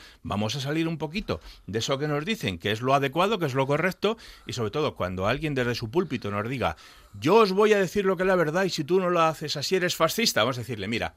A 0.57 0.61
salir 0.61 0.88
un 0.88 0.98
poquito 0.98 1.40
de 1.66 1.78
eso 1.78 1.98
que 1.98 2.09
nos 2.09 2.24
dicen 2.24 2.59
que 2.59 2.72
es 2.72 2.80
lo 2.80 2.94
adecuado, 2.94 3.38
que 3.38 3.46
es 3.46 3.55
lo 3.55 3.66
correcto, 3.66 4.16
y 4.46 4.53
sobre 4.53 4.70
todo 4.70 4.94
cuando 4.94 5.26
alguien 5.26 5.55
desde 5.55 5.74
su 5.74 5.90
púlpito 5.90 6.30
nos 6.30 6.48
diga, 6.48 6.76
yo 7.18 7.36
os 7.36 7.53
voy 7.53 7.72
a 7.72 7.78
decir 7.78 8.05
lo 8.05 8.16
que 8.16 8.24
es 8.24 8.26
la 8.26 8.36
verdad 8.36 8.64
y 8.64 8.70
si 8.70 8.84
tú 8.84 9.01
no 9.01 9.11
lo 9.11 9.20
haces 9.20 9.57
así 9.57 9.76
eres 9.76 9.96
fascista, 9.96 10.42
vamos 10.42 10.59
a 10.59 10.62
decirle, 10.62 10.88
mira, 10.88 11.14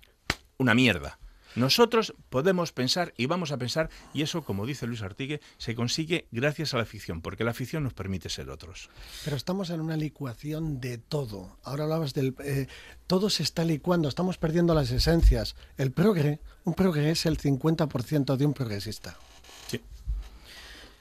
una 0.58 0.74
mierda. 0.74 1.18
Nosotros 1.56 2.14
podemos 2.30 2.72
pensar 2.72 3.14
y 3.18 3.28
vamos 3.28 3.52
a 3.52 3.58
pensar, 3.58 3.90
y 4.14 4.22
eso, 4.22 4.44
como 4.44 4.66
dice 4.66 4.88
Luis 4.88 5.02
Artigue, 5.02 5.42
se 5.58 5.76
consigue 5.76 6.28
gracias 6.32 6.74
a 6.74 6.78
la 6.78 6.86
ficción, 6.86 7.22
porque 7.22 7.44
la 7.44 7.54
ficción 7.54 7.84
nos 7.84 7.94
permite 7.94 8.30
ser 8.30 8.50
otros. 8.50 8.90
Pero 9.24 9.36
estamos 9.36 9.70
en 9.70 9.82
una 9.82 9.98
licuación 9.98 10.80
de 10.80 10.98
todo. 10.98 11.58
Ahora 11.64 11.84
hablabas 11.84 12.14
del... 12.14 12.36
Eh, 12.44 12.68
todo 13.08 13.30
se 13.30 13.44
está 13.44 13.64
licuando, 13.66 14.10
estamos 14.10 14.38
perdiendo 14.38 14.74
las 14.74 14.92
esencias. 14.92 15.56
El 15.78 15.92
progre, 15.92 16.40
un 16.64 16.74
progre 16.74 17.12
es 17.12 17.26
el 17.26 17.38
50% 17.38 18.36
de 18.36 18.46
un 18.46 18.54
progresista. 18.54 19.18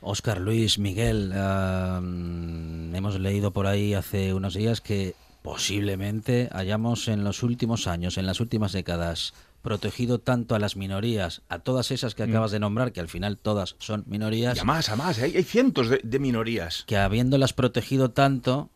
Oscar 0.04 0.40
Luis 0.40 0.80
Miguel, 0.80 1.32
hemos 1.32 3.20
leído 3.20 3.52
por 3.52 3.68
ahí 3.68 3.94
hace 3.94 4.34
unos 4.34 4.54
días 4.54 4.80
que 4.80 5.14
posiblemente 5.42 6.48
hayamos 6.52 7.06
en 7.06 7.22
los 7.22 7.44
últimos 7.44 7.86
años, 7.86 8.18
en 8.18 8.26
las 8.26 8.40
últimas 8.40 8.72
décadas, 8.72 9.32
protegido 9.62 10.18
tanto 10.18 10.54
a 10.54 10.58
las 10.58 10.76
minorías, 10.76 11.42
a 11.48 11.60
todas 11.60 11.90
esas 11.90 12.14
que 12.14 12.26
mm. 12.26 12.30
acabas 12.30 12.50
de 12.50 12.60
nombrar, 12.60 12.92
que 12.92 13.00
al 13.00 13.08
final 13.08 13.38
todas 13.38 13.76
son 13.78 14.04
minorías. 14.06 14.58
Y 14.58 14.60
a 14.60 14.64
más, 14.64 14.88
a 14.88 14.96
más, 14.96 15.18
hay, 15.20 15.42
cientos 15.44 15.88
de, 15.88 16.18
minorías. 16.18 16.84
Que 16.86 16.96
habiéndolas 16.96 17.52
protegido 17.52 18.10
tanto, 18.10 18.70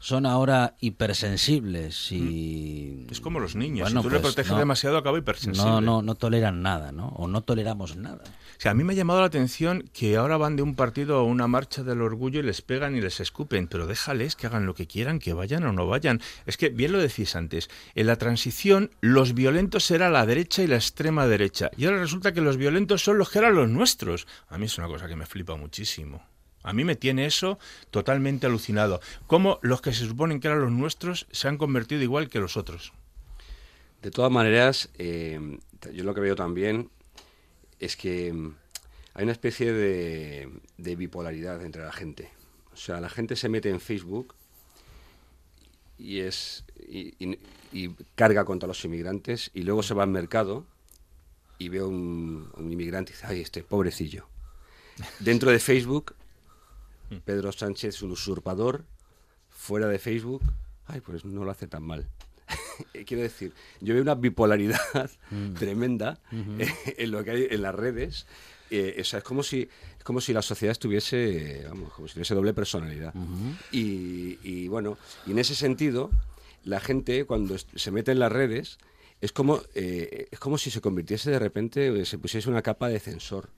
son 0.00 0.24
ahora 0.24 0.76
hipersensibles 0.80 2.10
y... 2.10 3.06
Es 3.10 3.20
como 3.20 3.38
los 3.38 3.54
niños, 3.54 3.90
si 3.90 3.94
tú 3.94 4.10
le 4.10 4.18
pues 4.18 4.34
proteges 4.34 4.56
demasiado 4.56 4.96
acaba 4.96 5.18
hipersensible. 5.18 5.70
No, 5.70 5.80
no, 5.82 6.02
no 6.02 6.14
toleran 6.14 6.62
nada, 6.62 6.90
¿no? 6.90 7.08
O 7.08 7.28
no 7.28 7.42
toleramos 7.42 7.96
nada. 7.96 8.24
O 8.24 8.62
sea, 8.62 8.72
a 8.72 8.74
mí 8.74 8.82
me 8.82 8.94
ha 8.94 8.96
llamado 8.96 9.20
la 9.20 9.26
atención 9.26 9.90
que 9.92 10.16
ahora 10.16 10.38
van 10.38 10.56
de 10.56 10.62
un 10.62 10.74
partido 10.74 11.18
a 11.18 11.22
una 11.22 11.46
marcha 11.48 11.82
del 11.82 12.00
orgullo 12.00 12.40
y 12.40 12.42
les 12.42 12.62
pegan 12.62 12.96
y 12.96 13.02
les 13.02 13.20
escupen, 13.20 13.68
pero 13.68 13.86
déjales 13.86 14.36
que 14.36 14.46
hagan 14.46 14.64
lo 14.64 14.74
que 14.74 14.86
quieran, 14.86 15.18
que 15.18 15.34
vayan 15.34 15.64
o 15.64 15.72
no 15.72 15.86
vayan. 15.86 16.22
Es 16.46 16.56
que, 16.56 16.70
bien 16.70 16.92
lo 16.92 16.98
decís 16.98 17.36
antes, 17.36 17.68
en 17.94 18.06
la 18.06 18.16
transición 18.16 18.90
los 19.02 19.34
violentos 19.34 19.90
eran 19.90 20.14
la 20.14 20.24
derecha 20.24 20.62
y 20.62 20.66
la 20.66 20.76
extrema 20.76 21.26
derecha, 21.26 21.70
y 21.76 21.84
ahora 21.84 21.98
resulta 21.98 22.32
que 22.32 22.40
los 22.40 22.56
violentos 22.56 23.02
son 23.02 23.18
los 23.18 23.28
que 23.28 23.38
eran 23.38 23.54
los 23.54 23.68
nuestros. 23.68 24.26
A 24.48 24.56
mí 24.56 24.64
es 24.64 24.78
una 24.78 24.88
cosa 24.88 25.08
que 25.08 25.16
me 25.16 25.26
flipa 25.26 25.56
muchísimo. 25.56 26.29
A 26.62 26.72
mí 26.72 26.84
me 26.84 26.96
tiene 26.96 27.26
eso 27.26 27.58
totalmente 27.90 28.46
alucinado. 28.46 29.00
Cómo 29.26 29.58
los 29.62 29.80
que 29.80 29.92
se 29.92 30.06
suponen 30.06 30.40
que 30.40 30.48
eran 30.48 30.60
los 30.60 30.72
nuestros 30.72 31.26
se 31.30 31.48
han 31.48 31.56
convertido 31.56 32.02
igual 32.02 32.28
que 32.28 32.38
los 32.38 32.56
otros. 32.56 32.92
De 34.02 34.10
todas 34.10 34.30
maneras, 34.30 34.90
eh, 34.98 35.58
yo 35.92 36.04
lo 36.04 36.14
que 36.14 36.20
veo 36.20 36.36
también 36.36 36.90
es 37.78 37.96
que 37.96 38.32
mm, 38.32 38.54
hay 39.14 39.22
una 39.24 39.32
especie 39.32 39.72
de, 39.72 40.48
bipolaridad 40.78 41.64
entre 41.64 41.82
la 41.82 41.92
gente. 41.92 42.30
O 42.72 42.76
sea, 42.76 43.00
la 43.00 43.08
gente 43.08 43.36
se 43.36 43.48
mete 43.48 43.70
en 43.70 43.80
Facebook 43.80 44.34
y 45.98 46.20
es 46.20 46.64
y, 46.78 47.14
carga 48.14 48.44
contra 48.44 48.66
los 48.66 48.84
inmigrantes 48.84 49.50
y 49.54 49.62
luego 49.62 49.82
se 49.82 49.94
va 49.94 50.02
al 50.02 50.08
mercado 50.08 50.66
y 51.58 51.68
ve 51.68 51.82
un, 51.82 52.50
un 52.56 52.72
inmigrante 52.72 53.12
y 53.12 53.14
dice, 53.14 53.26
ay, 53.26 53.40
este 53.40 53.62
pobrecillo. 53.62 54.26
Dentro 55.20 55.50
de 55.50 55.58
Facebook, 55.58 56.14
Pedro 57.24 57.52
Sánchez 57.52 57.96
es 57.96 58.02
un 58.02 58.12
usurpador. 58.12 58.84
Fuera 59.48 59.88
de 59.88 59.98
Facebook, 59.98 60.42
ay, 60.86 61.00
pues 61.00 61.24
no 61.24 61.44
lo 61.44 61.50
hace 61.50 61.66
tan 61.66 61.82
mal. 61.82 62.08
quiero 63.06 63.22
decir, 63.22 63.52
yo 63.80 63.94
veo 63.94 64.02
una 64.02 64.14
bipolaridad 64.14 65.10
mm. 65.30 65.54
tremenda 65.54 66.18
en 66.30 67.10
lo 67.10 67.24
que 67.24 67.30
hay 67.30 67.46
en 67.50 67.62
las 67.62 67.74
redes. 67.74 68.26
Eh, 68.70 68.94
es 68.98 69.14
como 69.24 69.42
si 69.42 69.68
es 69.98 70.04
como 70.04 70.20
si 70.20 70.32
la 70.32 70.42
sociedad 70.42 70.70
estuviese, 70.70 71.66
vamos, 71.68 71.92
como 71.92 72.06
si 72.06 72.14
tuviese 72.14 72.34
doble 72.34 72.54
personalidad. 72.54 73.12
y, 73.72 74.68
bueno, 74.68 74.96
y 75.26 75.32
en 75.32 75.38
ese 75.38 75.54
sentido, 75.54 76.10
la 76.64 76.80
gente 76.80 77.24
cuando 77.24 77.56
se 77.58 77.90
mete 77.90 78.12
en 78.12 78.20
las 78.20 78.30
redes 78.30 78.78
es 79.20 79.32
como 79.32 79.60
eh, 79.74 80.28
es 80.30 80.38
como 80.38 80.56
si 80.56 80.70
se 80.70 80.80
convirtiese 80.80 81.30
de 81.30 81.38
repente, 81.38 82.04
se 82.04 82.18
pusiese 82.18 82.48
una 82.48 82.62
capa 82.62 82.88
de 82.88 83.00
censor. 83.00 83.50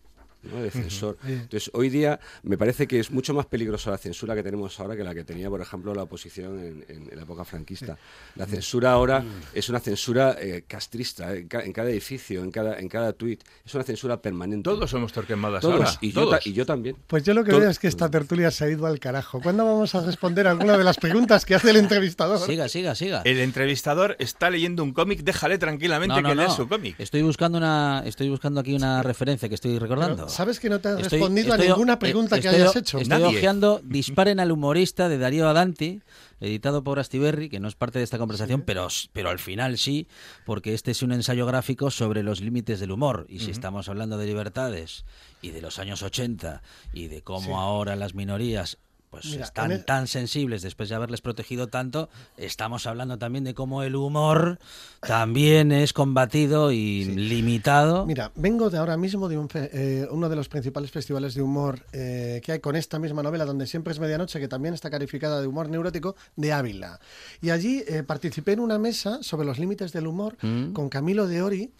¿No? 0.42 0.62
de 0.62 0.70
censor. 0.70 1.18
Entonces, 1.26 1.70
hoy 1.74 1.88
día 1.88 2.18
me 2.42 2.56
parece 2.56 2.86
que 2.86 2.98
es 2.98 3.10
mucho 3.10 3.34
más 3.34 3.46
peligrosa 3.46 3.90
la 3.90 3.98
censura 3.98 4.34
que 4.34 4.42
tenemos 4.42 4.78
ahora 4.80 4.96
que 4.96 5.04
la 5.04 5.14
que 5.14 5.24
tenía, 5.24 5.48
por 5.48 5.60
ejemplo, 5.60 5.94
la 5.94 6.04
oposición 6.04 6.84
en, 6.88 7.10
la 7.14 7.22
época 7.22 7.44
franquista. 7.44 7.98
La 8.36 8.46
censura 8.46 8.92
ahora 8.92 9.20
mm. 9.20 9.42
es 9.54 9.68
una 9.68 9.80
censura 9.80 10.36
eh, 10.40 10.64
castrista, 10.66 11.34
eh, 11.34 11.46
en, 11.50 11.72
cada 11.72 11.90
edificio, 11.90 12.42
en 12.42 12.50
cada, 12.50 12.78
en 12.78 12.88
cada 12.88 13.12
tuit. 13.12 13.42
Es 13.64 13.74
una 13.74 13.84
censura 13.84 14.20
permanente. 14.20 14.64
Todos 14.64 14.90
somos 14.90 15.12
torquemadas 15.12 15.62
Todos, 15.62 15.74
ahora. 15.74 15.98
Y, 16.00 16.12
Yo 16.12 16.30
y 16.44 16.52
yo 16.52 16.66
también. 16.66 16.96
Pues 17.06 17.22
yo 17.24 17.34
lo 17.34 17.44
que 17.44 17.52
veo 17.52 17.70
es 17.70 17.78
que 17.78 17.88
esta 17.88 18.10
tertulia 18.10 18.50
se 18.50 18.64
ha 18.64 18.68
ido 18.68 18.86
al 18.86 18.98
carajo. 18.98 19.40
¿Cuándo 19.40 19.64
vamos 19.64 19.94
a 19.94 20.04
responder 20.04 20.46
alguna 20.46 20.76
de 20.76 20.84
las 20.84 20.96
preguntas 20.96 21.44
que 21.44 21.54
hace 21.54 21.70
el 21.70 21.76
entrevistador? 21.76 22.38
Siga, 22.38 22.68
siga, 22.68 22.94
siga. 22.94 23.22
El 23.24 23.38
entrevistador 23.38 24.16
está 24.18 24.50
leyendo 24.50 24.82
un 24.82 24.92
cómic, 24.92 25.20
déjale 25.22 25.58
tranquilamente 25.58 26.22
que 26.22 26.34
lea 26.34 26.50
su 26.50 26.68
cómic. 26.68 26.96
Estoy 26.98 27.22
buscando, 27.22 27.58
una, 27.58 28.02
estoy 28.06 28.28
buscando 28.28 28.60
aquí 28.60 28.74
una 28.74 29.02
referencia 29.02 29.48
que 29.48 29.54
estoy 29.54 29.78
recordando. 29.78 30.28
¿Sabes 30.32 30.60
que 30.60 30.70
no 30.70 30.80
te 30.80 30.88
has 30.88 31.10
respondido 31.10 31.52
a 31.52 31.58
ninguna 31.58 31.98
pregunta 31.98 32.40
que 32.40 32.48
hayas 32.48 32.74
hecho? 32.74 32.98
Estoy 32.98 33.22
ojeando 33.22 33.80
Disparen 33.84 34.40
al 34.40 34.50
humorista 34.50 35.08
de 35.08 35.18
Darío 35.18 35.48
Adanti, 35.48 36.02
editado 36.40 36.82
por 36.82 36.98
Astiberri, 36.98 37.48
que 37.48 37.60
no 37.60 37.68
es 37.68 37.74
parte 37.74 37.98
de 37.98 38.04
esta 38.04 38.18
conversación, 38.18 38.62
pero, 38.62 38.88
pero 39.12 39.30
al 39.30 39.38
final 39.38 39.78
sí, 39.78 40.08
porque 40.46 40.74
este 40.74 40.90
es 40.90 41.02
un 41.02 41.12
ensayo 41.12 41.46
gráfico 41.46 41.90
sobre 41.90 42.22
los 42.22 42.40
límites 42.40 42.80
del 42.80 42.92
humor. 42.92 43.26
Y 43.28 43.40
si 43.40 43.50
estamos 43.50 43.88
hablando 43.88 44.18
de 44.18 44.26
libertades 44.26 45.04
y 45.42 45.50
de 45.50 45.60
los 45.60 45.78
años 45.78 46.02
80 46.02 46.62
y 46.92 47.08
de 47.08 47.22
cómo 47.22 47.60
ahora 47.60 47.94
las 47.96 48.14
minorías 48.14 48.78
pues 49.12 49.26
están 49.26 49.84
tan 49.84 50.06
sensibles 50.06 50.62
después 50.62 50.88
de 50.88 50.94
haberles 50.94 51.20
protegido 51.20 51.66
tanto, 51.66 52.08
estamos 52.38 52.86
hablando 52.86 53.18
también 53.18 53.44
de 53.44 53.52
cómo 53.52 53.82
el 53.82 53.94
humor 53.94 54.58
también 55.06 55.70
es 55.70 55.92
combatido 55.92 56.72
y 56.72 57.04
limitado. 57.04 58.06
Mira, 58.06 58.32
vengo 58.36 58.70
de 58.70 58.78
ahora 58.78 58.96
mismo 58.96 59.28
de 59.28 59.36
eh, 59.54 60.08
uno 60.10 60.30
de 60.30 60.36
los 60.36 60.48
principales 60.48 60.90
festivales 60.90 61.34
de 61.34 61.42
humor 61.42 61.80
eh, 61.92 62.40
que 62.42 62.52
hay 62.52 62.60
con 62.60 62.74
esta 62.74 62.98
misma 62.98 63.22
novela, 63.22 63.44
donde 63.44 63.66
siempre 63.66 63.92
es 63.92 64.00
medianoche, 64.00 64.40
que 64.40 64.48
también 64.48 64.72
está 64.72 64.88
calificada 64.88 65.42
de 65.42 65.46
humor 65.46 65.68
neurótico, 65.68 66.16
de 66.36 66.54
Ávila. 66.54 66.98
Y 67.42 67.50
allí 67.50 67.84
eh, 67.86 68.04
participé 68.04 68.52
en 68.52 68.60
una 68.60 68.78
mesa 68.78 69.22
sobre 69.22 69.46
los 69.46 69.58
límites 69.58 69.92
del 69.92 70.06
humor 70.06 70.38
mm. 70.40 70.72
con 70.72 70.88
Camilo 70.88 71.26
de 71.26 71.42
Ori, 71.42 71.70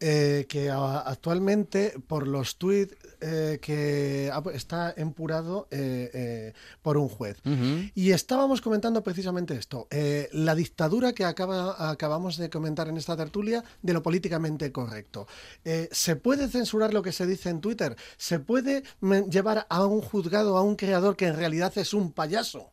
eh, 0.00 0.46
que 0.48 0.70
actualmente 0.70 1.94
por 2.06 2.28
los 2.28 2.56
tweets 2.56 2.94
eh, 3.20 3.58
que 3.60 4.30
está 4.54 4.94
empurado 4.96 5.66
eh, 5.72 6.52
por 6.82 6.96
un 6.96 7.08
juez. 7.08 7.38
Y 7.96 8.12
estábamos 8.12 8.60
comentando 8.60 9.02
precisamente 9.02 9.56
esto, 9.56 9.88
la 10.32 10.54
dictadura 10.54 11.12
que 11.12 11.24
acaba, 11.24 11.90
acabamos 11.90 12.36
de 12.36 12.48
comentar 12.48 12.88
en 12.88 12.96
esta 12.96 13.16
tertulia 13.16 13.64
de 13.82 13.92
lo 13.92 14.02
políticamente 14.02 14.70
correcto. 14.70 15.26
¿Se 15.90 16.14
puede 16.14 16.48
censurar 16.48 16.94
lo 16.94 17.02
que 17.02 17.12
se 17.12 17.26
dice 17.26 17.50
en 17.50 17.60
Twitter? 17.60 17.96
¿Se 18.16 18.38
puede 18.38 18.84
llevar 19.28 19.66
a 19.68 19.84
un 19.84 20.00
juzgado 20.00 20.56
a 20.56 20.62
un 20.62 20.76
creador 20.76 21.16
que 21.16 21.26
en 21.26 21.36
realidad 21.36 21.76
es 21.76 21.92
un 21.92 22.12
payaso? 22.12 22.72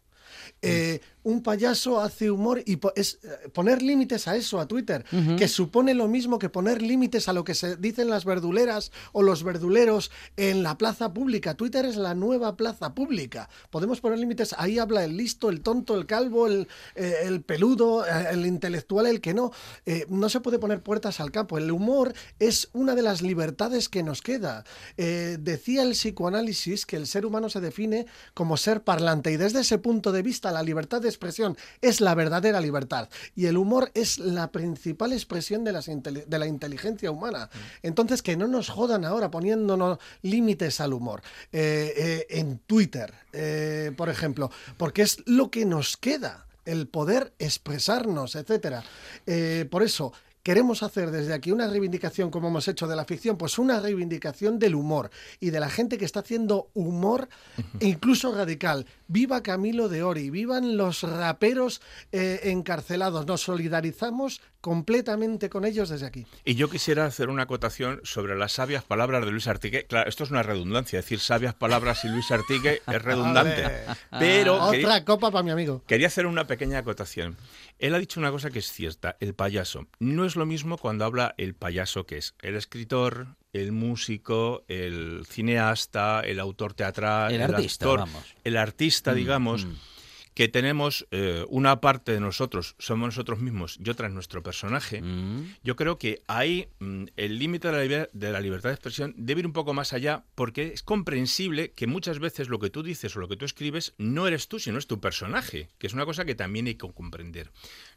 Un 1.25 1.41
payaso 1.41 1.99
hace 1.99 2.29
humor 2.29 2.61
y 2.65 2.79
es 2.95 3.19
eh, 3.23 3.49
poner 3.49 3.81
límites 3.81 4.27
a 4.27 4.35
eso, 4.35 4.59
a 4.59 4.67
Twitter, 4.67 5.03
que 5.37 5.47
supone 5.47 5.95
lo 5.95 6.07
mismo 6.07 6.37
que 6.37 6.49
poner 6.49 6.83
límites 6.83 7.27
a 7.27 7.33
lo 7.33 7.43
que 7.43 7.55
se 7.55 7.75
dicen 7.77 8.09
las 8.09 8.25
verduleras 8.25 8.91
o 9.11 9.23
los 9.23 9.43
verduleros 9.43 10.11
en 10.37 10.61
la 10.61 10.77
plaza 10.77 11.13
pública. 11.13 11.55
Twitter 11.55 11.85
es 11.85 11.95
la 11.95 12.13
nueva 12.13 12.55
plaza 12.55 12.93
pública. 12.93 13.49
Podemos 13.71 14.01
poner 14.01 14.19
límites, 14.19 14.55
ahí 14.57 14.77
habla 14.77 15.03
el 15.03 15.17
listo, 15.17 15.49
el 15.49 15.61
tonto, 15.61 15.95
el 15.95 16.05
calvo, 16.05 16.45
el, 16.45 16.67
eh, 16.93 17.41
peludo, 17.43 18.05
eh, 18.05 18.27
el 18.31 18.45
intelectual, 18.45 19.07
el 19.07 19.19
que 19.19 19.33
no. 19.33 19.51
no 20.09 20.29
se 20.29 20.41
puede 20.41 20.59
poner 20.59 20.81
puertas 20.81 21.19
al 21.19 21.31
campo. 21.31 21.57
El 21.57 21.71
humor 21.71 22.13
es 22.37 22.69
una 22.73 22.93
de 22.93 23.01
las 23.01 23.23
libertades 23.23 23.89
que 23.89 24.03
nos 24.03 24.21
queda. 24.21 24.63
decía 24.95 25.81
el 25.81 25.91
psicoanálisis 25.91 26.85
que 26.85 26.97
el 26.97 27.07
ser 27.07 27.25
humano 27.25 27.49
se 27.49 27.61
define 27.61 28.05
como 28.35 28.57
ser 28.57 28.83
parlante 28.83 29.31
y 29.31 29.37
desde 29.37 29.61
ese 29.61 29.79
punto 29.79 30.11
de 30.11 30.21
vista 30.21 30.51
la 30.51 30.61
libertad 30.61 31.03
es 31.05 31.14
expresión 31.15 31.57
es 31.81 32.01
la 32.01 32.15
verdadera 32.15 32.61
libertad 32.61 33.09
y 33.35 33.47
el 33.47 33.57
humor 33.57 33.91
es 33.93 34.19
la 34.19 34.51
principal 34.51 35.13
expresión 35.13 35.63
de, 35.63 36.25
de 36.27 36.39
la 36.39 36.47
inteligencia 36.47 37.11
humana. 37.11 37.49
Entonces, 37.81 38.21
que 38.21 38.37
no 38.37 38.47
nos 38.47 38.69
jodan 38.69 39.05
ahora 39.05 39.31
poniéndonos 39.31 39.99
límites 40.21 40.79
al 40.79 40.93
humor. 40.93 41.21
Eh, 41.51 41.93
eh, 41.95 42.27
en 42.29 42.59
Twitter, 42.59 43.13
eh, 43.31 43.91
por 43.95 44.09
ejemplo, 44.09 44.51
porque 44.77 45.01
es 45.01 45.17
lo 45.25 45.49
que 45.49 45.65
nos 45.65 45.97
queda 45.97 46.47
el 46.65 46.87
poder 46.87 47.33
expresarnos, 47.37 48.35
etcétera. 48.35 48.83
por 49.69 49.83
eso, 49.83 50.13
queremos 50.45 50.83
hacer 50.83 51.09
desde 51.09 51.33
aquí 51.33 51.51
una 51.51 51.67
reivindicación, 51.67 52.29
como 52.29 52.49
hemos 52.49 52.67
hecho 52.67 52.85
de 52.85 52.95
la 52.95 53.05
ficción, 53.05 53.35
pues 53.35 53.57
una 53.57 53.79
reivindicación 53.79 54.59
del 54.59 54.75
humor 54.75 55.09
y 55.39 55.49
de 55.49 55.59
la 55.59 55.71
gente 55.71 55.97
que 55.97 56.05
está 56.05 56.19
haciendo 56.19 56.69
humor, 56.75 57.29
incluso 57.79 58.31
radical. 58.31 58.85
Viva 59.07 59.41
Camilo 59.41 59.89
de 59.89 60.03
Ori, 60.03 60.29
vivan 60.29 60.77
los 60.77 61.01
raperos 61.01 61.81
eh, 62.11 62.41
encarcelados. 62.43 63.25
Nos 63.25 63.41
solidarizamos 63.41 64.39
completamente 64.65 65.47
con 65.47 65.63
ellos 65.63 65.89
desde 65.89 66.07
aquí. 66.07 66.25
Y 66.43 66.55
yo 66.55 66.71
quisiera 66.71 67.05
hacer 67.05 67.29
una 67.29 67.43
acotación 67.43 68.01
sobre 68.03 68.35
las 68.35 68.53
sabias 68.53 68.83
palabras 68.83 69.23
de 69.23 69.29
Luis 69.29 69.45
Artigue. 69.45 69.85
Claro, 69.85 70.09
esto 70.09 70.23
es 70.23 70.31
una 70.31 70.41
redundancia, 70.41 70.97
decir 70.97 71.19
sabias 71.19 71.53
palabras 71.53 72.03
y 72.03 72.07
Luis 72.07 72.31
Artigue 72.31 72.81
es 72.87 73.01
redundante. 73.03 73.63
pero 74.19 74.55
otra 74.55 75.05
copa 75.05 75.29
para 75.29 75.43
mi 75.43 75.51
amigo. 75.51 75.83
Quería 75.85 76.07
hacer 76.07 76.25
una 76.25 76.47
pequeña 76.47 76.79
acotación. 76.79 77.37
Él 77.77 77.93
ha 77.93 77.99
dicho 77.99 78.19
una 78.19 78.31
cosa 78.31 78.49
que 78.49 78.57
es 78.57 78.71
cierta, 78.71 79.17
el 79.19 79.35
payaso. 79.35 79.85
No 79.99 80.25
es 80.25 80.35
lo 80.35 80.47
mismo 80.47 80.79
cuando 80.79 81.05
habla 81.05 81.35
el 81.37 81.53
payaso 81.53 82.07
que 82.07 82.17
es 82.17 82.33
el 82.41 82.55
escritor, 82.55 83.35
el 83.53 83.71
músico, 83.71 84.63
el 84.67 85.27
cineasta, 85.29 86.21
el 86.21 86.39
autor 86.39 86.73
teatral, 86.73 87.31
el, 87.31 87.43
artista, 87.43 87.85
actor, 87.85 88.09
el 88.43 88.57
artista, 88.57 89.11
mm, 89.11 89.15
digamos. 89.15 89.65
Mm 89.65 89.73
que 90.35 90.49
tenemos 90.49 91.07
eh, 91.11 91.45
una 91.47 91.79
parte 91.79 92.11
de 92.11 92.19
nosotros, 92.19 92.75
somos 92.77 93.07
nosotros 93.07 93.39
mismos 93.39 93.79
y 93.83 93.89
otra 93.89 94.07
es 94.07 94.13
nuestro 94.13 94.43
personaje, 94.43 95.01
mm. 95.01 95.55
yo 95.63 95.77
creo 95.77 95.97
que 95.97 96.23
ahí 96.27 96.67
mm, 96.79 97.05
el 97.15 97.39
límite 97.39 97.71
de, 97.71 98.09
de, 98.11 98.31
la 98.31 98.41
libertad 98.41 98.69
de 98.69 98.75
expresión 98.75 99.15
debe 99.17 99.39
ir 99.39 99.47
un 99.47 99.53
poco 99.53 99.73
más 99.73 99.93
allá 99.93 100.25
porque 100.35 100.73
es 100.73 100.83
comprensible 100.83 101.71
que 101.71 101.87
muchas 101.87 102.19
veces 102.19 102.49
lo 102.49 102.59
que 102.59 102.69
tú 102.69 102.83
dices 102.83 103.15
o 103.15 103.21
lo 103.21 103.29
que 103.29 103.37
tú 103.37 103.45
escribes 103.45 103.95
no 103.97 104.27
eres 104.27 104.49
tú, 104.49 104.59
sino 104.59 104.77
es 104.77 104.87
tu 104.87 104.99
personaje, 104.99 105.69
que 105.77 105.87
es 105.87 105.93
una 105.93 106.05
cosa 106.05 106.25
que 106.25 106.35
también 106.35 106.67
hay 106.67 106.75
que 106.75 106.91
comprender. 106.91 107.51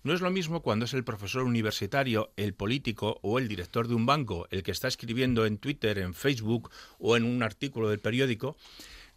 No 0.05 0.15
es 0.15 0.21
lo 0.21 0.31
mismo 0.31 0.63
cuando 0.63 0.85
es 0.85 0.95
el 0.95 1.03
profesor 1.03 1.43
universitario, 1.43 2.33
el 2.37 2.55
político 2.55 3.19
o 3.23 3.41
el 3.41 3.49
director 3.49 3.89
de 3.89 3.95
un 3.95 4.07
banco 4.07 4.47
el 4.51 4.63
que 4.63 4.71
está 4.71 4.87
escribiendo 4.87 5.45
en 5.45 5.59
Twitter, 5.59 5.99
en 5.99 6.15
Facebook 6.15 6.71
o 7.01 7.17
en 7.17 7.25
un 7.25 7.43
artículo 7.43 7.89
del 7.91 7.99
periódico, 7.99 8.57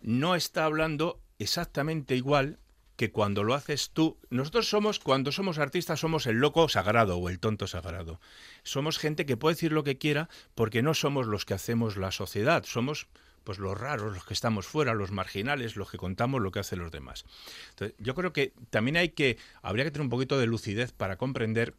no 0.02 0.34
está 0.36 0.66
hablando 0.66 1.22
exactamente 1.38 2.16
igual 2.16 2.58
que 3.02 3.12
cuando 3.12 3.44
lo 3.44 3.56
haces 3.56 3.90
tú, 3.90 4.20
nosotros 4.30 4.70
somos, 4.70 5.00
cuando 5.00 5.32
somos 5.32 5.58
artistas, 5.58 6.00
somos 6.00 6.28
el 6.28 6.36
loco 6.36 6.70
sagrado 6.70 7.18
o 7.18 7.30
el 7.30 7.40
tonto 7.40 7.66
sagrado. 7.66 8.22
Somos 8.62 9.00
gente 9.00 9.26
que 9.26 9.38
puede 9.38 9.56
decir 9.56 9.72
lo 9.72 9.84
que 9.84 9.98
quiera 9.98 10.30
porque 10.54 10.84
no 10.84 10.94
somos 10.94 11.26
los 11.26 11.44
que 11.44 11.56
hacemos 11.56 11.98
la 11.98 12.12
sociedad, 12.12 12.64
somos 12.64 13.08
pues 13.44 13.58
los 13.58 13.76
raros, 13.76 14.14
los 14.14 14.24
que 14.24 14.36
estamos 14.36 14.68
fuera, 14.68 14.94
los 14.94 15.10
marginales, 15.10 15.78
los 15.78 15.90
que 15.90 15.98
contamos 15.98 16.44
lo 16.44 16.52
que 16.52 16.60
hacen 16.60 16.78
los 16.78 16.92
demás. 16.92 17.26
Yo 17.98 18.14
creo 18.14 18.34
que 18.34 18.54
también 18.70 18.98
hay 18.98 19.10
que, 19.10 19.40
habría 19.64 19.84
que 19.84 19.90
tener 19.90 20.06
un 20.06 20.12
poquito 20.12 20.38
de 20.38 20.46
lucidez 20.46 20.92
para 20.92 21.18
comprender 21.18 21.74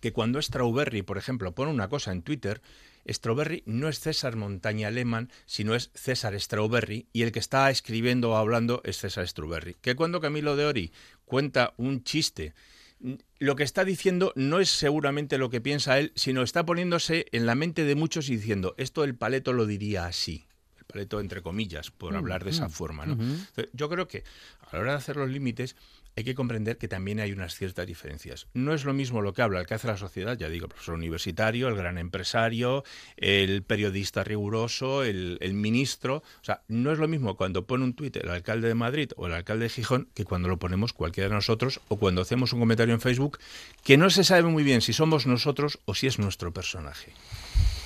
que 0.00 0.12
cuando 0.12 0.40
Strawberry, 0.40 1.02
por 1.02 1.18
ejemplo, 1.18 1.56
pone 1.56 1.72
una 1.72 1.88
cosa 1.88 2.12
en 2.12 2.22
Twitter, 2.22 2.62
Strawberry 3.08 3.62
no 3.66 3.88
es 3.88 4.00
César 4.00 4.36
Montaña 4.36 4.90
Lehmann, 4.90 5.30
sino 5.46 5.74
es 5.74 5.90
César 5.94 6.38
Strawberry, 6.40 7.06
y 7.12 7.22
el 7.22 7.32
que 7.32 7.38
está 7.38 7.70
escribiendo 7.70 8.30
o 8.30 8.36
hablando 8.36 8.80
es 8.84 8.98
César 8.98 9.26
Strawberry. 9.26 9.76
Que 9.80 9.96
cuando 9.96 10.20
Camilo 10.20 10.56
de 10.56 10.66
Ori 10.66 10.92
cuenta 11.24 11.74
un 11.76 12.04
chiste, 12.04 12.54
lo 13.38 13.56
que 13.56 13.62
está 13.62 13.84
diciendo 13.84 14.32
no 14.36 14.60
es 14.60 14.70
seguramente 14.70 15.38
lo 15.38 15.50
que 15.50 15.60
piensa 15.60 15.98
él, 15.98 16.12
sino 16.14 16.42
está 16.42 16.64
poniéndose 16.64 17.26
en 17.32 17.46
la 17.46 17.54
mente 17.54 17.84
de 17.84 17.94
muchos 17.94 18.28
y 18.28 18.36
diciendo, 18.36 18.74
esto 18.78 19.04
el 19.04 19.14
paleto 19.14 19.52
lo 19.52 19.66
diría 19.66 20.06
así. 20.06 20.46
El 20.78 20.84
paleto 20.84 21.20
entre 21.20 21.42
comillas, 21.42 21.90
por 21.90 22.14
mm, 22.14 22.16
hablar 22.16 22.44
de 22.44 22.50
esa 22.50 22.68
mm, 22.68 22.70
forma. 22.70 23.06
¿no? 23.06 23.18
Yo 23.72 23.88
creo 23.88 24.08
que 24.08 24.24
a 24.60 24.76
la 24.76 24.80
hora 24.80 24.92
de 24.92 24.98
hacer 24.98 25.16
los 25.16 25.28
límites 25.28 25.76
hay 26.16 26.24
que 26.24 26.34
comprender 26.34 26.78
que 26.78 26.88
también 26.88 27.20
hay 27.20 27.32
unas 27.32 27.54
ciertas 27.54 27.86
diferencias. 27.86 28.46
No 28.54 28.72
es 28.72 28.84
lo 28.84 28.94
mismo 28.94 29.20
lo 29.20 29.34
que 29.34 29.42
habla 29.42 29.60
el 29.60 29.66
que 29.66 29.74
hace 29.74 29.86
la 29.86 29.98
sociedad, 29.98 30.36
ya 30.38 30.48
digo, 30.48 30.64
el 30.64 30.70
profesor 30.70 30.94
universitario, 30.94 31.68
el 31.68 31.76
gran 31.76 31.98
empresario, 31.98 32.84
el 33.18 33.62
periodista 33.62 34.24
riguroso, 34.24 35.04
el, 35.04 35.38
ministro. 35.52 36.16
O 36.40 36.44
sea, 36.44 36.62
no 36.68 36.90
es 36.90 36.98
lo 36.98 37.06
mismo 37.06 37.36
cuando 37.36 37.66
pone 37.66 37.84
un 37.84 37.92
tuit 37.92 38.16
el 38.16 38.30
alcalde 38.30 38.68
de 38.68 38.74
Madrid 38.74 39.10
o 39.16 39.26
el 39.26 39.34
alcalde 39.34 39.64
de 39.64 39.68
Gijón 39.68 40.08
que 40.14 40.24
cuando 40.24 40.48
lo 40.48 40.58
ponemos 40.58 40.94
cualquiera 40.94 41.28
de 41.28 41.34
nosotros 41.34 41.80
o 41.88 41.96
cuando 41.98 42.22
hacemos 42.22 42.52
un 42.54 42.60
comentario 42.60 42.94
en 42.94 43.00
Facebook 43.00 43.38
que 43.84 43.98
no 43.98 44.08
se 44.08 44.24
sabe 44.24 44.44
muy 44.44 44.64
bien 44.64 44.80
si 44.80 44.94
somos 44.94 45.26
nosotros 45.26 45.80
o 45.84 45.94
si 45.94 46.06
es 46.06 46.18
nuestro 46.18 46.52
personaje. 46.52 47.12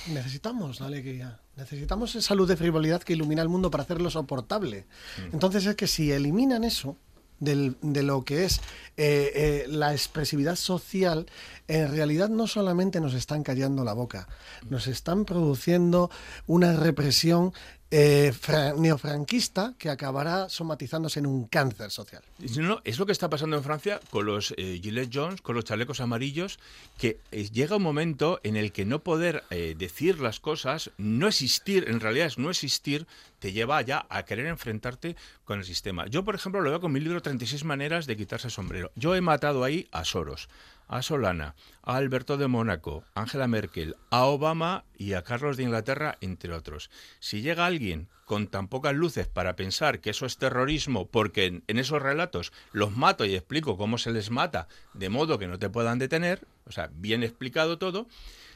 Necesitamos 0.07 0.79
la 0.79 0.87
alegría, 0.87 1.39
necesitamos 1.57 2.15
esa 2.15 2.33
luz 2.33 2.47
de 2.47 2.57
frivolidad 2.57 3.03
que 3.03 3.13
ilumina 3.13 3.41
el 3.41 3.49
mundo 3.49 3.69
para 3.69 3.83
hacerlo 3.83 4.09
soportable. 4.09 4.85
Mm. 5.17 5.33
Entonces 5.33 5.65
es 5.65 5.75
que 5.75 5.87
si 5.87 6.11
eliminan 6.11 6.63
eso, 6.63 6.97
de 7.41 8.03
lo 8.03 8.23
que 8.23 8.45
es 8.45 8.61
eh, 8.97 9.31
eh, 9.35 9.65
la 9.67 9.93
expresividad 9.93 10.55
social, 10.55 11.25
en 11.67 11.91
realidad 11.91 12.29
no 12.29 12.45
solamente 12.45 13.01
nos 13.01 13.15
están 13.15 13.41
callando 13.41 13.83
la 13.83 13.93
boca, 13.93 14.27
nos 14.69 14.87
están 14.87 15.25
produciendo 15.25 16.11
una 16.45 16.75
represión 16.75 17.51
eh, 17.91 18.31
neofranquista 18.77 19.73
que 19.77 19.89
acabará 19.89 20.47
somatizándose 20.47 21.19
en 21.19 21.25
un 21.25 21.45
cáncer 21.45 21.91
social. 21.91 22.23
Es 22.39 22.97
lo 22.97 23.05
que 23.05 23.11
está 23.11 23.29
pasando 23.29 23.57
en 23.57 23.63
Francia 23.63 23.99
con 24.09 24.25
los 24.25 24.53
eh, 24.57 24.79
Gilles 24.81 25.09
Jones, 25.13 25.41
con 25.41 25.55
los 25.55 25.65
chalecos 25.65 25.99
amarillos, 25.99 26.57
que 26.97 27.19
eh, 27.31 27.49
llega 27.49 27.75
un 27.75 27.83
momento 27.83 28.39
en 28.43 28.55
el 28.55 28.71
que 28.71 28.85
no 28.85 28.99
poder 28.99 29.43
decir 29.77 30.19
las 30.19 30.39
cosas, 30.39 30.91
no 30.97 31.27
existir, 31.27 31.85
en 31.89 31.99
realidad 31.99 32.27
es 32.27 32.37
no 32.37 32.49
existir, 32.49 33.05
te 33.39 33.51
lleva 33.51 33.81
ya 33.81 34.05
a 34.09 34.23
querer 34.23 34.45
enfrentarte 34.45 35.15
con 35.43 35.59
el 35.59 35.65
sistema. 35.65 36.05
Yo, 36.07 36.23
por 36.23 36.35
ejemplo, 36.35 36.61
lo 36.61 36.69
veo 36.69 36.79
con 36.79 36.91
mi 36.91 36.99
libro 36.99 37.21
36 37.21 37.65
maneras 37.65 38.05
de 38.05 38.15
quitarse 38.15 38.47
el 38.47 38.51
sombrero. 38.51 38.91
Yo 38.95 39.15
he 39.15 39.21
matado 39.21 39.63
ahí 39.63 39.87
a 39.91 40.05
Soros 40.05 40.47
a 40.91 41.01
Solana, 41.01 41.55
a 41.83 41.95
Alberto 41.95 42.35
de 42.35 42.47
Mónaco, 42.47 43.05
Angela 43.15 43.47
Merkel, 43.47 43.95
a 44.09 44.25
Obama 44.25 44.83
y 44.97 45.13
a 45.13 45.23
Carlos 45.23 45.55
de 45.55 45.63
Inglaterra, 45.63 46.17
entre 46.19 46.53
otros. 46.53 46.91
Si 47.21 47.41
llega 47.41 47.65
alguien 47.65 48.09
con 48.25 48.47
tan 48.47 48.67
pocas 48.67 48.93
luces 48.93 49.27
para 49.29 49.55
pensar 49.55 50.01
que 50.01 50.09
eso 50.09 50.25
es 50.25 50.37
terrorismo, 50.37 51.07
porque 51.07 51.61
en, 51.65 51.79
esos 51.79 52.01
relatos 52.01 52.51
los 52.73 52.95
mato 52.95 53.23
y 53.23 53.35
explico 53.35 53.77
cómo 53.77 53.97
se 53.97 54.11
les 54.11 54.31
mata, 54.31 54.67
de 54.93 55.07
modo 55.07 55.39
que 55.39 55.47
no 55.47 55.57
te 55.57 55.69
puedan 55.69 55.97
detener, 55.97 56.45
o 56.65 56.73
sea, 56.73 56.91
bien 56.93 57.23
explicado 57.23 57.77
todo, 57.77 58.07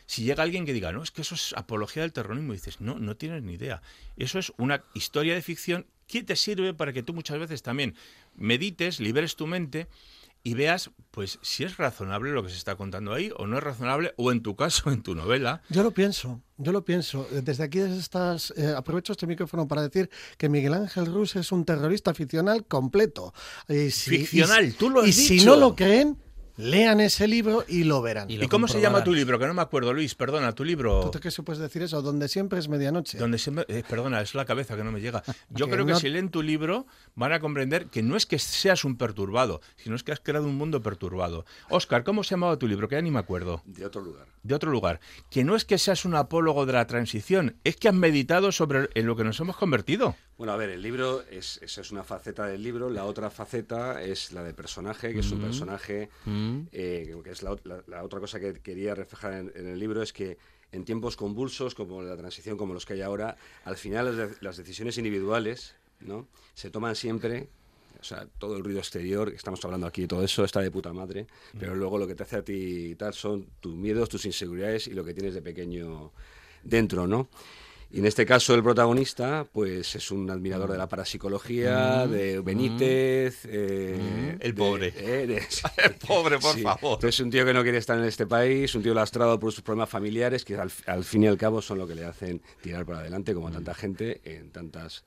si 0.06 0.26
llega 0.26 0.44
alguien 0.44 0.66
que 0.66 0.74
diga, 0.74 0.92
no, 0.92 1.04
es 1.04 1.12
que 1.12 1.22
eso 1.22 1.36
es 1.36 1.54
apología 1.56 2.02
del 2.02 2.12
terrorismo, 2.12 2.52
dices, 2.52 2.82
no, 2.82 3.00
no 3.00 3.16
tienes 3.16 3.44
ni 3.44 3.54
idea. 3.54 3.82
Eso 4.18 4.40
es 4.40 4.52
una 4.58 4.84
historia 4.94 5.36
de 5.36 5.42
ficción 5.42 5.88
que 6.06 6.22
te 6.22 6.36
sirve 6.36 6.74
para 6.74 6.92
que 6.92 7.02
tú 7.02 7.14
muchas 7.14 7.40
veces 7.40 7.64
también 7.64 7.96
medites, 8.36 9.00
liberes 9.00 9.38
tu 9.38 9.48
mente 9.48 9.88
y 10.46 10.54
veas 10.54 10.92
pues 11.10 11.40
si 11.42 11.64
es 11.64 11.76
razonable 11.76 12.32
lo 12.32 12.44
que 12.44 12.50
se 12.50 12.58
está 12.58 12.76
contando 12.76 13.14
ahí 13.14 13.32
o 13.36 13.48
no 13.48 13.58
es 13.58 13.64
razonable 13.64 14.14
o 14.16 14.32
en 14.32 14.42
tu 14.42 14.56
caso 14.56 14.92
en 14.92 15.02
tu 15.02 15.16
novela. 15.16 15.62
Yo 15.70 15.84
lo 15.84 15.92
pienso 15.92 16.42
yo 16.58 16.72
lo 16.72 16.86
pienso. 16.86 17.28
Desde 17.32 17.64
aquí 17.64 17.80
desde 17.80 18.00
estas 18.00 18.54
eh, 18.56 18.74
aprovecho 18.76 19.12
este 19.12 19.28
micrófono 19.28 19.68
para 19.68 19.82
decir 19.82 20.10
que 20.38 20.48
Miguel 20.50 20.74
Ángel 20.74 21.08
Rus 21.08 21.36
es 21.36 21.52
un 21.52 21.66
terrorista 21.66 22.14
ficcional 22.14 22.66
completo. 22.66 23.34
Ficcional 23.68 24.74
tú 24.76 24.90
lo 24.90 25.02
has 25.02 25.08
y 25.08 25.14
si 25.14 25.46
no 25.46 25.56
lo 25.56 25.76
creen 25.76 26.18
Lean 26.58 27.02
ese 27.02 27.28
libro 27.28 27.66
y 27.68 27.84
lo 27.84 28.02
verán. 28.02 28.30
¿Y, 28.30 28.48
cómo 28.48 28.68
se 28.68 28.80
llama 28.80 29.04
tu 29.04 29.14
libro? 29.14 29.38
Que 29.38 29.46
no 29.46 29.54
me 29.54 29.62
acuerdo, 29.62 29.94
Luis, 29.94 30.16
perdona, 30.16 30.54
tu 30.54 30.64
libro. 30.64 31.10
¿Tú 31.12 31.20
qué 31.20 31.30
se 31.30 31.44
puedes 31.44 31.62
decir 31.62 31.82
eso? 31.82 32.02
Donde 32.02 32.30
siempre 32.30 32.60
es 32.60 32.70
medianoche. 32.70 33.18
Donde 33.18 33.38
siempre, 33.38 33.66
eh, 33.68 33.84
perdona, 33.88 34.22
es 34.22 34.36
la 34.36 34.46
cabeza 34.46 34.78
que 34.78 34.84
no 34.84 34.92
me 34.92 35.02
llega. 35.02 35.22
Yo 35.50 35.70
creo 35.70 35.86
que 35.86 35.96
si 35.96 36.10
leen 36.10 36.30
tu 36.30 36.42
libro 36.42 36.88
van 37.16 37.34
a 37.34 37.40
comprender 37.42 37.88
que 37.88 38.04
no 38.04 38.16
es 38.16 38.26
que 38.26 38.40
seas 38.40 38.86
un 38.86 38.96
perturbado, 38.98 39.60
sino 39.76 39.96
es 39.96 40.04
que 40.04 40.14
has 40.14 40.22
creado 40.22 40.48
un 40.48 40.56
mundo 40.56 40.82
perturbado. 40.82 41.46
Oscar, 41.70 42.04
¿cómo 42.04 42.24
se 42.24 42.32
llamaba 42.32 42.58
tu 42.58 42.68
libro? 42.68 42.88
Que 42.88 42.96
ya 42.96 43.02
ni 43.02 43.12
me 43.12 43.20
acuerdo. 43.20 43.62
De 43.66 43.86
otro 43.86 44.02
lugar. 44.02 44.28
De 44.44 44.56
otro 44.56 44.72
lugar. 44.72 45.02
Que 45.30 45.44
no 45.44 45.56
es 45.56 45.66
que 45.66 45.78
seas 45.78 46.06
un 46.06 46.16
apólogo 46.16 46.66
de 46.66 46.74
la 46.74 46.88
transición, 46.88 47.58
es 47.64 47.76
que 47.76 47.90
has 47.90 47.96
meditado 47.96 48.52
sobre 48.52 48.90
en 48.94 49.06
lo 49.06 49.16
que 49.16 49.24
nos 49.24 49.40
hemos 49.42 49.58
convertido. 49.58 50.16
Bueno, 50.38 50.52
a 50.52 50.58
ver, 50.58 50.70
el 50.70 50.82
libro, 50.82 51.24
es, 51.32 51.60
esa 51.62 51.80
es 51.80 51.92
una 51.92 52.04
faceta 52.04 52.46
del 52.46 52.62
libro, 52.62 52.90
la 52.90 53.06
otra 53.06 53.30
faceta 53.30 54.02
es 54.02 54.34
la 54.34 54.44
del 54.44 54.54
personaje, 54.54 55.14
que 55.14 55.20
es 55.20 55.32
un 55.32 55.40
mm. 55.40 55.44
personaje, 55.44 56.10
Eh, 56.72 57.16
que 57.24 57.32
es 57.32 57.44
la, 57.44 57.52
otra 58.04 58.20
cosa 58.20 58.40
que 58.40 58.54
quería 58.62 58.96
reflejar 58.96 59.34
en, 59.34 59.68
el 59.68 59.80
libro, 59.80 60.02
es 60.02 60.14
que 60.14 60.38
en 60.72 60.86
tiempos 60.86 61.16
convulsos 61.16 61.76
como 61.76 62.02
la 62.02 62.18
transición, 62.18 62.58
como 62.58 62.74
los 62.74 62.86
que 62.86 62.94
hay 62.94 63.02
ahora, 63.02 63.38
al 63.64 63.78
final 63.78 64.36
las, 64.42 64.58
decisiones 64.58 64.98
individuales 64.98 65.76
¿no? 66.02 66.28
se 66.54 66.70
toman 66.70 66.96
siempre 66.96 67.48
o 68.00 68.04
sea, 68.04 68.28
todo 68.38 68.58
el 68.58 68.64
ruido 68.64 68.80
exterior, 68.80 69.32
que 69.32 69.38
estamos 69.38 69.64
hablando 69.66 69.88
aquí, 69.88 70.06
todo 70.06 70.24
eso 70.24 70.44
está 70.44 70.62
de 70.62 70.70
puta 70.70 70.94
madre, 70.94 71.26
pero 71.58 71.74
luego 71.76 71.98
lo 71.98 72.06
que 72.06 72.14
te 72.14 72.22
hace 72.22 72.36
a 72.36 72.44
ti 72.44 72.90
y 72.92 72.96
tal 72.96 73.14
son 73.16 73.48
tus 73.60 73.74
miedos, 73.74 74.10
tus 74.10 74.26
inseguridades 74.26 74.88
y 74.88 74.92
lo 74.92 75.04
que 75.04 75.14
tienes 75.14 75.34
de 75.34 75.42
pequeño 75.42 76.12
dentro, 76.64 77.08
¿no? 77.08 77.30
Y 77.92 78.00
en 78.00 78.06
este 78.08 78.26
caso 78.26 78.54
el 78.56 78.64
protagonista, 78.64 79.46
pues 79.52 79.96
es 79.96 80.12
un 80.12 80.30
admirador 80.30 80.70
de 80.72 80.78
la 80.78 80.88
parapsicología, 80.90 82.06
Mm. 82.06 82.12
de 82.12 82.40
Benítez, 82.42 83.46
eh, 83.46 84.38
El 84.40 84.52
de- 84.54 84.58
pobre. 84.58 84.88
eh, 84.98 85.28
de- 85.28 85.36
El 85.86 85.96
pobre, 85.96 86.40
por 86.40 86.56
Sí. 86.56 86.62
favor. 86.62 86.96
Entonces 86.96 87.20
un 87.22 87.30
tío 87.30 87.46
que 87.46 87.54
no 87.54 87.64
quiere 87.64 87.78
estar 87.78 87.98
en 87.98 88.04
este 88.06 88.28
país, 88.28 88.74
un 88.76 88.84
tío 88.84 88.94
lastrado 88.94 89.40
por 89.40 89.52
sus 89.54 89.62
problemas 89.64 89.90
familiares, 89.90 90.44
que 90.44 90.56
al, 90.58 90.72
al 90.88 91.04
fin 91.06 91.24
y 91.24 91.28
al 91.28 91.38
cabo 91.38 91.62
son 91.62 91.78
lo 91.78 91.88
que 91.88 91.96
le 91.96 92.04
hacen 92.06 92.42
tirar 92.62 92.86
para 92.86 93.00
adelante, 93.00 93.34
como 93.34 93.48
a 93.48 93.52
tanta 93.52 93.74
gente 93.74 94.20
en 94.26 94.50
tantas 94.52 95.04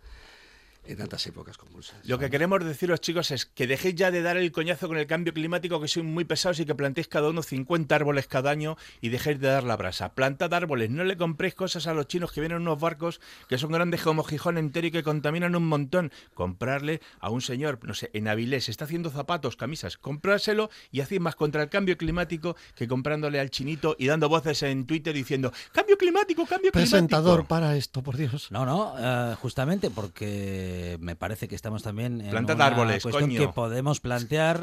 en 0.88 0.96
tantas 0.96 1.26
épocas 1.26 1.58
convulsas. 1.58 1.96
Lo 2.04 2.18
que 2.18 2.30
queremos 2.30 2.64
deciros, 2.64 3.00
chicos, 3.00 3.30
es 3.30 3.44
que 3.44 3.66
dejéis 3.66 3.94
ya 3.94 4.10
de 4.10 4.22
dar 4.22 4.38
el 4.38 4.50
coñazo 4.50 4.88
con 4.88 4.96
el 4.96 5.06
cambio 5.06 5.34
climático, 5.34 5.80
que 5.80 5.88
sois 5.88 6.04
muy 6.04 6.24
pesados 6.24 6.58
y 6.60 6.64
que 6.64 6.74
plantéis 6.74 7.08
cada 7.08 7.28
uno 7.28 7.42
50 7.42 7.94
árboles 7.94 8.26
cada 8.26 8.50
año 8.50 8.76
y 9.02 9.10
dejéis 9.10 9.38
de 9.38 9.48
dar 9.48 9.64
la 9.64 9.76
brasa. 9.76 10.14
Plantad 10.14 10.52
árboles, 10.54 10.88
no 10.90 11.04
le 11.04 11.16
compréis 11.16 11.54
cosas 11.54 11.86
a 11.86 11.92
los 11.92 12.08
chinos 12.08 12.32
que 12.32 12.40
vienen 12.40 12.56
en 12.56 12.62
unos 12.62 12.80
barcos 12.80 13.20
que 13.48 13.58
son 13.58 13.70
grandes 13.70 14.02
como 14.02 14.24
Gijón 14.24 14.56
entero 14.56 14.86
y 14.86 14.90
que 14.90 15.02
contaminan 15.02 15.54
un 15.54 15.66
montón. 15.66 16.10
Comprarle 16.32 17.00
a 17.20 17.28
un 17.28 17.42
señor, 17.42 17.80
no 17.82 17.92
sé, 17.92 18.10
en 18.14 18.26
Avilés, 18.26 18.68
está 18.70 18.86
haciendo 18.86 19.10
zapatos, 19.10 19.56
camisas, 19.56 19.98
comprárselo 19.98 20.70
y 20.90 21.00
hacéis 21.00 21.20
más 21.20 21.36
contra 21.36 21.62
el 21.62 21.68
cambio 21.68 21.98
climático 21.98 22.56
que 22.74 22.88
comprándole 22.88 23.40
al 23.40 23.50
chinito 23.50 23.94
y 23.98 24.06
dando 24.06 24.28
voces 24.30 24.62
en 24.62 24.86
Twitter 24.86 25.14
diciendo 25.14 25.52
cambio 25.72 25.98
climático, 25.98 26.46
cambio 26.46 26.72
Presentador 26.72 27.40
climático. 27.40 27.48
para 27.48 27.76
esto, 27.76 28.02
por 28.02 28.16
Dios. 28.16 28.50
No, 28.50 28.64
no, 28.64 28.94
eh, 28.98 29.34
justamente 29.36 29.90
porque 29.90 30.77
me 31.00 31.16
parece 31.16 31.48
que 31.48 31.54
estamos 31.54 31.82
también 31.82 32.20
en 32.20 32.30
Plantad 32.30 32.56
una 32.56 32.66
árboles, 32.66 33.02
cuestión 33.02 33.30
coño. 33.30 33.40
que 33.40 33.48
podemos 33.48 34.00
plantear, 34.00 34.60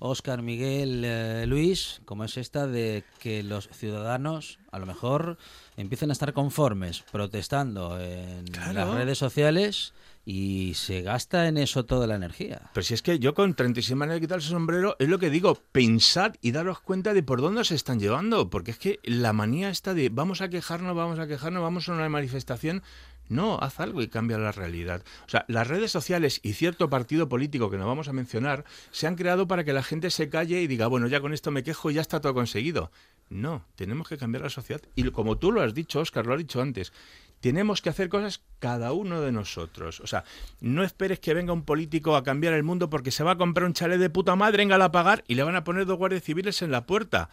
Óscar, 0.00 0.42
Miguel, 0.42 1.02
eh, 1.04 1.44
Luis, 1.46 2.00
como 2.04 2.24
es 2.24 2.36
esta 2.36 2.66
de 2.66 3.04
que 3.20 3.42
los 3.42 3.68
ciudadanos 3.68 4.58
a 4.72 4.78
lo 4.78 4.86
mejor 4.86 5.38
empiecen 5.76 6.10
a 6.10 6.12
estar 6.12 6.32
conformes 6.32 7.04
protestando 7.12 7.98
en 8.00 8.44
Claro. 8.48 8.72
las 8.72 8.94
redes 8.94 9.18
sociales 9.18 9.94
y 10.26 10.72
se 10.74 11.02
gasta 11.02 11.48
en 11.48 11.58
eso 11.58 11.84
toda 11.84 12.06
la 12.06 12.16
energía. 12.16 12.70
Pero 12.72 12.84
si 12.84 12.94
es 12.94 13.02
que 13.02 13.18
yo 13.18 13.34
con 13.34 13.54
36 13.54 13.94
maneras 13.96 14.16
de 14.16 14.26
quitarse 14.26 14.46
el 14.48 14.52
sombrero, 14.54 14.96
es 14.98 15.08
lo 15.08 15.18
que 15.18 15.30
digo, 15.30 15.58
pensad 15.70 16.32
y 16.40 16.50
daros 16.52 16.80
cuenta 16.80 17.14
de 17.14 17.22
por 17.22 17.40
dónde 17.40 17.62
se 17.64 17.74
están 17.74 18.00
llevando, 18.00 18.50
porque 18.50 18.72
es 18.72 18.78
que 18.78 18.98
la 19.04 19.32
manía 19.32 19.68
está 19.70 19.94
de 19.94 20.08
vamos 20.08 20.40
a 20.40 20.48
quejarnos, 20.48 20.96
vamos 20.96 21.18
a 21.18 21.26
quejarnos, 21.26 21.62
vamos 21.62 21.88
a 21.88 21.92
una 21.92 22.08
manifestación. 22.08 22.82
No, 23.28 23.58
haz 23.58 23.80
algo 23.80 24.02
y 24.02 24.08
cambia 24.08 24.38
la 24.38 24.52
realidad. 24.52 25.02
O 25.26 25.30
sea, 25.30 25.44
las 25.48 25.66
redes 25.66 25.90
sociales 25.90 26.40
y 26.42 26.52
cierto 26.52 26.90
partido 26.90 27.28
político 27.28 27.70
que 27.70 27.78
no 27.78 27.86
vamos 27.86 28.08
a 28.08 28.12
mencionar 28.12 28.64
se 28.90 29.06
han 29.06 29.16
creado 29.16 29.48
para 29.48 29.64
que 29.64 29.72
la 29.72 29.82
gente 29.82 30.10
se 30.10 30.28
calle 30.28 30.60
y 30.60 30.66
diga, 30.66 30.86
bueno, 30.86 31.06
ya 31.06 31.20
con 31.20 31.32
esto 31.32 31.50
me 31.50 31.62
quejo 31.62 31.90
y 31.90 31.94
ya 31.94 32.00
está 32.00 32.20
todo 32.20 32.34
conseguido. 32.34 32.90
No, 33.30 33.64
tenemos 33.76 34.08
que 34.08 34.18
cambiar 34.18 34.42
la 34.42 34.50
sociedad. 34.50 34.82
Y 34.94 35.10
como 35.10 35.38
tú 35.38 35.52
lo 35.52 35.62
has 35.62 35.74
dicho, 35.74 36.00
Oscar, 36.00 36.26
lo 36.26 36.34
has 36.34 36.38
dicho 36.38 36.60
antes, 36.60 36.92
tenemos 37.40 37.82
que 37.82 37.90
hacer 37.90 38.08
cosas 38.08 38.42
cada 38.58 38.92
uno 38.92 39.20
de 39.20 39.32
nosotros. 39.32 40.00
O 40.00 40.06
sea, 40.06 40.24
no 40.60 40.82
esperes 40.82 41.20
que 41.20 41.34
venga 41.34 41.52
un 41.52 41.64
político 41.64 42.16
a 42.16 42.24
cambiar 42.24 42.54
el 42.54 42.62
mundo 42.62 42.90
porque 42.90 43.10
se 43.10 43.24
va 43.24 43.32
a 43.32 43.36
comprar 43.36 43.66
un 43.66 43.74
chalet 43.74 43.98
de 43.98 44.10
puta 44.10 44.36
madre, 44.36 44.58
venga 44.58 44.82
a 44.82 44.92
pagar 44.92 45.24
y 45.28 45.34
le 45.34 45.42
van 45.42 45.56
a 45.56 45.64
poner 45.64 45.86
dos 45.86 45.98
guardias 45.98 46.22
civiles 46.22 46.62
en 46.62 46.70
la 46.70 46.86
puerta. 46.86 47.30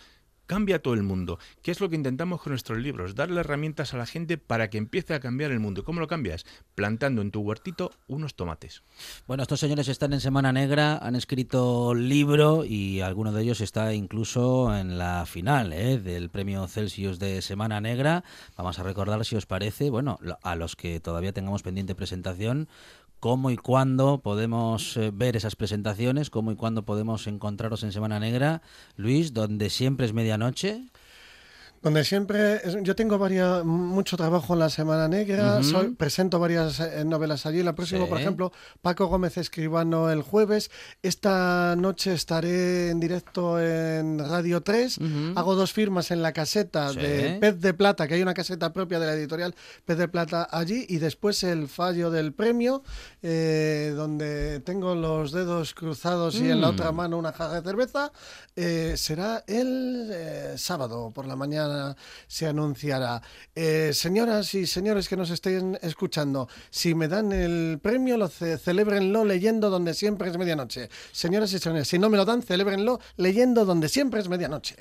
Cambia 0.51 0.81
todo 0.81 0.95
el 0.95 1.03
mundo. 1.03 1.39
¿Qué 1.61 1.71
es 1.71 1.79
lo 1.79 1.87
que 1.87 1.95
intentamos 1.95 2.41
con 2.41 2.51
nuestros 2.51 2.77
libros? 2.77 3.15
Darle 3.15 3.39
herramientas 3.39 3.93
a 3.93 3.97
la 3.97 4.05
gente 4.05 4.37
para 4.37 4.69
que 4.69 4.77
empiece 4.77 5.13
a 5.13 5.21
cambiar 5.21 5.49
el 5.49 5.61
mundo. 5.61 5.85
¿Cómo 5.85 6.01
lo 6.01 6.09
cambias? 6.09 6.45
Plantando 6.75 7.21
en 7.21 7.31
tu 7.31 7.39
huertito 7.39 7.91
unos 8.07 8.35
tomates. 8.35 8.83
Bueno, 9.27 9.43
estos 9.43 9.61
señores 9.61 9.87
están 9.87 10.11
en 10.11 10.19
Semana 10.19 10.51
Negra, 10.51 10.97
han 10.97 11.15
escrito 11.15 11.93
libro 11.93 12.65
y 12.65 12.99
alguno 12.99 13.31
de 13.31 13.43
ellos 13.43 13.61
está 13.61 13.93
incluso 13.93 14.75
en 14.75 14.97
la 14.97 15.25
final 15.25 15.71
¿eh? 15.71 15.97
del 15.99 16.29
premio 16.29 16.67
Celsius 16.67 17.17
de 17.17 17.41
Semana 17.41 17.79
Negra. 17.79 18.25
Vamos 18.57 18.77
a 18.77 18.83
recordar, 18.83 19.23
si 19.23 19.37
os 19.37 19.45
parece, 19.45 19.89
bueno, 19.89 20.19
a 20.43 20.57
los 20.57 20.75
que 20.75 20.99
todavía 20.99 21.31
tengamos 21.31 21.63
pendiente 21.63 21.95
presentación, 21.95 22.67
cómo 23.21 23.51
y 23.51 23.55
cuándo 23.55 24.19
podemos 24.21 24.97
eh, 24.97 25.11
ver 25.13 25.37
esas 25.37 25.55
presentaciones, 25.55 26.31
cómo 26.31 26.51
y 26.51 26.55
cuándo 26.55 26.83
podemos 26.83 27.27
encontraros 27.27 27.83
en 27.83 27.91
Semana 27.91 28.19
Negra. 28.19 28.63
Luis, 28.97 29.31
donde 29.33 29.69
siempre 29.69 30.07
es 30.07 30.13
medianoche. 30.13 30.87
Donde 31.81 32.05
siempre, 32.05 32.61
yo 32.83 32.95
tengo 32.95 33.17
varias, 33.17 33.65
mucho 33.65 34.15
trabajo 34.15 34.53
en 34.53 34.59
la 34.59 34.69
Semana 34.69 35.07
Negra, 35.07 35.63
soy- 35.63 35.95
presento 35.95 36.37
varias 36.37 36.79
eh, 36.79 37.03
novelas 37.05 37.47
allí. 37.47 37.63
La 37.63 37.73
próxima, 37.73 38.03
Sí. 38.05 38.09
por 38.09 38.19
ejemplo, 38.19 38.51
Paco 38.83 39.07
Gómez 39.07 39.37
Escribano 39.37 40.11
el 40.11 40.21
jueves. 40.21 40.69
Esta 41.01 41.75
noche 41.75 42.13
estaré 42.13 42.91
en 42.91 42.99
directo 42.99 43.59
en 43.59 44.19
Radio 44.19 44.61
3. 44.61 44.99
Hago 45.35 45.55
dos 45.55 45.73
firmas 45.73 46.11
en 46.11 46.21
la 46.21 46.33
caseta 46.33 46.89
Sí. 46.93 46.99
de 46.99 47.37
Pez 47.41 47.59
de 47.59 47.73
Plata, 47.73 48.07
que 48.07 48.13
hay 48.13 48.21
una 48.21 48.35
caseta 48.35 48.71
propia 48.73 48.99
de 48.99 49.07
la 49.07 49.13
editorial 49.13 49.55
Pez 49.83 49.97
de 49.97 50.07
Plata 50.07 50.47
allí. 50.51 50.85
Y 50.87 50.97
después 50.99 51.41
el 51.43 51.67
fallo 51.67 52.11
del 52.11 52.31
premio, 52.33 52.83
eh, 53.23 53.91
donde 53.95 54.59
tengo 54.59 54.93
los 54.93 55.31
dedos 55.31 55.73
cruzados 55.73 56.35
y 56.35 56.51
en 56.51 56.61
la 56.61 56.67
Mm. 56.67 56.73
otra 56.75 56.91
mano 56.91 57.17
una 57.17 57.31
jarra 57.33 57.55
de 57.59 57.67
cerveza. 57.67 58.11
eh, 58.55 58.95
será 58.97 59.43
el 59.47 60.09
eh, 60.13 60.53
sábado 60.57 61.09
por 61.15 61.25
la 61.25 61.35
mañana 61.37 61.70
se 62.27 62.47
anunciará. 62.47 63.21
Eh, 63.55 63.91
señoras 63.93 64.53
y 64.53 64.65
señores 64.65 65.07
que 65.09 65.17
nos 65.17 65.29
estén 65.29 65.77
escuchando, 65.81 66.47
si 66.69 66.95
me 66.95 67.07
dan 67.07 67.31
el 67.31 67.79
premio, 67.81 68.17
lo 68.17 68.27
ce- 68.27 68.57
celébrenlo 68.57 69.25
leyendo 69.25 69.69
donde 69.69 69.93
siempre 69.93 70.29
es 70.29 70.37
medianoche. 70.37 70.89
Señoras 71.11 71.51
y 71.53 71.59
señores, 71.59 71.87
si 71.87 71.99
no 71.99 72.09
me 72.09 72.17
lo 72.17 72.25
dan, 72.25 72.41
celébrenlo 72.41 72.99
leyendo 73.17 73.65
donde 73.65 73.89
siempre 73.89 74.19
es 74.19 74.29
medianoche. 74.29 74.75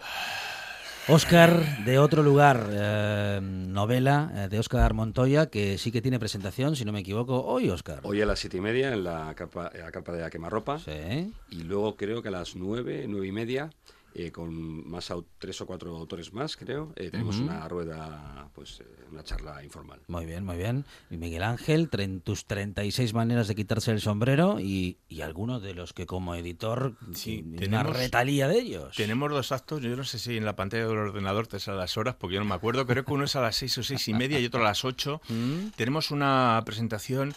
Oscar 1.09 1.85
de 1.85 1.99
otro 1.99 2.23
lugar, 2.23 2.69
eh, 2.71 3.41
novela 3.43 4.31
eh, 4.35 4.49
de 4.49 4.59
Oscar 4.61 4.95
Montoya, 4.95 5.47
que 5.47 5.77
sí 5.77 5.91
que 5.91 6.01
tiene 6.03 6.21
presentación, 6.21 6.77
si 6.77 6.85
no 6.85 6.93
me 6.93 7.01
equivoco, 7.01 7.43
hoy, 7.43 7.69
Oscar. 7.71 8.01
Hoy 8.05 8.21
a 8.21 8.27
las 8.27 8.39
siete 8.39 8.59
y 8.59 8.61
media 8.61 8.93
en 8.93 9.03
la 9.03 9.35
carpa, 9.35 9.73
en 9.75 9.81
la 9.81 9.91
carpa 9.91 10.13
de 10.13 10.21
la 10.21 10.31
quemarropa. 10.31 10.79
Sí. 10.79 11.33
Y 11.51 11.63
luego 11.65 11.97
creo 11.97 12.23
que 12.23 12.29
a 12.29 12.33
las 12.33 12.55
nueve, 12.55 13.07
nueve 13.09 13.27
y 13.27 13.33
media, 13.33 13.71
eh, 14.15 14.31
con 14.33 14.89
más 14.91 15.13
tres 15.39 15.61
o 15.61 15.67
cuatro 15.67 15.97
autores 15.97 16.33
más, 16.33 16.57
creo, 16.57 16.93
eh, 16.97 17.11
tenemos 17.11 17.39
una 17.39 17.69
rueda, 17.69 18.49
pues 18.55 18.81
eh, 18.81 18.85
una 19.11 19.23
charla 19.23 19.63
informal. 19.65 20.01
Muy 20.09 20.27
bien, 20.27 20.45
muy 20.45 20.57
bien. 20.57 20.85
Y 21.11 21.17
Miguel 21.17 21.43
Ángel, 21.43 21.89
tus 22.25 22.45
36 22.47 23.15
maneras 23.15 23.47
de 23.49 23.55
quitarse 23.55 23.91
el 23.93 24.01
sombrero 24.01 24.59
y, 24.61 24.99
y 25.09 25.21
algunos 25.21 25.63
de 25.63 25.75
los 25.75 25.93
que 25.93 26.07
como 26.07 26.35
editor, 26.35 26.97
Sí, 27.15 27.45
una 27.47 27.57
tenemos- 27.59 27.97
retalía 27.97 28.49
de 28.49 28.59
ellos. 28.59 28.97
Tenemos 28.97 29.31
dos 29.31 29.53
actos, 29.53 29.81
yo 29.83 29.95
no 29.97 30.05
sé 30.05 30.19
si 30.19 30.37
en 30.37 30.45
la 30.45 30.57
pantalla 30.57 30.87
del 30.87 30.97
ordenador 30.99 31.47
te 31.47 31.61
salen 31.61 31.81
las 31.81 31.97
horas, 31.97 32.17
porque 32.19 32.35
yo 32.35 32.41
no 32.41 32.47
me 32.47 32.55
acuerdo, 32.55 32.87
creo 32.87 33.05
que 33.05 33.13
uno 33.13 33.25
es 33.25 33.37
a 33.37 33.41
las 33.41 33.57
seis 33.57 33.77
o 33.79 33.83
seis 33.83 34.07
y 34.09 34.15
media 34.15 34.39
y 34.41 34.47
otro 34.47 34.61
a 34.61 34.65
las 34.65 34.85
ocho. 34.85 35.21
Mm. 35.31 35.71
Tenemos 35.77 36.11
una 36.11 36.61
presentación 36.67 37.35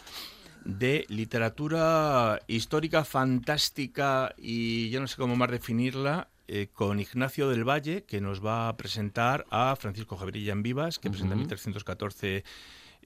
de 0.64 1.04
literatura 1.08 2.40
histórica 2.48 3.04
fantástica 3.04 4.34
y 4.36 4.90
yo 4.90 5.00
no 5.00 5.06
sé 5.06 5.16
cómo 5.16 5.36
más 5.36 5.50
definirla, 5.50 6.28
eh, 6.46 6.68
con 6.72 7.00
Ignacio 7.00 7.48
del 7.48 7.68
Valle, 7.68 8.04
que 8.04 8.20
nos 8.20 8.44
va 8.44 8.68
a 8.68 8.76
presentar 8.76 9.46
a 9.50 9.74
Francisco 9.76 10.16
Javier 10.16 10.50
en 10.50 10.62
Vivas, 10.62 10.98
que 10.98 11.08
presenta 11.10 11.34
en 11.34 11.40
Ujú. 11.40 11.48
1314 11.48 12.44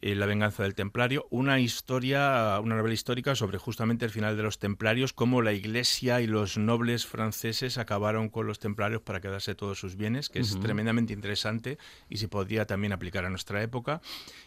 eh, 0.01 0.15
La 0.15 0.27
venganza 0.27 0.63
del 0.63 0.75
templario, 0.77 1.27
una 1.31 1.59
historia, 1.59 2.61
una 2.63 2.77
novela 2.77 2.95
histórica 2.95 3.35
sobre 3.35 3.59
justamente 3.59 4.05
el 4.05 4.13
final 4.13 4.37
de 4.37 4.45
los 4.45 4.61
templarios, 4.61 5.13
cómo 5.13 5.43
la 5.43 5.53
iglesia 5.53 6.21
y 6.21 6.29
los 6.29 6.57
nobles 6.57 7.05
franceses 7.05 7.79
acabaron 7.79 8.29
con 8.29 8.47
los 8.47 8.61
templarios 8.61 9.03
para 9.03 9.21
quedarse 9.21 9.57
todos 9.57 9.81
sus 9.81 9.97
bienes, 9.97 10.29
que 10.29 10.39
es 10.39 10.59
tremendamente 10.61 11.13
interesante 11.13 11.79
y 12.09 12.19
se 12.19 12.29
podría 12.29 12.65
también 12.65 12.93
aplicar 12.93 13.25
a 13.25 13.31
nuestra 13.31 13.61
época. 13.61 14.01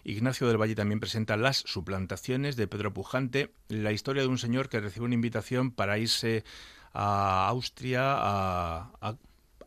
Ignacio 0.06 0.48
del 0.48 0.62
Valle 0.62 0.76
también 0.76 1.02
presenta 1.02 1.36
Las 1.36 1.58
suplantaciones 1.58 2.56
de 2.56 2.68
Pedro 2.68 2.94
Pujante, 2.94 3.52
la 3.68 3.92
historia 3.92 4.22
de 4.22 4.30
un 4.30 4.38
señor 4.38 4.70
que 4.70 4.80
recibe 4.80 5.06
una 5.06 5.16
invitación 5.16 5.72
para 5.72 5.98
irse 5.98 6.46
a 6.94 7.48
Austria 7.48 8.02
a, 8.04 8.92
a- 9.02 9.16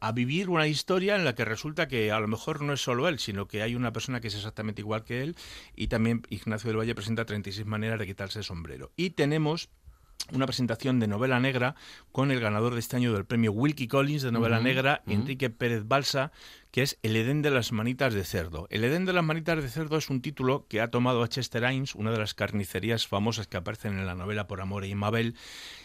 a 0.01 0.12
vivir 0.12 0.51
una 0.51 0.66
historia 0.66 1.16
en 1.16 1.25
la 1.25 1.35
que 1.35 1.47
resulta 1.47 1.89
que 1.89 2.12
a 2.12 2.20
lo 2.20 2.29
mejor 2.29 2.61
no 2.61 2.75
es 2.75 2.83
solo 2.83 3.09
él, 3.09 3.18
sino 3.18 3.49
que 3.49 3.62
hay 3.62 3.75
una 3.75 3.91
persona 3.93 4.20
que 4.20 4.29
es 4.29 4.35
exactamente 4.35 4.83
igual 4.83 5.03
que 5.03 5.22
él 5.22 5.35
y 5.75 5.87
también 5.87 6.20
Ignacio 6.29 6.68
del 6.68 6.77
Valle 6.79 6.95
presenta 6.95 7.25
36 7.25 7.64
maneras 7.66 7.99
de 7.99 8.07
quitarse 8.07 8.41
el 8.41 8.45
sombrero. 8.45 8.93
Y 8.97 9.11
tenemos 9.11 9.70
una 10.33 10.47
presentación 10.47 11.01
de 11.01 11.07
novela 11.07 11.41
negra 11.41 11.75
con 12.12 12.31
el 12.31 12.41
ganador 12.41 12.75
de 12.75 12.81
este 12.81 12.97
año 12.97 13.12
del 13.14 13.25
premio 13.25 13.53
Wilkie 13.53 13.89
Collins 13.89 14.22
de 14.22 14.33
novela 14.33 14.61
negra. 14.61 15.03
Enrique 15.07 15.51
Pérez 15.51 15.85
Balsa, 15.87 16.33
que 16.70 16.83
es 16.83 16.99
El 17.03 17.16
Edén 17.16 17.41
de 17.43 17.51
las 17.51 17.72
manitas 17.72 18.14
de 18.14 18.25
cerdo. 18.25 18.66
El 18.70 18.85
Edén 18.85 19.05
de 19.07 19.12
las 19.12 19.25
manitas 19.25 19.62
de 19.62 19.68
cerdo 19.68 19.97
es 19.99 20.11
un 20.11 20.20
título 20.22 20.66
que 20.68 20.81
ha 20.81 20.89
tomado 20.91 21.22
a 21.22 21.29
Chester 21.29 21.64
Ains, 21.64 21.95
una 21.95 22.11
de 22.11 22.18
las 22.18 22.33
carnicerías 22.35 23.07
famosas 23.07 23.47
que 23.49 23.57
aparecen 23.57 23.99
en 23.99 24.07
la 24.07 24.14
novela 24.14 24.47
Por 24.47 24.61
Amor 24.61 24.85
y 24.85 24.95
Mabel, 24.95 25.35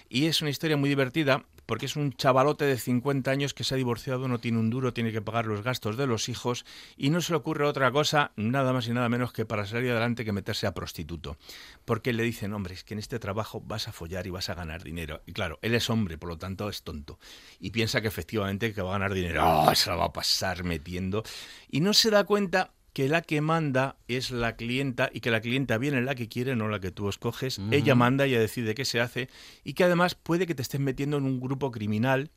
y 0.10 0.26
es 0.26 0.42
una 0.42 0.50
historia 0.50 0.78
muy 0.78 0.90
divertida 0.90 1.46
porque 1.70 1.86
es 1.86 1.96
un 1.96 2.14
chavalote 2.14 2.66
de 2.66 2.80
50 2.80 3.30
años 3.30 3.54
que 3.54 3.64
se 3.64 3.76
ha 3.76 3.78
divorciado, 3.78 4.28
no 4.28 4.40
tiene 4.40 4.58
un 4.58 4.72
duro, 4.72 4.92
tiene 4.92 5.12
que 5.12 5.22
pagar 5.22 5.46
los 5.46 5.62
gastos 5.62 5.98
de 5.98 6.08
los 6.08 6.28
hijos 6.28 6.66
y 6.98 7.12
no 7.12 7.22
se 7.22 7.32
le 7.32 7.38
ocurre 7.38 7.68
otra 7.68 7.92
cosa, 7.92 8.32
nada 8.36 8.74
más 8.74 8.88
y 8.88 8.92
nada 8.92 9.08
menos 9.08 9.34
que 9.34 9.46
para 9.46 9.68
salir 9.68 9.92
adelante 9.92 10.26
que 10.26 10.32
meterse 10.32 10.66
a 10.66 10.74
prostituto. 10.74 11.38
Porque 11.86 12.12
le 12.12 12.24
dicen, 12.24 12.54
hombre, 12.54 12.74
es 12.74 12.84
que 12.84 12.96
en 12.96 13.00
este 13.00 13.20
trabajo 13.20 13.62
vas 13.62 13.88
a 13.88 13.92
follar 13.92 14.26
y 14.26 14.32
vas 14.32 14.50
a 14.50 14.56
ganar 14.56 14.82
dinero. 14.82 15.22
Y 15.28 15.34
claro, 15.34 15.60
él 15.62 15.76
es 15.76 15.92
hombre, 15.92 16.18
por 16.18 16.30
lo 16.30 16.40
tanto 16.40 16.70
es 16.70 16.82
tonto. 16.82 17.20
Y 17.60 17.70
piensa 17.70 18.02
que 18.02 18.08
efectivamente 18.08 18.74
que 18.74 18.82
va 18.82 18.90
a 18.90 18.94
ganar 18.94 19.14
dinero, 19.14 19.44
¡ah, 19.44 19.76
se 19.76 19.92
la 19.92 19.96
va 19.96 20.06
a 20.06 20.14
pasar 20.14 20.64
metiendo. 20.64 21.22
Y 21.70 21.82
no 21.82 21.94
se 21.94 22.10
da 22.10 22.24
cuenta 22.24 22.72
que 22.94 23.10
la 23.10 23.22
que 23.22 23.42
manda 23.42 23.98
es 24.08 24.32
la 24.32 24.56
clienta 24.56 25.10
y 25.14 25.22
que 25.22 25.32
la 25.32 25.42
clienta 25.42 25.78
viene 25.78 26.02
la 26.02 26.16
que 26.16 26.28
quiere, 26.28 26.56
no 26.56 26.68
la 26.68 26.80
que 26.80 26.92
tú 26.92 27.10
escoges. 27.10 27.60
Ella 27.72 27.96
manda, 27.96 28.26
ella 28.26 28.40
decide 28.40 28.76
qué 28.76 28.86
se 28.86 29.00
hace 29.00 29.30
y 29.64 29.74
que 29.74 29.84
además 29.84 30.16
puede 30.16 30.48
que 30.48 30.56
te 30.56 30.62
estés 30.62 30.80
metiendo 30.80 31.18
en 31.18 31.26
un 31.26 31.40
grupo 31.40 31.72
criminal 31.72 32.32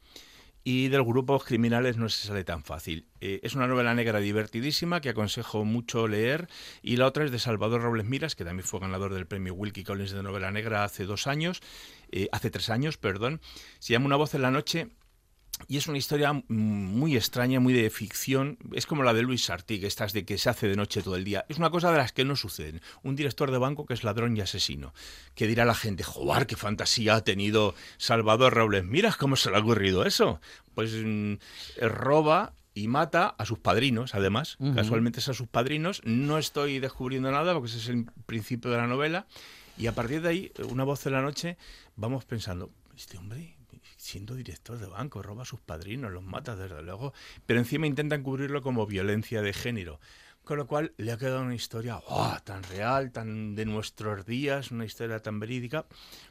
y 0.64 0.88
del 0.88 1.02
grupo 1.02 1.38
criminales 1.40 1.96
no 1.96 2.08
se 2.08 2.26
sale 2.26 2.44
tan 2.44 2.62
fácil. 2.62 3.06
Eh, 3.20 3.40
es 3.42 3.54
una 3.54 3.66
novela 3.66 3.94
negra 3.94 4.20
divertidísima 4.20 5.00
que 5.00 5.08
aconsejo 5.08 5.64
mucho 5.64 6.06
leer 6.06 6.48
y 6.82 6.96
la 6.96 7.06
otra 7.06 7.24
es 7.24 7.32
de 7.32 7.38
Salvador 7.38 7.82
Robles 7.82 8.06
Miras, 8.06 8.36
que 8.36 8.44
también 8.44 8.66
fue 8.66 8.80
ganador 8.80 9.12
del 9.12 9.26
premio 9.26 9.54
Wilkie 9.54 9.84
Collins 9.84 10.12
de 10.12 10.22
novela 10.22 10.52
negra 10.52 10.84
hace 10.84 11.04
dos 11.04 11.26
años, 11.26 11.60
eh, 12.12 12.28
hace 12.32 12.50
tres 12.50 12.70
años, 12.70 12.96
perdón. 12.96 13.40
Se 13.80 13.92
llama 13.92 14.06
Una 14.06 14.16
voz 14.16 14.34
en 14.34 14.42
la 14.42 14.50
noche 14.50 14.88
y 15.68 15.76
es 15.76 15.86
una 15.86 15.98
historia 15.98 16.32
muy 16.48 17.16
extraña, 17.16 17.60
muy 17.60 17.72
de 17.72 17.88
ficción. 17.90 18.58
Es 18.72 18.86
como 18.86 19.02
la 19.02 19.14
de 19.14 19.22
Luis 19.22 19.44
Sartig, 19.44 19.84
estas 19.84 20.12
de 20.12 20.24
que 20.24 20.38
se 20.38 20.50
hace 20.50 20.68
de 20.68 20.76
noche 20.76 21.02
todo 21.02 21.16
el 21.16 21.24
día. 21.24 21.44
Es 21.48 21.58
una 21.58 21.70
cosa 21.70 21.90
de 21.92 21.98
las 21.98 22.12
que 22.12 22.24
no 22.24 22.36
suceden. 22.36 22.80
Un 23.02 23.16
director 23.16 23.50
de 23.50 23.58
banco 23.58 23.86
que 23.86 23.94
es 23.94 24.04
ladrón 24.04 24.36
y 24.36 24.40
asesino. 24.40 24.92
Que 25.34 25.46
dirá 25.46 25.64
la 25.64 25.74
gente, 25.74 26.02
joder, 26.02 26.46
qué 26.46 26.56
fantasía 26.56 27.16
ha 27.16 27.24
tenido 27.24 27.74
Salvador 27.96 28.54
Robles. 28.54 28.84
Mira 28.84 29.14
cómo 29.18 29.36
se 29.36 29.50
le 29.50 29.56
ha 29.56 29.60
ocurrido 29.60 30.04
eso. 30.04 30.40
Pues 30.74 30.92
mm, 30.92 31.34
roba 31.80 32.54
y 32.74 32.88
mata 32.88 33.28
a 33.28 33.44
sus 33.44 33.58
padrinos, 33.58 34.14
además. 34.14 34.56
Casualmente 34.74 35.20
es 35.20 35.28
a 35.28 35.34
sus 35.34 35.48
padrinos. 35.48 36.00
No 36.04 36.38
estoy 36.38 36.80
descubriendo 36.80 37.30
nada 37.30 37.52
porque 37.54 37.68
ese 37.68 37.78
es 37.78 37.88
el 37.88 38.06
principio 38.26 38.70
de 38.70 38.78
la 38.78 38.86
novela. 38.86 39.26
Y 39.78 39.86
a 39.86 39.94
partir 39.94 40.22
de 40.22 40.28
ahí, 40.28 40.52
una 40.68 40.84
voz 40.84 41.06
en 41.06 41.12
la 41.12 41.22
noche, 41.22 41.56
vamos 41.96 42.24
pensando, 42.24 42.70
este 42.94 43.16
hombre 43.16 43.56
siendo 44.02 44.34
director 44.34 44.78
de 44.78 44.86
banco, 44.86 45.22
roba 45.22 45.42
a 45.42 45.46
sus 45.46 45.60
padrinos, 45.60 46.10
los 46.12 46.24
mata 46.24 46.56
desde 46.56 46.82
luego, 46.82 47.12
pero 47.46 47.60
encima 47.60 47.86
intentan 47.86 48.24
cubrirlo 48.24 48.60
como 48.60 48.84
violencia 48.86 49.42
de 49.42 49.52
género. 49.52 50.00
Con 50.42 50.56
lo 50.58 50.66
cual 50.66 50.92
le 50.96 51.12
ha 51.12 51.18
quedado 51.18 51.42
una 51.42 51.54
historia 51.54 52.02
tan 52.44 52.64
real, 52.64 53.12
tan 53.12 53.54
de 53.54 53.64
nuestros 53.64 54.26
días, 54.26 54.72
una 54.72 54.84
historia 54.84 55.20
tan 55.20 55.38
verídica. 55.38 55.86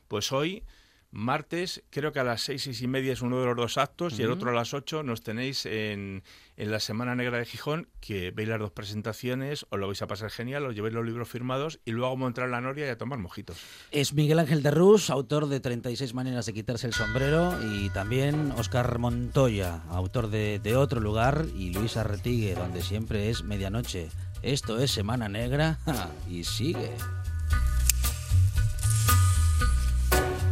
Pues 0.10 0.34
hoy 0.34 0.66
Martes, 1.12 1.84
creo 1.90 2.14
que 2.14 2.20
a 2.20 2.24
las 2.24 2.42
seis, 2.42 2.64
seis 2.64 2.82
y 2.82 2.88
media 2.88 3.12
es 3.12 3.22
uno 3.22 3.40
de 3.40 3.46
los 3.46 3.58
dos 3.58 3.78
actos 3.78 4.18
y 4.18 4.24
el 4.24 4.32
otro 4.32 4.50
a 4.50 4.54
las 4.54 4.74
ocho 4.74 5.04
nos 5.04 5.22
tenéis 5.22 5.66
en, 5.66 6.24
en, 6.56 6.72
la 6.72 6.80
Semana 6.80 7.16
Negra 7.16 7.38
de 7.38 7.46
Gijón, 7.46 7.90
que 8.00 8.32
veis 8.32 8.48
las 8.48 8.60
dos 8.60 8.72
presentaciones, 8.72 9.66
os 9.70 9.78
lo 9.78 9.88
vais 9.88 10.02
a 10.02 10.08
pasar 10.08 10.30
genial, 10.30 10.66
os 10.66 10.74
llevéis 10.74 10.94
los 10.94 11.06
libros 11.06 11.28
firmados 11.28 11.82
y 11.84 11.92
luego 11.92 12.12
vamos 12.12 12.26
a 12.26 12.28
entrar 12.30 12.46
en 12.48 12.52
la 12.52 12.62
Noria 12.62 12.88
y 12.88 12.90
a 12.90 12.98
tomar 12.98 13.20
mojitos. 13.20 13.58
Es 13.92 14.14
Miguel 14.14 14.40
Ángel 14.40 14.64
de 14.64 14.72
Rus, 14.72 15.10
autor 15.10 15.48
de 15.48 15.60
36 15.60 16.14
maneras 16.14 16.46
de 16.46 16.54
quitarse 16.54 16.88
el 16.88 16.94
sombrero 16.94 17.58
y 17.62 17.90
también 17.90 18.54
Oscar 18.54 18.98
Montoya, 18.98 19.84
autor 19.90 20.30
de, 20.30 20.60
de 20.60 20.78
Otro 20.78 21.02
Lugar 21.02 21.46
y 21.58 21.74
Luis 21.74 21.98
Arretigue, 21.98 22.56
donde 22.56 22.82
siempre 22.82 23.30
es 23.30 23.44
medianoche. 23.44 24.08
Esto 24.44 24.80
es 24.80 24.92
Semana 24.92 25.28
Negra 25.28 25.78
y 26.30 26.46
sigue. 26.46 26.92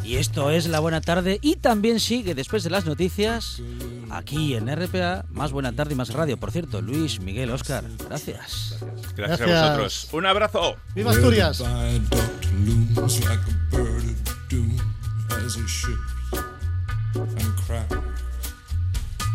Y 0.10 0.18
esto 0.18 0.50
es 0.50 0.66
La 0.66 0.80
Buena 0.80 1.02
Tarde 1.02 1.38
y 1.40 1.58
también 1.58 2.00
sigue 2.00 2.34
después 2.34 2.64
de 2.64 2.72
las 2.72 2.84
noticias 2.84 3.62
aquí 4.10 4.56
en 4.56 4.68
RPA, 4.68 5.24
más 5.30 5.52
Buena 5.52 5.72
Tarde 5.72 5.94
y 5.94 5.96
más 5.96 6.12
Radio. 6.14 6.36
Por 6.36 6.50
cierto, 6.50 6.82
Luis, 6.82 7.20
Miguel, 7.20 7.52
Oscar, 7.52 7.84
gracias. 8.08 8.80
Gracias, 9.16 9.48
a 9.48 9.66
vosotros. 9.68 10.10
Un 10.12 10.26
abrazo. 10.26 10.78
¡Viva 10.96 11.12
Asturias! 11.12 11.64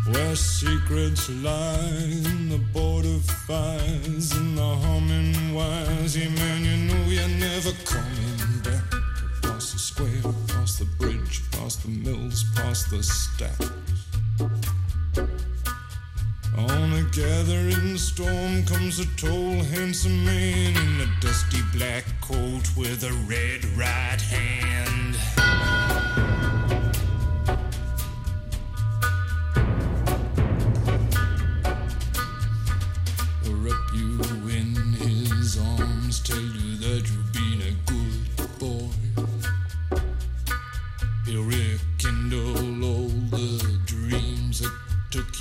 Where 0.07 0.35
secrets 0.35 1.29
lie 1.29 2.21
in 2.25 2.49
the 2.49 2.59
border 2.73 3.17
fires 3.47 4.33
and 4.33 4.55
the 4.55 4.75
humming 4.85 5.55
wires. 5.55 6.15
Yeah, 6.15 6.29
man, 6.29 6.63
you 6.63 6.77
know 6.93 7.09
you're 7.09 7.27
never 7.39 7.71
coming 7.85 8.03
back. 8.03 8.03
Across 8.03 8.29
the 8.29 8.34
square, 9.95 10.33
across 10.49 10.77
the 10.77 10.85
bridge, 10.99 11.41
past 11.51 11.83
the 11.83 11.89
mills, 11.89 12.43
past 12.55 12.89
the 12.89 13.01
stacks. 13.01 13.69
On 16.57 16.93
a 16.93 17.03
gathering 17.13 17.97
storm 17.97 18.65
comes 18.65 18.99
a 18.99 19.05
tall, 19.15 19.63
handsome 19.63 20.25
man 20.25 20.75
in 20.75 21.01
a 21.01 21.21
dusty 21.21 21.61
black 21.73 22.03
coat 22.21 22.75
with 22.75 23.03
a 23.03 23.13
red 23.25 23.63
right 23.77 24.19
hand. 24.19 25.34